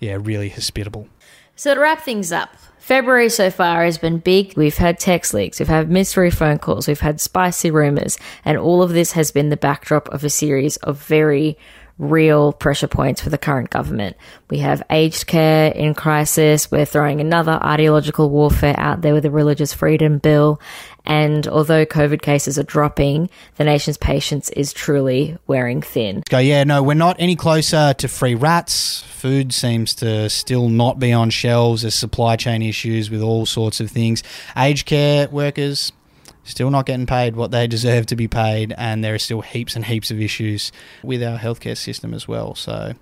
yeah, 0.00 0.16
really 0.20 0.48
hospitable. 0.48 1.08
So 1.56 1.74
to 1.74 1.80
wrap 1.80 2.00
things 2.02 2.32
up, 2.32 2.56
February 2.78 3.28
so 3.28 3.50
far 3.50 3.84
has 3.84 3.98
been 3.98 4.18
big. 4.18 4.56
We've 4.56 4.76
had 4.76 4.98
text 4.98 5.32
leaks, 5.34 5.60
we've 5.60 5.68
had 5.68 5.88
mystery 5.90 6.30
phone 6.30 6.58
calls, 6.58 6.88
we've 6.88 6.98
had 7.00 7.20
spicy 7.20 7.70
rumors, 7.70 8.18
and 8.44 8.58
all 8.58 8.82
of 8.82 8.90
this 8.90 9.12
has 9.12 9.30
been 9.30 9.50
the 9.50 9.56
backdrop 9.56 10.08
of 10.08 10.24
a 10.24 10.30
series 10.30 10.76
of 10.78 10.98
very 11.00 11.56
real 11.98 12.52
pressure 12.52 12.88
points 12.88 13.20
for 13.20 13.30
the 13.30 13.38
current 13.38 13.70
government. 13.70 14.16
We 14.50 14.58
have 14.58 14.82
aged 14.90 15.26
care 15.26 15.70
in 15.70 15.94
crisis. 15.94 16.70
We're 16.70 16.84
throwing 16.84 17.20
another 17.20 17.58
ideological 17.62 18.30
warfare 18.30 18.74
out 18.78 19.02
there 19.02 19.14
with 19.14 19.22
the 19.22 19.30
religious 19.30 19.72
freedom 19.72 20.18
bill. 20.18 20.60
And 21.04 21.46
although 21.48 21.84
COVID 21.84 22.22
cases 22.22 22.58
are 22.58 22.64
dropping, 22.64 23.28
the 23.56 23.64
nation's 23.64 23.96
patience 23.96 24.50
is 24.50 24.72
truly 24.72 25.36
wearing 25.46 25.82
thin. 25.82 26.22
go, 26.28 26.38
yeah, 26.38 26.64
no, 26.64 26.82
we're 26.82 26.94
not 26.94 27.16
any 27.18 27.36
closer 27.36 27.94
to 27.94 28.08
free 28.08 28.34
RATs. 28.34 29.02
Food 29.02 29.52
seems 29.52 29.94
to 29.96 30.28
still 30.30 30.68
not 30.68 30.98
be 30.98 31.12
on 31.12 31.30
shelves. 31.30 31.82
There's 31.82 31.94
supply 31.94 32.36
chain 32.36 32.62
issues 32.62 33.10
with 33.10 33.20
all 33.20 33.46
sorts 33.46 33.80
of 33.80 33.90
things. 33.90 34.22
Aged 34.56 34.86
care 34.86 35.28
workers 35.28 35.92
still 36.44 36.70
not 36.70 36.86
getting 36.86 37.06
paid 37.06 37.36
what 37.36 37.50
they 37.50 37.66
deserve 37.66 38.06
to 38.06 38.16
be 38.16 38.28
paid, 38.28 38.74
and 38.76 39.02
there 39.02 39.14
are 39.14 39.18
still 39.18 39.40
heaps 39.40 39.76
and 39.76 39.84
heaps 39.84 40.10
of 40.10 40.20
issues 40.20 40.72
with 41.02 41.22
our 41.22 41.38
healthcare 41.38 41.76
system 41.76 42.14
as 42.14 42.26
well. 42.26 42.54
So, 42.54 42.94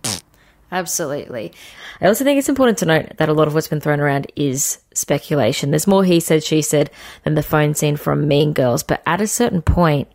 Absolutely. 0.72 1.52
I 2.00 2.06
also 2.06 2.22
think 2.22 2.38
it's 2.38 2.48
important 2.48 2.78
to 2.78 2.86
note 2.86 3.16
that 3.16 3.28
a 3.28 3.32
lot 3.32 3.48
of 3.48 3.54
what's 3.54 3.68
been 3.68 3.80
thrown 3.80 4.00
around 4.00 4.30
is 4.36 4.78
speculation. 4.94 5.70
There's 5.70 5.86
more 5.86 6.04
he 6.04 6.20
said, 6.20 6.44
she 6.44 6.62
said 6.62 6.90
than 7.24 7.34
the 7.34 7.42
phone 7.42 7.74
scene 7.74 7.96
from 7.96 8.28
Mean 8.28 8.52
Girls, 8.52 8.82
but 8.84 9.02
at 9.04 9.20
a 9.20 9.26
certain 9.26 9.62
point, 9.62 10.08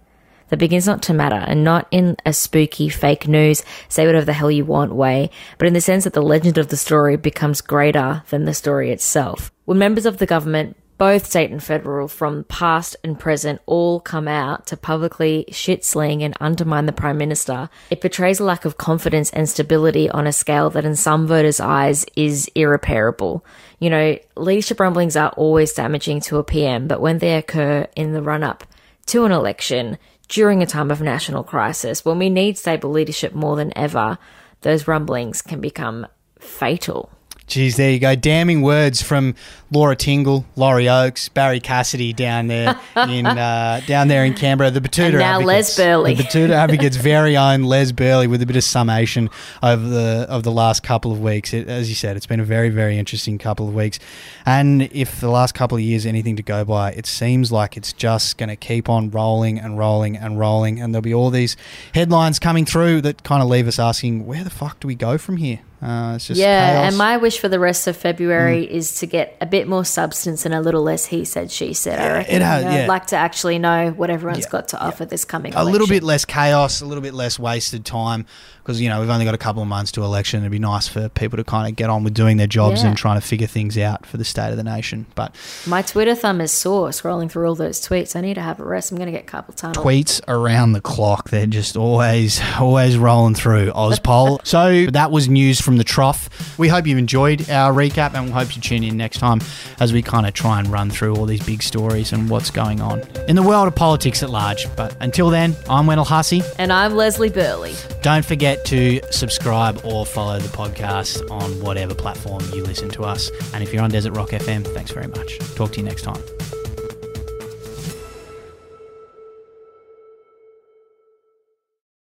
that 0.50 0.58
begins 0.58 0.86
not 0.86 1.02
to 1.04 1.14
matter 1.14 1.36
and 1.36 1.64
not 1.64 1.88
in 1.92 2.18
a 2.26 2.32
spooky 2.34 2.90
fake 2.90 3.28
news, 3.28 3.64
say 3.90 4.06
whatever 4.06 4.26
the 4.26 4.34
hell 4.34 4.52
you 4.52 4.64
want 4.64 4.94
way, 4.94 5.30
but 5.58 5.68
in 5.68 5.74
the 5.74 5.82
sense 5.82 6.04
that 6.04 6.14
the 6.14 6.22
legend 6.22 6.58
of 6.58 6.68
the 6.68 6.78
story 6.78 7.18
becomes 7.18 7.62
greater 7.62 8.24
than 8.30 8.46
the 8.46 8.54
story 8.54 8.92
itself. 8.92 9.52
When 9.66 9.78
members 9.78 10.06
of 10.06 10.20
the 10.20 10.26
government 10.26 10.78
both 10.98 11.26
state 11.26 11.52
and 11.52 11.62
federal, 11.62 12.08
from 12.08 12.46
past 12.46 12.96
and 13.04 13.20
present, 13.20 13.62
all 13.66 14.00
come 14.00 14.28
out 14.28 14.68
to 14.68 14.78
publicly 14.78 15.46
shit 15.52 15.84
sling 15.84 16.24
and 16.24 16.36
undermine 16.40 16.86
the 16.86 16.94
Prime 16.94 17.18
Minister. 17.18 17.70
It 17.90 18.02
portrays 18.02 18.40
a 18.40 18.46
lack 18.46 18.66
of 18.66 18.78
confidence 18.78 19.30
and 19.32 19.50
stability 19.50 20.10
on 20.10 20.26
a 20.26 20.32
scale 20.32 20.70
that, 20.70 20.86
in 20.86 20.96
some 20.96 21.28
voters' 21.28 21.60
eyes, 21.60 22.06
is 22.16 22.50
irreparable. 22.56 23.46
You 23.80 23.90
know, 23.90 24.20
leadership 24.38 24.80
rumblings 24.80 25.18
are 25.18 25.32
always 25.32 25.74
damaging 25.74 26.22
to 26.22 26.38
a 26.38 26.44
PM, 26.44 26.88
but 26.88 27.02
when 27.02 27.18
they 27.18 27.36
occur 27.36 27.88
in 27.96 28.14
the 28.14 28.22
run 28.22 28.44
up 28.44 28.64
to 29.08 29.26
an 29.26 29.32
election, 29.32 29.98
during 30.28 30.64
a 30.64 30.66
time 30.66 30.92
of 30.92 31.02
national 31.02 31.44
crisis, 31.44 32.04
when 32.04 32.18
we 32.18 32.30
need 32.30 32.58
stable 32.58 32.90
leadership 32.90 33.34
more 33.34 33.56
than 33.56 33.78
ever, 33.78 34.18
those 34.62 34.88
rumblings 34.88 35.42
can 35.42 35.62
become 35.62 36.08
fatal. 36.40 37.12
Geez, 37.48 37.76
there 37.76 37.92
you 37.92 38.00
go. 38.00 38.16
Damning 38.16 38.64
words 38.64 39.04
from 39.04 39.36
Laura 39.70 39.96
Tingle, 39.96 40.46
Laurie 40.56 40.90
Oakes, 40.90 41.30
Barrie 41.30 41.60
Cassidy 41.60 42.12
down 42.12 42.48
there 42.48 42.80
in 43.08 43.28
uh, 43.28 43.82
down 43.86 44.08
there 44.08 44.26
in 44.26 44.34
Canberra. 44.34 44.72
The 44.72 44.82
Betoota 44.82 45.06
And 45.10 45.20
now 45.20 45.40
Advocates, 45.40 45.78
Les 45.78 45.86
Burley. 45.86 46.14
the 46.16 46.24
Betoota 46.24 46.50
Advocates' 46.50 46.98
very 46.98 47.38
own 47.38 47.64
Les 47.64 47.92
Burley, 47.92 48.26
with 48.26 48.42
a 48.42 48.48
bit 48.48 48.56
of 48.56 48.64
summation 48.64 49.30
over 49.62 49.88
the 49.88 50.26
of 50.28 50.42
the 50.42 50.52
last 50.52 50.82
couple 50.82 51.12
of 51.12 51.22
weeks. 51.22 51.54
It, 51.54 51.68
as 51.68 51.88
you 51.88 51.94
said, 51.96 52.18
it's 52.18 52.26
been 52.26 52.40
a 52.40 52.44
very 52.46 52.70
very 52.70 52.98
interesting 52.98 53.38
couple 53.38 53.68
of 53.68 53.76
weeks, 53.76 54.00
and 54.46 54.82
if 54.92 55.20
the 55.22 55.30
last 55.30 55.54
couple 55.54 55.78
of 55.78 55.84
years 55.84 56.08
anything 56.08 56.36
to 56.38 56.44
go 56.44 56.66
by, 56.66 56.94
it 56.94 57.06
seems 57.06 57.52
like 57.52 57.78
it's 57.78 57.94
just 57.94 58.40
going 58.40 58.50
to 58.50 58.56
keep 58.56 58.90
on 58.90 59.12
rolling 59.12 59.60
and 59.60 59.78
rolling 59.78 60.18
and 60.18 60.40
rolling, 60.40 60.82
and 60.82 60.96
there'll 60.96 61.04
be 61.04 61.14
all 61.14 61.30
these 61.30 61.56
headlines 61.94 62.40
coming 62.40 62.66
through 62.66 63.02
that 63.02 63.24
kind 63.24 63.44
of 63.44 63.50
leave 63.50 63.68
us 63.68 63.78
asking, 63.78 64.26
where 64.26 64.44
the 64.44 64.50
fuck 64.50 64.80
do 64.80 64.88
we 64.88 64.96
go 64.96 65.20
from 65.20 65.38
here? 65.38 65.60
Uh, 65.86 66.16
it's 66.16 66.28
just 66.28 66.40
yeah, 66.40 66.72
chaos. 66.72 66.88
and 66.88 66.98
my 66.98 67.18
wish 67.18 67.40
for 67.40 67.48
the 67.48 67.60
rest 67.60 67.88
of 67.88 67.96
February 67.96 68.64
is 68.64 69.00
to 69.00 69.06
get 69.06 69.38
a 69.40 69.46
bit 69.46 69.68
more 69.68 69.86
substance 69.86 70.46
and 70.46 70.54
a 70.56 70.62
little 70.62 70.82
less 70.82 71.06
he 71.06 71.24
said, 71.26 71.52
she 71.52 71.74
said. 71.74 72.00
I 72.00 72.14
reckon. 72.18 72.36
it 72.36 72.42
has- 72.42 72.64
know, 72.64 72.70
I'd 72.72 72.76
yeah. 72.82 72.88
like 72.88 73.08
to 73.08 73.16
actually 73.16 73.60
know 73.60 73.92
what 73.92 74.10
everyone's 74.10 74.46
got 74.48 74.70
to 74.70 74.80
offer 74.80 75.06
this 75.06 75.26
coming 75.26 75.54
a 75.54 75.64
little 75.64 75.88
bit 75.88 76.04
less 76.04 76.26
chaos, 76.26 76.82
a 76.82 76.86
little 76.86 77.04
bit 77.04 77.14
less 77.14 77.38
wasted 77.38 77.86
time 77.86 78.26
because 78.66 78.82
you 78.82 78.90
know 78.90 79.00
we've 79.00 79.10
only 79.10 79.26
got 79.26 79.36
a 79.36 79.38
couple 79.40 79.62
of 79.62 79.68
months 79.68 79.92
to 79.92 80.04
election. 80.04 80.40
It'd 80.40 80.52
be 80.52 80.58
nice 80.60 80.88
for 80.88 81.08
people 81.10 81.38
to 81.38 81.44
kind 81.44 81.70
of 81.70 81.76
get 81.76 81.90
on 81.90 82.04
with 82.04 82.16
doing 82.16 82.38
their 82.38 82.48
jobs 82.48 82.82
Yeah. 82.82 82.90
and 82.90 82.98
trying 82.98 83.20
to 83.20 83.26
figure 83.26 83.46
things 83.48 83.78
out 83.78 84.06
for 84.08 84.18
the 84.18 84.26
state 84.26 84.50
of 84.50 84.58
the 84.58 84.64
nation. 84.64 85.06
But 85.14 85.36
My 85.68 85.84
Twitter 85.84 86.16
thumb 86.16 86.42
is 86.42 86.52
sore 86.52 86.90
scrolling 86.90 87.30
through 87.30 87.48
all 87.48 87.56
those 87.56 87.80
tweets. 87.80 88.16
I 88.16 88.22
need 88.22 88.34
to 88.36 88.42
have 88.42 88.60
a 88.60 88.66
rest. 88.66 88.92
I'm 88.92 88.98
going 88.98 89.06
to 89.06 89.12
get 89.12 89.28
carpal 89.28 89.54
tunnel. 89.56 89.84
tweets 89.84 90.20
around 90.28 90.74
the 90.74 90.82
clock, 90.82 91.30
they're 91.30 91.46
just 91.46 91.78
always 91.78 92.42
always 92.60 92.98
rolling 92.98 93.36
through 93.36 93.72
Ozpol. 93.72 94.40
so 94.46 94.88
that 94.88 95.12
was 95.12 95.30
news 95.30 95.62
from 95.62 95.75
the 95.78 95.84
trough. 95.84 96.58
We 96.58 96.68
hope 96.68 96.88
you've 96.88 96.98
enjoyed 96.98 97.50
our 97.50 97.74
recap 97.74 98.14
and 98.14 98.26
we 98.26 98.32
hope 98.32 98.56
you 98.56 98.62
tune 98.62 98.84
in 98.84 98.98
next 98.98 99.20
time 99.20 99.40
as 99.80 99.94
we 99.94 100.02
kind 100.02 100.26
of 100.26 100.34
try 100.34 100.60
and 100.60 100.68
run 100.68 100.90
through 100.90 101.16
all 101.16 101.26
these 101.26 101.46
big 101.46 101.62
stories 101.64 102.12
and 102.12 102.30
what's 102.30 102.52
going 102.52 102.82
on 102.82 103.02
in 103.28 103.36
the 103.36 103.44
world 103.44 103.68
of 103.68 103.76
politics 103.76 104.24
at 104.24 104.30
large. 104.30 104.68
But 104.76 104.96
until 105.02 105.30
then, 105.30 105.56
I'm 105.70 105.88
Wendell 105.88 106.06
Hussey. 106.06 106.42
And 106.58 106.72
I'm 106.72 106.96
Leslie 106.96 107.30
Burley. 107.30 107.76
Don't 108.02 108.26
forget 108.26 108.66
to 108.66 109.02
subscribe 109.12 109.82
or 109.84 110.06
follow 110.06 110.40
the 110.40 110.50
podcast 110.50 111.30
on 111.32 111.52
whatever 111.62 111.94
platform 111.94 112.44
you 112.54 112.64
listen 112.64 112.90
to 112.90 113.04
us. 113.04 113.32
And 113.54 113.64
if 113.64 113.74
you're 113.74 113.84
on 113.84 113.90
Desert 113.90 114.14
Rock 114.14 114.30
FM, 114.30 114.66
thanks 114.74 114.92
very 114.92 115.08
much. 115.08 115.40
Talk 115.56 115.72
to 115.74 115.78
you 115.80 115.86
next 115.86 116.04
time. 116.04 116.22